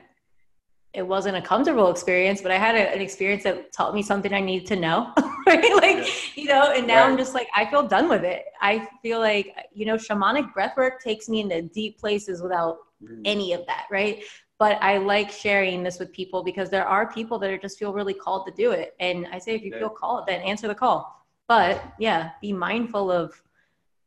it 0.94 1.06
wasn't 1.06 1.38
a 1.38 1.42
comfortable 1.42 1.92
experience, 1.92 2.42
but 2.42 2.52
I 2.52 2.58
had 2.58 2.74
a, 2.74 2.96
an 2.96 3.00
experience 3.00 3.44
that 3.44 3.72
taught 3.72 3.94
me 3.94 4.02
something 4.02 4.34
I 4.34 4.40
need 4.40 4.66
to 4.68 4.76
know. 4.76 5.14
right? 5.48 5.76
Like, 5.76 5.98
yeah. 5.98 6.04
you 6.36 6.46
know, 6.46 6.72
and 6.72 6.88
now 6.88 7.04
right. 7.04 7.12
I'm 7.12 7.18
just 7.18 7.34
like, 7.34 7.48
I 7.56 7.70
feel 7.70 7.88
done 7.88 8.10
with 8.10 8.24
it. 8.24 8.46
I 8.60 8.88
feel 9.04 9.20
like, 9.20 9.56
you 9.72 9.86
know, 9.86 9.96
shamanic 9.96 10.52
breath 10.54 10.76
work 10.78 11.02
takes 11.02 11.30
me 11.30 11.42
into 11.42 11.62
deep 11.62 12.00
places 12.00 12.42
without 12.42 12.78
mm. 13.04 13.22
any 13.24 13.54
of 13.54 13.66
that. 13.68 13.86
Right. 13.92 14.24
But 14.60 14.78
I 14.84 14.98
like 14.98 15.32
sharing 15.32 15.84
this 15.84 16.00
with 16.00 16.12
people 16.12 16.44
because 16.44 16.70
there 16.70 16.86
are 16.86 17.12
people 17.12 17.40
that 17.40 17.50
are 17.50 17.58
just 17.58 17.80
feel 17.80 17.94
really 17.94 18.14
called 18.14 18.46
to 18.46 18.52
do 18.52 18.72
it. 18.72 18.94
And 19.00 19.26
I 19.32 19.40
say, 19.40 19.56
if 19.56 19.64
you 19.64 19.72
yeah. 19.72 19.80
feel 19.80 19.90
called, 19.90 20.28
then 20.28 20.42
answer 20.42 20.68
the 20.68 20.76
call. 20.76 21.26
But 21.48 21.82
yeah, 21.98 22.32
be 22.42 22.52
mindful 22.52 23.10
of 23.10 23.42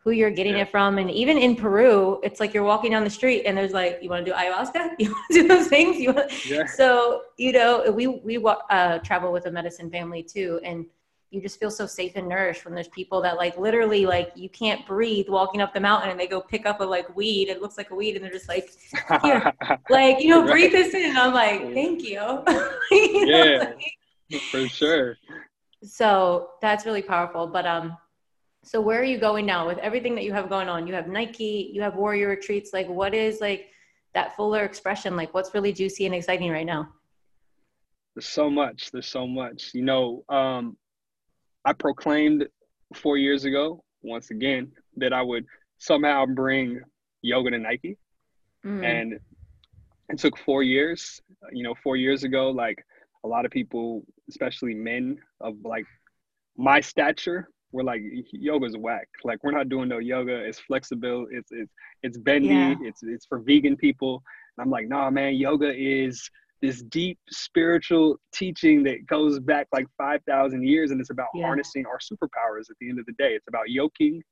who 0.04 0.10
you're 0.10 0.30
getting 0.30 0.56
yeah. 0.56 0.62
it 0.62 0.70
from. 0.70 0.98
And 0.98 1.10
even 1.10 1.38
in 1.38 1.56
Peru, 1.56 2.20
it's 2.22 2.38
like 2.38 2.52
you're 2.52 2.64
walking 2.64 2.90
down 2.90 3.04
the 3.04 3.10
street 3.10 3.44
and 3.46 3.56
there's 3.56 3.72
like, 3.72 4.00
you 4.02 4.10
want 4.10 4.24
to 4.24 4.30
do 4.30 4.36
ayahuasca? 4.36 4.90
You 4.98 5.10
want 5.12 5.26
to 5.30 5.42
do 5.42 5.48
those 5.48 5.68
things? 5.68 5.98
You 5.98 6.12
want... 6.12 6.46
yeah. 6.46 6.66
So, 6.66 7.22
you 7.38 7.52
know, 7.52 7.90
we, 7.90 8.06
we 8.06 8.44
uh, 8.44 8.98
travel 8.98 9.32
with 9.32 9.46
a 9.46 9.50
medicine 9.50 9.90
family 9.90 10.22
too. 10.22 10.60
And 10.64 10.86
you 11.32 11.40
just 11.40 11.58
feel 11.58 11.70
so 11.70 11.86
safe 11.86 12.12
and 12.16 12.28
nourished 12.28 12.66
when 12.66 12.74
there's 12.74 12.88
people 12.88 13.22
that 13.22 13.38
like 13.38 13.56
literally 13.56 14.04
like 14.04 14.32
you 14.34 14.50
can't 14.50 14.86
breathe 14.86 15.30
walking 15.30 15.62
up 15.62 15.72
the 15.72 15.80
mountain 15.80 16.10
and 16.10 16.20
they 16.20 16.26
go 16.26 16.42
pick 16.42 16.66
up 16.66 16.82
a 16.82 16.84
like 16.84 17.16
weed. 17.16 17.48
It 17.48 17.62
looks 17.62 17.78
like 17.78 17.90
a 17.90 17.94
weed 17.94 18.16
and 18.16 18.24
they're 18.24 18.30
just 18.30 18.48
like, 18.48 18.70
here, 19.22 19.50
like, 19.88 20.20
you 20.20 20.28
know, 20.28 20.42
right. 20.44 20.50
breathe 20.50 20.72
this 20.72 20.92
in. 20.92 21.08
And 21.08 21.18
I'm 21.18 21.32
like, 21.32 21.72
thank 21.72 22.02
you. 22.02 22.20
you 22.90 23.26
yeah, 23.26 23.72
like, 24.30 24.42
for 24.50 24.68
sure. 24.68 25.16
So 25.82 26.50
that's 26.60 26.84
really 26.84 27.00
powerful. 27.00 27.46
But, 27.46 27.64
um, 27.64 27.96
so 28.62 28.78
where 28.78 29.00
are 29.00 29.04
you 29.04 29.16
going 29.16 29.46
now 29.46 29.66
with 29.66 29.78
everything 29.78 30.14
that 30.16 30.24
you 30.24 30.34
have 30.34 30.50
going 30.50 30.68
on? 30.68 30.86
You 30.86 30.92
have 30.92 31.08
Nike, 31.08 31.70
you 31.72 31.80
have 31.80 31.96
warrior 31.96 32.28
retreats. 32.28 32.74
Like 32.74 32.88
what 32.90 33.14
is 33.14 33.40
like 33.40 33.70
that 34.12 34.36
fuller 34.36 34.64
expression? 34.64 35.16
Like 35.16 35.32
what's 35.32 35.54
really 35.54 35.72
juicy 35.72 36.04
and 36.04 36.14
exciting 36.14 36.50
right 36.50 36.66
now? 36.66 36.90
There's 38.14 38.28
so 38.28 38.50
much. 38.50 38.90
There's 38.92 39.08
so 39.08 39.26
much. 39.26 39.70
You 39.72 39.82
know, 39.82 40.24
um, 40.28 40.76
I 41.64 41.72
proclaimed 41.72 42.46
four 42.94 43.16
years 43.16 43.44
ago, 43.44 43.82
once 44.02 44.30
again, 44.30 44.72
that 44.96 45.12
I 45.12 45.22
would 45.22 45.46
somehow 45.78 46.26
bring 46.26 46.80
yoga 47.22 47.50
to 47.50 47.58
Nike. 47.58 47.98
Mm. 48.64 48.84
And 48.84 49.20
it 50.08 50.18
took 50.18 50.38
four 50.38 50.62
years. 50.62 51.20
You 51.52 51.62
know, 51.62 51.74
four 51.82 51.96
years 51.96 52.24
ago, 52.24 52.50
like 52.50 52.84
a 53.24 53.28
lot 53.28 53.44
of 53.44 53.50
people, 53.50 54.02
especially 54.28 54.74
men 54.74 55.18
of 55.40 55.54
like 55.64 55.86
my 56.56 56.80
stature, 56.80 57.48
we're 57.72 57.82
like 57.82 58.02
yoga's 58.32 58.76
whack. 58.76 59.08
Like 59.24 59.42
we're 59.42 59.52
not 59.52 59.68
doing 59.68 59.88
no 59.88 59.98
yoga. 59.98 60.34
It's 60.34 60.58
flexible. 60.58 61.26
It's 61.30 61.50
it's 61.50 61.72
it's 62.02 62.18
bendy. 62.18 62.48
Yeah. 62.48 62.74
It's 62.82 63.02
it's 63.02 63.26
for 63.26 63.38
vegan 63.38 63.76
people. 63.76 64.22
And 64.56 64.64
I'm 64.64 64.70
like, 64.70 64.88
nah, 64.88 65.10
man. 65.10 65.34
Yoga 65.34 65.72
is 65.74 66.30
this 66.62 66.82
deep 66.84 67.18
spiritual 67.28 68.16
teaching 68.32 68.82
that 68.84 69.06
goes 69.06 69.40
back 69.40 69.66
like 69.72 69.86
five 69.98 70.20
thousand 70.26 70.66
years, 70.66 70.92
and 70.92 71.00
it's 71.00 71.10
about 71.10 71.28
yeah. 71.34 71.44
harnessing 71.44 71.84
our 71.86 71.98
superpowers. 71.98 72.70
At 72.70 72.76
the 72.80 72.88
end 72.88 72.98
of 72.98 73.06
the 73.06 73.12
day, 73.18 73.34
it's 73.34 73.48
about 73.48 73.68
yoking. 73.68 74.22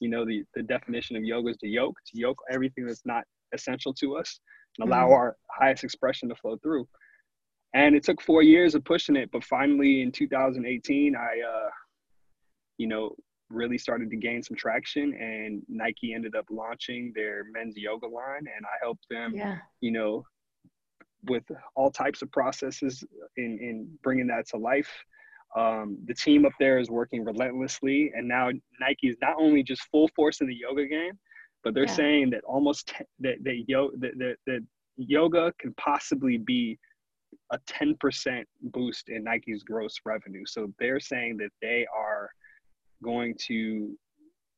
You 0.00 0.08
know, 0.08 0.24
the 0.24 0.44
the 0.54 0.62
definition 0.62 1.16
of 1.16 1.24
yoga 1.24 1.50
is 1.50 1.56
to 1.58 1.68
yoke, 1.68 1.96
to 2.06 2.18
yoke 2.18 2.38
everything 2.50 2.86
that's 2.86 3.04
not 3.04 3.24
essential 3.52 3.92
to 3.94 4.16
us, 4.16 4.40
and 4.78 4.88
allow 4.88 5.04
mm-hmm. 5.04 5.14
our 5.14 5.36
highest 5.50 5.84
expression 5.84 6.28
to 6.28 6.34
flow 6.36 6.56
through. 6.62 6.88
And 7.74 7.94
it 7.94 8.02
took 8.02 8.20
four 8.22 8.42
years 8.42 8.74
of 8.74 8.84
pushing 8.84 9.16
it, 9.16 9.30
but 9.32 9.44
finally 9.44 10.02
in 10.02 10.10
2018, 10.10 11.14
I 11.14 11.20
uh, 11.20 11.68
you 12.78 12.86
know, 12.86 13.14
really 13.50 13.76
started 13.76 14.10
to 14.10 14.16
gain 14.16 14.42
some 14.42 14.56
traction 14.56 15.12
and 15.14 15.62
Nike 15.68 16.14
ended 16.14 16.34
up 16.34 16.46
launching 16.50 17.12
their 17.14 17.44
men's 17.52 17.76
yoga 17.76 18.06
line 18.06 18.46
and 18.56 18.64
I 18.64 18.76
helped 18.80 19.04
them, 19.10 19.34
yeah. 19.34 19.58
you 19.80 19.90
know, 19.90 20.24
with 21.24 21.44
all 21.74 21.90
types 21.90 22.22
of 22.22 22.30
processes 22.32 23.04
in, 23.36 23.58
in 23.60 23.98
bringing 24.02 24.26
that 24.28 24.48
to 24.48 24.56
life. 24.56 24.90
Um, 25.56 25.98
the 26.06 26.14
team 26.14 26.46
up 26.46 26.52
there 26.60 26.78
is 26.78 26.90
working 26.90 27.24
relentlessly 27.24 28.12
and 28.14 28.28
now 28.28 28.50
Nike 28.80 29.08
is 29.08 29.16
not 29.20 29.34
only 29.38 29.62
just 29.62 29.82
full 29.90 30.08
force 30.14 30.40
in 30.40 30.46
the 30.46 30.54
yoga 30.54 30.86
game, 30.86 31.18
but 31.64 31.74
they're 31.74 31.86
yeah. 31.86 31.94
saying 31.94 32.30
that 32.30 32.44
almost 32.44 32.88
t- 32.88 33.04
that, 33.18 33.42
that, 33.42 33.64
yo- 33.66 33.90
that, 33.98 34.16
that, 34.18 34.36
that 34.46 34.64
yoga 34.96 35.52
can 35.58 35.74
possibly 35.74 36.38
be 36.38 36.78
a 37.52 37.58
10% 37.68 38.44
boost 38.62 39.08
in 39.08 39.24
Nike's 39.24 39.62
gross 39.62 39.96
revenue. 40.04 40.44
So 40.46 40.72
they're 40.78 41.00
saying 41.00 41.36
that 41.38 41.50
they 41.60 41.86
are 41.94 42.30
going 43.02 43.34
to 43.46 43.96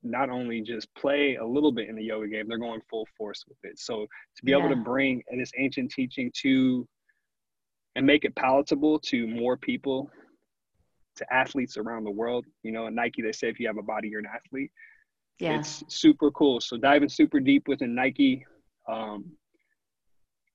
not 0.03 0.31
only 0.31 0.61
just 0.61 0.93
play 0.95 1.37
a 1.37 1.45
little 1.45 1.73
bit 1.73 1.89
in 1.89 1.97
the 1.97 2.03
yoga 2.03 2.29
game, 2.29 2.49
they're 2.49 2.59
going 2.59 2.81
full 2.91 3.07
force 3.17 3.45
with 3.49 3.59
it. 3.63 3.79
So 3.79 4.07
to 4.37 4.45
be 4.45 4.53
yeah. 4.53 4.59
able 4.59 4.69
to 4.71 4.77
bring 4.77 5.23
this 5.37 5.53
ancient 5.59 5.91
teaching 5.91 6.31
to 6.43 6.87
and 7.95 8.07
make 8.07 8.25
it 8.25 8.35
palatable 8.35 8.99
to 8.99 9.27
more 9.27 9.57
people, 9.57 10.11
to 11.17 11.33
athletes 11.33 11.77
around 11.77 12.05
the 12.05 12.11
world. 12.11 12.47
You 12.63 12.73
know, 12.73 12.87
at 12.87 12.95
Nike, 12.95 13.23
they 13.23 13.33
say 13.33 13.49
if 13.49 13.61
you 13.61 13.67
have 13.67 13.77
a 13.77 13.83
body, 13.83 14.09
you're 14.09 14.21
an 14.21 14.27
athlete. 14.35 14.71
Yeah. 15.39 15.59
It's 15.59 15.85
super 15.89 16.31
cool. 16.31 16.61
So 16.61 16.77
diving 16.77 17.09
super 17.09 17.41
deep 17.41 17.69
within 17.69 17.95
Nike, 17.95 18.45
um, 18.89 19.33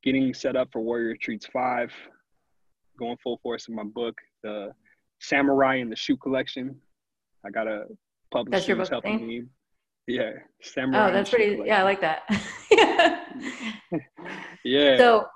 getting 0.04 0.34
set 0.34 0.56
up 0.56 0.70
for 0.72 0.82
Warrior 0.82 1.10
Retreats 1.10 1.46
5, 1.52 1.92
going 2.98 3.18
full 3.24 3.38
force 3.44 3.68
in 3.68 3.76
my 3.76 3.84
book, 3.84 4.18
the 4.44 4.72
Samurai 5.20 5.76
and 5.76 5.92
the 5.92 5.96
Shoe 5.96 6.18
Collection, 6.18 6.80
I 7.46 7.50
got 7.50 7.68
a 7.68 7.86
publisher 8.32 8.76
who's 8.76 8.90
helping 8.90 9.20
thing? 9.20 9.28
me. 9.28 9.44
Yeah, 10.08 10.32
samurai. 10.62 11.10
Oh, 11.10 11.14
that's 11.14 11.30
pretty. 11.30 11.62
Yeah, 11.66 11.82
I 11.82 11.84
like 11.84 12.02
that. 12.02 12.24
yeah. 14.64 14.98
So, 14.98 15.28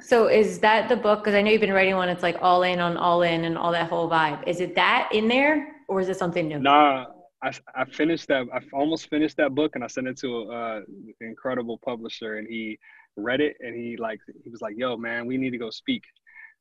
so 0.00 0.26
is 0.26 0.58
that 0.60 0.88
the 0.88 0.96
book? 0.96 1.20
Because 1.20 1.34
I 1.34 1.42
know 1.42 1.50
you've 1.50 1.60
been 1.60 1.72
writing 1.72 1.94
one. 1.94 2.08
It's 2.08 2.22
like 2.22 2.36
all 2.42 2.64
in 2.64 2.80
on 2.80 2.96
all 2.96 3.22
in 3.22 3.44
and 3.44 3.56
all 3.56 3.72
that 3.72 3.88
whole 3.88 4.10
vibe. 4.10 4.46
Is 4.46 4.60
it 4.60 4.74
that 4.74 5.08
in 5.12 5.28
there, 5.28 5.68
or 5.88 6.00
is 6.00 6.08
it 6.08 6.16
something 6.16 6.48
new? 6.48 6.58
Nah, 6.58 7.06
I, 7.42 7.52
I 7.76 7.84
finished 7.84 8.26
that. 8.28 8.46
I 8.52 8.58
almost 8.72 9.08
finished 9.08 9.36
that 9.36 9.54
book, 9.54 9.76
and 9.76 9.84
I 9.84 9.86
sent 9.86 10.08
it 10.08 10.18
to 10.18 10.50
uh, 10.50 10.80
an 10.88 11.14
incredible 11.20 11.78
publisher, 11.84 12.38
and 12.38 12.48
he 12.48 12.78
read 13.16 13.40
it, 13.40 13.56
and 13.60 13.74
he 13.76 13.96
like 13.96 14.18
he 14.42 14.50
was 14.50 14.60
like, 14.60 14.74
"Yo, 14.76 14.96
man, 14.96 15.26
we 15.26 15.36
need 15.36 15.50
to 15.50 15.58
go 15.58 15.70
speak." 15.70 16.02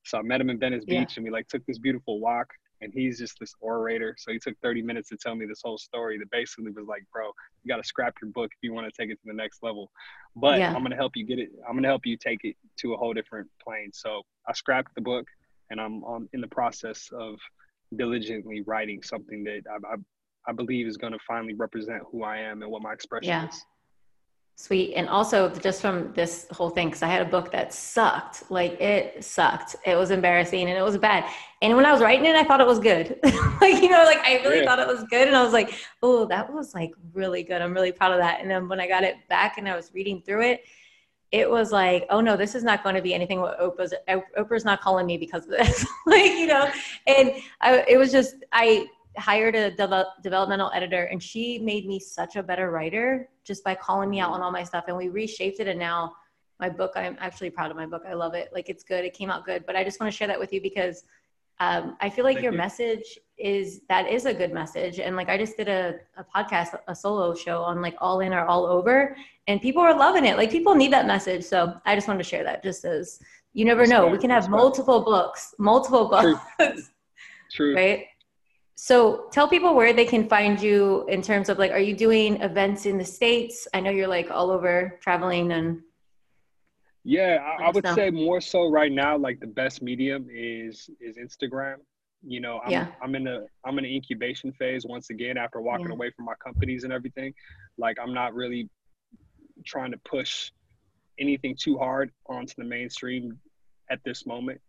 So 0.05 0.19
I 0.19 0.21
met 0.21 0.39
him 0.39 0.51
in 0.51 0.59
Venice 0.59 0.85
Beach, 0.85 0.93
yeah. 0.93 1.05
and 1.17 1.23
we 1.23 1.31
like 1.31 1.47
took 1.47 1.65
this 1.65 1.79
beautiful 1.79 2.19
walk 2.19 2.53
and 2.81 2.91
he's 2.93 3.17
just 3.17 3.37
this 3.39 3.53
orator. 3.59 4.15
So 4.17 4.31
he 4.31 4.39
took 4.39 4.55
30 4.61 4.81
minutes 4.81 5.09
to 5.09 5.17
tell 5.17 5.35
me 5.35 5.45
this 5.45 5.61
whole 5.63 5.77
story 5.77 6.17
that 6.19 6.29
basically 6.31 6.71
was 6.71 6.85
like, 6.87 7.03
bro, 7.11 7.31
you 7.63 7.69
got 7.69 7.77
to 7.77 7.87
scrap 7.87 8.15
your 8.21 8.31
book 8.31 8.51
if 8.51 8.57
you 8.61 8.73
want 8.73 8.91
to 8.91 9.01
take 9.01 9.11
it 9.11 9.15
to 9.15 9.25
the 9.25 9.33
next 9.33 9.63
level. 9.63 9.91
But 10.35 10.59
yeah. 10.59 10.73
I'm 10.73 10.79
going 10.79 10.91
to 10.91 10.97
help 10.97 11.13
you 11.15 11.25
get 11.25 11.39
it. 11.39 11.49
I'm 11.67 11.73
going 11.73 11.83
to 11.83 11.89
help 11.89 12.05
you 12.05 12.17
take 12.17 12.39
it 12.43 12.55
to 12.79 12.93
a 12.93 12.97
whole 12.97 13.13
different 13.13 13.47
plane. 13.63 13.91
So 13.93 14.21
I 14.47 14.53
scrapped 14.53 14.93
the 14.95 15.01
book 15.01 15.25
and 15.69 15.79
I'm 15.79 16.03
on, 16.03 16.29
in 16.33 16.41
the 16.41 16.47
process 16.47 17.09
of 17.17 17.39
diligently 17.95 18.61
writing 18.65 19.01
something 19.03 19.43
that 19.45 19.61
I, 19.69 19.93
I, 19.93 19.95
I 20.47 20.51
believe 20.53 20.87
is 20.87 20.97
going 20.97 21.13
to 21.13 21.19
finally 21.27 21.53
represent 21.53 22.03
who 22.11 22.23
I 22.23 22.37
am 22.37 22.61
and 22.61 22.71
what 22.71 22.81
my 22.81 22.93
expression 22.93 23.29
yeah. 23.29 23.47
is. 23.47 23.65
Sweet. 24.57 24.93
And 24.93 25.09
also, 25.09 25.49
just 25.49 25.81
from 25.81 26.13
this 26.13 26.47
whole 26.49 26.69
thing, 26.69 26.87
because 26.87 27.03
I 27.03 27.07
had 27.07 27.21
a 27.21 27.29
book 27.29 27.51
that 27.51 27.73
sucked. 27.73 28.49
Like, 28.49 28.79
it 28.79 29.21
sucked. 29.21 29.75
It 29.85 29.97
was 29.97 30.11
embarrassing 30.11 30.69
and 30.69 30.77
it 30.77 30.81
was 30.81 30.97
bad. 30.97 31.29
And 31.61 31.75
when 31.75 31.85
I 31.85 31.91
was 31.91 32.01
writing 32.01 32.25
it, 32.25 32.37
I 32.37 32.45
thought 32.45 32.61
it 32.61 32.67
was 32.67 32.79
good. 32.79 33.19
like, 33.61 33.83
you 33.83 33.89
know, 33.89 34.03
like 34.05 34.19
I 34.19 34.41
really 34.43 34.59
yeah. 34.59 34.65
thought 34.65 34.79
it 34.79 34.87
was 34.87 35.03
good. 35.09 35.27
And 35.27 35.35
I 35.35 35.43
was 35.43 35.51
like, 35.51 35.73
oh, 36.01 36.25
that 36.27 36.51
was 36.51 36.73
like 36.73 36.91
really 37.13 37.43
good. 37.43 37.61
I'm 37.61 37.73
really 37.73 37.91
proud 37.91 38.13
of 38.13 38.19
that. 38.19 38.39
And 38.39 38.49
then 38.49 38.69
when 38.69 38.79
I 38.79 38.87
got 38.87 39.03
it 39.03 39.17
back 39.27 39.57
and 39.57 39.67
I 39.67 39.75
was 39.75 39.91
reading 39.93 40.21
through 40.21 40.43
it, 40.43 40.63
it 41.31 41.49
was 41.49 41.73
like, 41.73 42.05
oh 42.09 42.21
no, 42.21 42.37
this 42.37 42.55
is 42.55 42.63
not 42.63 42.81
going 42.81 42.95
to 42.95 43.01
be 43.01 43.13
anything 43.13 43.41
what 43.41 43.59
Oprah's, 43.59 43.93
Oprah's 44.37 44.63
not 44.63 44.79
calling 44.79 45.05
me 45.05 45.17
because 45.17 45.43
of 45.43 45.49
this. 45.49 45.85
like, 46.05 46.31
you 46.31 46.47
know, 46.47 46.69
and 47.07 47.33
I, 47.59 47.83
it 47.89 47.97
was 47.97 48.11
just, 48.11 48.35
I, 48.53 48.87
hired 49.17 49.55
a 49.55 49.71
de- 49.71 50.05
developmental 50.23 50.69
editor 50.73 51.05
and 51.05 51.23
she 51.23 51.57
made 51.59 51.85
me 51.85 51.99
such 51.99 52.35
a 52.35 52.43
better 52.43 52.69
writer 52.69 53.29
just 53.45 53.63
by 53.63 53.75
calling 53.75 54.09
me 54.09 54.19
out 54.19 54.31
on 54.31 54.41
all 54.41 54.51
my 54.51 54.63
stuff 54.63 54.85
and 54.87 54.97
we 54.97 55.09
reshaped 55.09 55.59
it 55.59 55.67
and 55.67 55.79
now 55.79 56.13
my 56.59 56.69
book 56.69 56.91
i'm 56.95 57.17
actually 57.19 57.49
proud 57.49 57.69
of 57.71 57.77
my 57.77 57.85
book. 57.85 58.03
I 58.07 58.13
love 58.13 58.33
it. 58.33 58.49
Like 58.53 58.69
it's 58.69 58.83
good. 58.83 59.05
It 59.05 59.13
came 59.13 59.29
out 59.29 59.45
good. 59.45 59.65
But 59.65 59.75
i 59.75 59.83
just 59.83 59.99
want 59.99 60.11
to 60.11 60.17
share 60.17 60.27
that 60.27 60.39
with 60.39 60.51
you 60.53 60.61
because 60.61 61.03
um, 61.59 61.95
i 62.01 62.09
feel 62.09 62.25
like 62.25 62.35
Thank 62.35 62.43
your 62.43 62.51
you. 62.53 62.57
message 62.57 63.19
is 63.37 63.81
that 63.89 64.09
is 64.09 64.25
a 64.25 64.33
good 64.33 64.53
message. 64.53 64.99
And 64.99 65.15
like 65.15 65.29
i 65.29 65.37
just 65.37 65.57
did 65.57 65.67
a, 65.67 65.95
a 66.17 66.23
podcast 66.23 66.77
a 66.87 66.95
solo 66.95 67.35
show 67.35 67.61
on 67.61 67.81
like 67.81 67.95
all 67.99 68.19
in 68.21 68.33
or 68.33 68.45
all 68.45 68.65
over 68.65 69.15
and 69.47 69.61
people 69.61 69.81
are 69.81 69.97
loving 69.97 70.25
it. 70.25 70.37
Like 70.37 70.51
people 70.51 70.75
need 70.75 70.93
that 70.93 71.07
message. 71.07 71.43
So 71.43 71.73
i 71.85 71.95
just 71.95 72.07
wanted 72.07 72.23
to 72.23 72.29
share 72.29 72.43
that 72.43 72.63
just 72.63 72.85
as 72.85 73.19
you 73.53 73.63
never 73.63 73.87
know. 73.87 74.07
we 74.07 74.17
can 74.17 74.29
have 74.29 74.49
multiple 74.49 75.01
books 75.03 75.53
multiple 75.59 76.07
books. 76.09 76.41
True. 76.57 76.73
True. 77.51 77.75
right 77.75 78.05
so 78.75 79.27
tell 79.31 79.47
people 79.47 79.73
where 79.73 79.93
they 79.93 80.05
can 80.05 80.27
find 80.27 80.61
you 80.61 81.05
in 81.07 81.21
terms 81.21 81.47
of 81.49 81.57
like 81.57 81.71
are 81.71 81.79
you 81.79 81.95
doing 81.95 82.41
events 82.41 82.85
in 82.85 82.97
the 82.97 83.05
states 83.05 83.67
i 83.73 83.79
know 83.79 83.89
you're 83.89 84.07
like 84.07 84.29
all 84.29 84.51
over 84.51 84.99
traveling 85.01 85.53
and 85.53 85.79
yeah 87.03 87.37
i, 87.59 87.63
I 87.63 87.71
would 87.71 87.87
say 87.89 88.11
more 88.11 88.41
so 88.41 88.69
right 88.69 88.91
now 88.91 89.17
like 89.17 89.39
the 89.39 89.47
best 89.47 89.81
medium 89.81 90.27
is 90.29 90.89
is 90.99 91.17
instagram 91.17 91.75
you 92.21 92.41
know 92.41 92.59
i'm, 92.65 92.71
yeah. 92.71 92.87
I'm 93.01 93.15
in 93.15 93.27
a 93.27 93.45
i'm 93.65 93.79
in 93.79 93.85
an 93.85 93.91
incubation 93.91 94.51
phase 94.53 94.85
once 94.85 95.09
again 95.09 95.37
after 95.37 95.61
walking 95.61 95.87
yeah. 95.87 95.93
away 95.93 96.11
from 96.15 96.25
my 96.25 96.35
companies 96.43 96.83
and 96.83 96.91
everything 96.91 97.33
like 97.77 97.97
i'm 98.01 98.13
not 98.13 98.33
really 98.33 98.69
trying 99.65 99.91
to 99.91 99.97
push 100.03 100.51
anything 101.17 101.55
too 101.57 101.77
hard 101.77 102.11
onto 102.27 102.53
the 102.57 102.65
mainstream 102.65 103.39
at 103.89 103.99
this 104.03 104.25
moment 104.25 104.59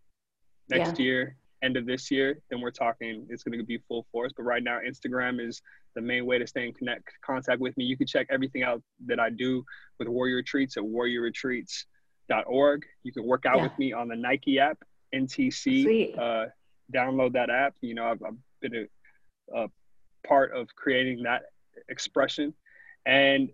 next 0.69 0.99
yeah. 1.01 1.05
year 1.05 1.37
end 1.63 1.77
of 1.77 1.87
this 1.87 2.11
year 2.11 2.39
then 2.51 2.61
we're 2.61 2.71
talking 2.71 3.27
it's 3.31 3.43
going 3.43 3.59
to 3.59 3.65
be 3.65 3.79
full 3.89 4.07
force 4.13 4.33
but 4.37 4.43
right 4.43 4.63
now 4.63 4.79
instagram 4.87 5.45
is 5.45 5.63
the 5.95 6.01
main 6.01 6.27
way 6.27 6.39
to 6.39 6.47
stay 6.47 6.67
in 6.67 6.73
connect 6.73 7.09
contact 7.25 7.61
with 7.61 7.77
me 7.77 7.85
you 7.85 7.97
can 7.97 8.07
check 8.07 8.27
everything 8.31 8.63
out 8.63 8.83
that 9.07 9.19
i 9.19 9.31
do 9.31 9.65
with 9.99 10.09
warrior 10.09 10.37
retreats 10.37 10.77
at 10.77 10.83
warriorretreats.org 10.83 12.85
you 13.03 13.13
can 13.13 13.25
work 13.25 13.47
out 13.47 13.63
with 13.63 13.73
me 13.79 13.93
on 13.93 14.09
the 14.09 14.17
nike 14.17 14.59
app 14.59 14.79
ntc 15.15 16.19
uh, 16.19 16.47
download 16.93 17.33
that 17.33 17.51
app. 17.51 17.75
You 17.81 17.95
know, 17.95 18.07
I've, 18.07 18.23
I've 18.23 18.37
been 18.61 18.89
a, 19.55 19.65
a, 19.65 19.69
part 20.27 20.53
of 20.53 20.69
creating 20.75 21.23
that 21.23 21.43
expression. 21.89 22.53
And 23.07 23.51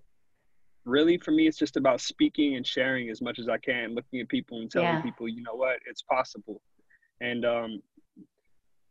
really, 0.85 1.19
for 1.19 1.31
me, 1.31 1.47
it's 1.47 1.59
just 1.59 1.77
about 1.77 2.01
speaking 2.01 2.57
and 2.57 2.67
sharing 2.67 3.11
as 3.11 3.21
much 3.21 3.39
as 3.39 3.49
I 3.49 3.59
can, 3.59 3.95
looking 3.95 4.21
at 4.21 4.29
people 4.29 4.61
and 4.61 4.71
telling 4.71 4.89
yeah. 4.89 5.03
people, 5.03 5.29
you 5.29 5.43
know 5.43 5.55
what, 5.55 5.79
it's 5.87 6.03
possible. 6.03 6.63
And 7.21 7.45
um, 7.45 7.83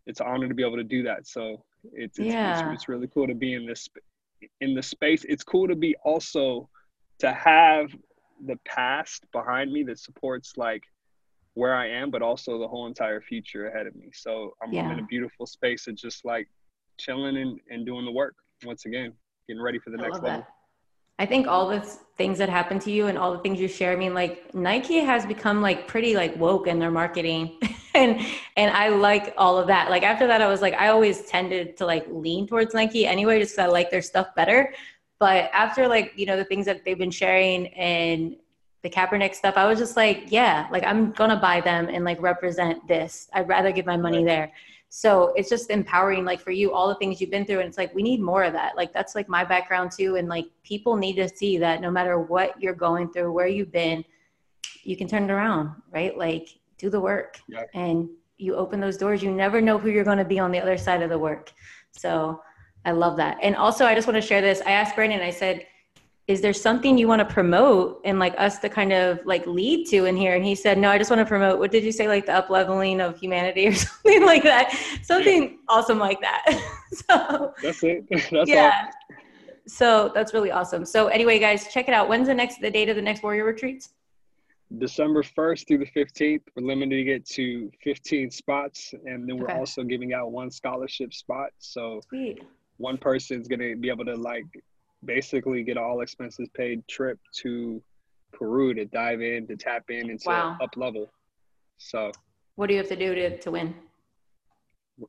it's 0.07 0.19
an 0.19 0.27
honor 0.27 0.47
to 0.47 0.53
be 0.53 0.63
able 0.63 0.77
to 0.77 0.83
do 0.83 1.03
that. 1.03 1.27
So 1.27 1.63
it's 1.93 2.19
it's, 2.19 2.27
yeah. 2.27 2.69
it's, 2.69 2.81
it's 2.81 2.89
really 2.89 3.07
cool 3.07 3.27
to 3.27 3.35
be 3.35 3.53
in 3.53 3.65
this 3.65 3.87
in 4.59 4.73
the 4.73 4.83
space. 4.83 5.23
It's 5.27 5.43
cool 5.43 5.67
to 5.67 5.75
be 5.75 5.95
also 6.03 6.69
to 7.19 7.31
have 7.31 7.91
the 8.45 8.57
past 8.65 9.25
behind 9.31 9.71
me 9.71 9.83
that 9.83 9.99
supports 9.99 10.53
like 10.57 10.83
where 11.53 11.75
I 11.75 11.87
am, 11.89 12.09
but 12.09 12.21
also 12.21 12.57
the 12.59 12.67
whole 12.67 12.87
entire 12.87 13.21
future 13.21 13.67
ahead 13.67 13.85
of 13.85 13.95
me. 13.95 14.09
So 14.13 14.53
I'm, 14.63 14.73
yeah. 14.73 14.83
I'm 14.83 14.91
in 14.91 14.99
a 14.99 15.07
beautiful 15.07 15.45
space 15.45 15.87
of 15.87 15.95
just 15.95 16.25
like 16.25 16.47
chilling 16.97 17.37
and, 17.37 17.59
and 17.69 17.85
doing 17.85 18.05
the 18.05 18.11
work 18.11 18.35
once 18.63 18.85
again, 18.85 19.13
getting 19.47 19.61
ready 19.61 19.79
for 19.79 19.89
the 19.89 19.97
I 19.99 20.01
next 20.01 20.23
level. 20.23 20.29
That. 20.29 20.47
I 21.21 21.27
think 21.27 21.45
all 21.45 21.67
the 21.67 21.81
things 22.17 22.39
that 22.39 22.49
happen 22.49 22.79
to 22.79 22.89
you 22.91 23.05
and 23.05 23.15
all 23.15 23.31
the 23.31 23.37
things 23.37 23.59
you 23.59 23.67
share, 23.67 23.91
I 23.91 23.95
mean, 23.95 24.15
like 24.15 24.55
Nike 24.55 25.01
has 25.01 25.23
become 25.23 25.61
like 25.61 25.87
pretty 25.87 26.15
like 26.15 26.35
woke 26.35 26.65
in 26.65 26.79
their 26.79 26.89
marketing. 26.89 27.59
and 27.93 28.19
and 28.57 28.75
I 28.75 28.89
like 28.89 29.35
all 29.37 29.59
of 29.59 29.67
that. 29.67 29.91
Like 29.91 30.01
after 30.01 30.25
that, 30.25 30.41
I 30.41 30.47
was 30.47 30.63
like, 30.63 30.73
I 30.73 30.87
always 30.87 31.21
tended 31.25 31.77
to 31.77 31.85
like 31.85 32.07
lean 32.09 32.47
towards 32.47 32.73
Nike 32.73 33.05
anyway, 33.05 33.39
just 33.39 33.53
because 33.53 33.69
I 33.69 33.71
like 33.71 33.91
their 33.91 34.01
stuff 34.01 34.33
better. 34.35 34.73
But 35.19 35.51
after 35.53 35.87
like, 35.87 36.13
you 36.15 36.25
know, 36.25 36.37
the 36.37 36.45
things 36.45 36.65
that 36.65 36.83
they've 36.83 36.97
been 36.97 37.11
sharing 37.11 37.67
and 37.75 38.35
the 38.81 38.89
Kaepernick 38.89 39.35
stuff, 39.35 39.57
I 39.57 39.67
was 39.67 39.77
just 39.77 39.95
like, 39.95 40.23
yeah, 40.29 40.67
like 40.71 40.83
I'm 40.83 41.11
gonna 41.11 41.39
buy 41.39 41.61
them 41.61 41.87
and 41.87 42.03
like 42.03 42.19
represent 42.19 42.87
this. 42.87 43.29
I'd 43.31 43.47
rather 43.47 43.71
give 43.71 43.85
my 43.85 43.95
money 43.95 44.25
right. 44.25 44.25
there. 44.25 44.51
So 44.93 45.31
it's 45.37 45.47
just 45.47 45.69
empowering, 45.69 46.25
like 46.25 46.41
for 46.41 46.51
you, 46.51 46.73
all 46.73 46.89
the 46.89 46.95
things 46.95 47.21
you've 47.21 47.31
been 47.31 47.45
through, 47.45 47.59
and 47.59 47.67
it's 47.69 47.77
like 47.77 47.95
we 47.95 48.03
need 48.03 48.19
more 48.19 48.43
of 48.43 48.51
that. 48.51 48.75
Like 48.75 48.91
that's 48.91 49.15
like 49.15 49.29
my 49.29 49.45
background 49.45 49.91
too, 49.97 50.17
and 50.17 50.27
like 50.27 50.47
people 50.63 50.97
need 50.97 51.15
to 51.15 51.29
see 51.29 51.57
that 51.59 51.79
no 51.79 51.89
matter 51.89 52.19
what 52.19 52.61
you're 52.61 52.75
going 52.75 53.09
through, 53.13 53.31
where 53.31 53.47
you've 53.47 53.71
been, 53.71 54.03
you 54.83 54.97
can 54.97 55.07
turn 55.07 55.23
it 55.23 55.31
around, 55.31 55.71
right? 55.91 56.17
Like 56.17 56.49
do 56.77 56.89
the 56.89 56.99
work, 56.99 57.39
yeah. 57.47 57.63
and 57.73 58.09
you 58.37 58.55
open 58.55 58.81
those 58.81 58.97
doors. 58.97 59.23
You 59.23 59.31
never 59.31 59.61
know 59.61 59.77
who 59.77 59.89
you're 59.89 60.03
going 60.03 60.17
to 60.17 60.25
be 60.25 60.39
on 60.39 60.51
the 60.51 60.59
other 60.59 60.77
side 60.77 61.01
of 61.01 61.09
the 61.09 61.17
work. 61.17 61.53
So 61.91 62.41
I 62.83 62.91
love 62.91 63.15
that. 63.15 63.37
And 63.41 63.55
also, 63.55 63.85
I 63.85 63.95
just 63.95 64.07
want 64.07 64.21
to 64.21 64.27
share 64.27 64.41
this. 64.41 64.61
I 64.65 64.71
asked 64.71 64.95
Brandon. 64.95 65.21
I 65.21 65.31
said 65.31 65.65
is 66.31 66.39
there 66.39 66.53
something 66.53 66.97
you 66.97 67.09
want 67.09 67.19
to 67.19 67.25
promote 67.25 67.99
and 68.05 68.17
like 68.17 68.33
us 68.37 68.59
to 68.59 68.69
kind 68.69 68.93
of 68.93 69.19
like 69.25 69.45
lead 69.45 69.85
to 69.87 70.05
in 70.05 70.15
here? 70.15 70.35
And 70.35 70.45
he 70.45 70.55
said 70.55 70.77
no 70.77 70.89
i 70.89 70.97
just 70.97 71.09
want 71.09 71.19
to 71.19 71.25
promote 71.25 71.59
what 71.59 71.71
did 71.71 71.83
you 71.83 71.91
say 71.91 72.07
like 72.07 72.25
the 72.25 72.33
up 72.33 72.49
leveling 72.49 73.01
of 73.01 73.19
humanity 73.19 73.67
or 73.67 73.73
something 73.87 74.25
like 74.25 74.43
that? 74.43 74.73
Something 75.03 75.59
awesome 75.67 75.99
like 75.99 76.21
that. 76.21 76.45
So 76.93 77.53
that's 77.63 77.83
it. 77.83 78.03
That's 78.09 78.49
yeah. 78.49 78.69
all. 78.83 79.15
so 79.65 80.11
that's 80.13 80.33
really 80.33 80.51
awesome. 80.51 80.83
So 80.83 81.07
anyway 81.07 81.39
guys 81.39 81.69
check 81.71 81.87
it 81.87 81.93
out. 81.93 82.09
When's 82.09 82.27
the 82.27 82.33
next 82.33 82.59
the 82.59 82.69
date 82.69 82.89
of 82.89 82.97
the 82.97 83.01
next 83.01 83.23
warrior 83.23 83.45
retreats? 83.45 83.93
December 84.77 85.23
1st 85.23 85.67
through 85.67 85.77
the 85.77 85.91
15th, 85.95 86.41
we're 86.53 86.67
limiting 86.67 87.07
it 87.07 87.25
to 87.27 87.71
15 87.81 88.29
spots, 88.29 88.93
and 89.05 89.27
then 89.27 89.37
we're 89.37 89.45
okay. 89.45 89.57
also 89.57 89.83
giving 89.83 90.13
out 90.13 90.33
one 90.33 90.51
scholarship 90.51 91.13
spot. 91.13 91.51
So 91.59 92.01
Sweet. 92.09 92.43
one 92.75 92.97
person's 92.97 93.47
gonna 93.47 93.77
be 93.77 93.89
able 93.89 94.05
to 94.05 94.15
like 94.15 94.45
basically 95.05 95.63
get 95.63 95.77
all 95.77 96.01
expenses 96.01 96.49
paid 96.53 96.87
trip 96.87 97.19
to 97.37 97.81
Peru 98.33 98.73
to 98.73 98.85
dive 98.85 99.21
in, 99.21 99.47
to 99.47 99.55
tap 99.55 99.83
in, 99.89 100.09
and 100.09 100.19
to 100.21 100.29
wow. 100.29 100.57
up 100.61 100.75
level. 100.75 101.11
So, 101.77 102.11
what 102.55 102.67
do 102.67 102.73
you 102.73 102.79
have 102.79 102.89
to 102.89 102.95
do 102.95 103.13
to, 103.13 103.37
to 103.39 103.51
win? 103.51 103.75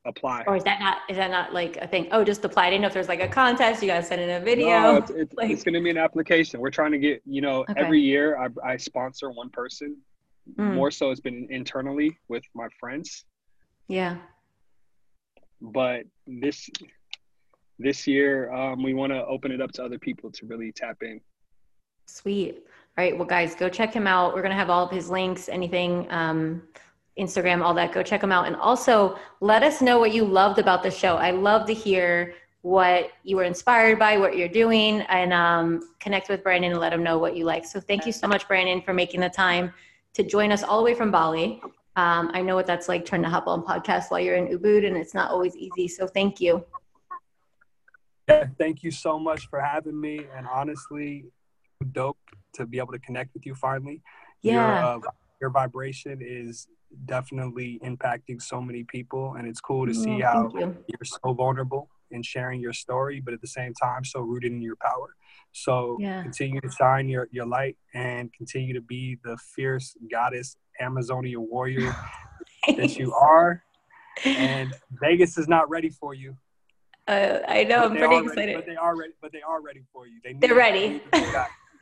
Apply. 0.07 0.45
Or 0.47 0.57
is 0.57 0.65
that 0.65 0.81
not 0.81 0.99
is 1.11 1.17
that 1.17 1.31
not 1.31 1.53
like 1.53 1.77
a 1.77 1.87
thing? 1.87 2.09
Oh, 2.13 2.25
just 2.25 2.45
apply. 2.45 2.67
I 2.67 2.71
didn't 2.71 2.83
know 2.83 2.89
if 2.89 2.95
there's 2.95 3.09
like 3.09 3.21
a 3.21 3.29
contest. 3.29 3.83
You 3.83 3.89
got 3.89 3.99
to 3.99 4.03
send 4.03 4.23
in 4.23 4.31
a 4.31 4.41
video. 4.41 4.69
No, 4.69 4.97
it's, 4.97 5.11
it's, 5.11 5.35
like, 5.37 5.51
it's 5.51 5.63
going 5.63 5.75
to 5.75 5.81
be 5.81 5.91
an 5.91 5.99
application. 5.99 6.61
We're 6.61 6.71
trying 6.71 6.93
to 6.93 6.99
get 6.99 7.21
you 7.27 7.43
know 7.43 7.61
okay. 7.69 7.75
every 7.77 8.01
year 8.01 8.39
I, 8.39 8.73
I 8.73 8.77
sponsor 8.77 9.31
one 9.31 9.51
person. 9.51 9.97
Mm. 10.59 10.75
More 10.75 10.91
so, 10.91 11.11
it's 11.11 11.21
been 11.21 11.47
internally 11.51 12.19
with 12.29 12.43
my 12.55 12.69
friends. 12.81 13.25
Yeah. 13.89 14.17
But 15.61 16.05
this 16.27 16.69
this 17.83 18.07
year 18.07 18.53
um, 18.53 18.83
we 18.83 18.95
want 18.95 19.13
to 19.13 19.25
open 19.27 19.51
it 19.53 19.61
up 19.61 19.73
to 19.73 19.85
other 19.85 19.99
people 19.99 20.31
to 20.31 20.47
really 20.47 20.73
tap 20.73 21.03
in. 21.03 21.21
Sweet. 22.07 22.65
All 22.97 23.05
right 23.05 23.17
well 23.17 23.27
guys 23.27 23.55
go 23.55 23.69
check 23.69 23.93
him 23.93 24.07
out. 24.07 24.35
We're 24.35 24.43
going 24.43 24.51
to 24.51 24.57
have 24.57 24.71
all 24.71 24.85
of 24.85 24.91
his 24.91 25.11
links 25.11 25.49
anything 25.49 26.07
um, 26.11 26.63
instagram 27.19 27.63
all 27.63 27.75
that. 27.75 27.93
Go 27.93 28.03
check 28.03 28.23
him 28.23 28.33
out. 28.33 28.47
And 28.47 28.57
also 28.57 29.19
let 29.41 29.63
us 29.63 29.81
know 29.83 29.99
what 29.99 30.13
you 30.13 30.25
loved 30.25 30.59
about 30.59 30.83
the 30.83 30.91
show. 30.91 31.17
I 31.17 31.31
love 31.31 31.67
to 31.67 31.75
hear 31.75 32.35
what 32.63 33.11
you 33.25 33.37
were 33.37 33.45
inspired 33.45 33.99
by 33.99 34.17
what 34.17 34.37
you're 34.37 34.49
doing 34.49 35.01
and 35.03 35.33
um, 35.33 35.91
connect 35.99 36.29
with 36.29 36.45
brandon 36.45 36.71
and 36.71 36.81
let 36.81 36.93
him 36.93 37.03
know 37.03 37.19
what 37.19 37.37
you 37.37 37.45
like. 37.45 37.65
So 37.65 37.81
thank 37.81 38.07
you 38.07 38.13
so 38.13 38.29
much 38.29 38.47
brandon 38.47 38.81
for 38.83 38.95
making 38.95 39.21
the 39.21 39.29
time 39.31 39.73
to 40.15 40.23
join 40.23 40.53
us 40.53 40.63
all 40.63 40.79
the 40.79 40.85
way 40.85 40.95
from 40.95 41.11
bali. 41.11 41.61
Um, 41.97 42.31
i 42.33 42.41
know 42.41 42.55
what 42.55 42.67
that's 42.67 42.89
like 42.89 43.05
trying 43.05 43.23
to 43.23 43.29
hop 43.29 43.47
on 43.47 43.63
podcast 43.63 44.11
while 44.11 44.21
you're 44.21 44.37
in 44.37 44.47
ubud 44.47 44.87
and 44.87 44.97
it's 44.97 45.13
not 45.13 45.31
always 45.31 45.57
easy. 45.57 45.89
So 45.89 46.07
thank 46.07 46.41
you 46.41 46.65
thank 48.59 48.83
you 48.83 48.91
so 48.91 49.19
much 49.19 49.49
for 49.49 49.61
having 49.61 50.01
me. 50.01 50.27
And 50.37 50.47
honestly, 50.47 51.27
dope 51.93 52.19
to 52.55 52.67
be 52.67 52.79
able 52.79 52.93
to 52.93 52.99
connect 52.99 53.35
with 53.35 53.47
you 53.47 53.55
finally. 53.55 54.03
Yeah. 54.43 54.53
Your, 54.53 55.07
uh, 55.07 55.11
your 55.41 55.51
vibration 55.51 56.21
is 56.23 56.69
definitely 57.07 57.81
impacting 57.85 58.41
so 58.41 58.61
many 58.61 58.85
people. 58.85 59.35
And 59.39 59.47
it's 59.49 59.61
cool 59.61 59.87
to 59.87 59.95
see 59.95 60.21
how 60.21 60.51
you. 60.55 60.77
you're 60.87 61.05
so 61.05 61.33
vulnerable 61.33 61.89
in 62.11 62.23
sharing 62.23 62.61
your 62.61 62.73
story, 62.73 63.21
but 63.21 63.33
at 63.35 63.41
the 63.41 63.47
same 63.47 63.73
time, 63.75 64.05
so 64.05 64.21
rooted 64.21 64.53
in 64.53 64.63
your 64.63 64.77
power. 64.77 65.17
So 65.53 65.97
yeah. 66.01 66.23
continue 66.23 66.61
to 66.61 66.71
shine 66.71 67.09
your, 67.09 67.29
your 67.31 67.47
light 67.47 67.77
and 67.95 68.33
continue 68.33 68.75
to 68.75 68.81
be 68.81 69.19
the 69.25 69.37
fierce 69.55 69.97
goddess, 70.11 70.57
Amazonia 70.81 71.41
warrior 71.41 71.95
that 72.77 72.99
you 72.99 73.13
are. 73.15 73.63
And 74.25 74.75
Vegas 75.01 75.39
is 75.39 75.49
not 75.49 75.69
ready 75.71 75.89
for 75.89 76.15
you. 76.15 76.37
Uh, 77.09 77.39
I 77.49 77.65
know. 77.65 77.89
But 77.89 77.93
I'm 77.93 77.97
pretty 77.97 78.17
excited. 78.17 78.37
Ready, 78.37 78.55
but 78.55 78.67
they 78.67 78.77
are 78.77 78.97
ready. 78.97 79.13
But 79.21 79.33
they 79.33 79.43
are 79.43 79.61
ready 79.61 79.83
for 79.93 80.07
you. 80.07 80.21
They 80.23 80.35
They're 80.35 80.55
ready. 80.55 81.03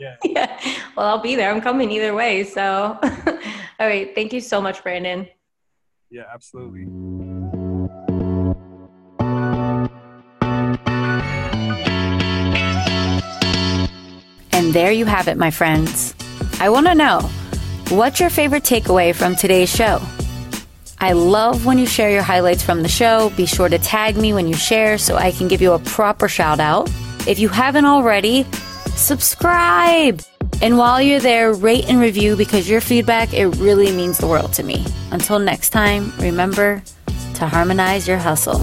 Yeah. 0.00 0.16
yeah. 0.24 0.58
Well, 0.96 1.04
I'll 1.04 1.18
be 1.18 1.36
there. 1.36 1.50
I'm 1.50 1.60
coming 1.60 1.90
either 1.90 2.14
way. 2.14 2.42
So, 2.42 2.98
all 3.02 3.86
right. 3.86 4.14
Thank 4.14 4.32
you 4.32 4.40
so 4.40 4.58
much, 4.58 4.82
Brandon. 4.82 5.28
Yeah, 6.10 6.22
absolutely. 6.32 6.84
And 14.52 14.72
there 14.72 14.90
you 14.90 15.04
have 15.04 15.28
it, 15.28 15.36
my 15.36 15.50
friends. 15.50 16.14
I 16.60 16.70
want 16.70 16.86
to 16.86 16.94
know 16.94 17.20
what's 17.90 18.20
your 18.20 18.30
favorite 18.30 18.62
takeaway 18.62 19.14
from 19.14 19.36
today's 19.36 19.68
show? 19.68 20.00
I 21.02 21.12
love 21.12 21.64
when 21.64 21.78
you 21.78 21.86
share 21.86 22.10
your 22.10 22.22
highlights 22.22 22.62
from 22.62 22.82
the 22.82 22.88
show. 22.88 23.30
Be 23.30 23.46
sure 23.46 23.70
to 23.70 23.78
tag 23.78 24.16
me 24.16 24.34
when 24.34 24.46
you 24.46 24.54
share 24.54 24.98
so 24.98 25.16
I 25.16 25.32
can 25.32 25.48
give 25.48 25.62
you 25.62 25.72
a 25.72 25.78
proper 25.78 26.28
shout 26.28 26.60
out. 26.60 26.90
If 27.26 27.38
you 27.38 27.48
haven't 27.48 27.86
already, 27.86 28.44
subscribe. 28.96 30.20
And 30.60 30.76
while 30.76 31.00
you're 31.00 31.20
there, 31.20 31.54
rate 31.54 31.88
and 31.88 32.00
review 32.00 32.36
because 32.36 32.68
your 32.68 32.82
feedback, 32.82 33.32
it 33.32 33.46
really 33.56 33.92
means 33.92 34.18
the 34.18 34.26
world 34.26 34.52
to 34.54 34.62
me. 34.62 34.84
Until 35.10 35.38
next 35.38 35.70
time, 35.70 36.12
remember 36.18 36.82
to 37.36 37.46
harmonize 37.46 38.06
your 38.06 38.18
hustle. 38.18 38.60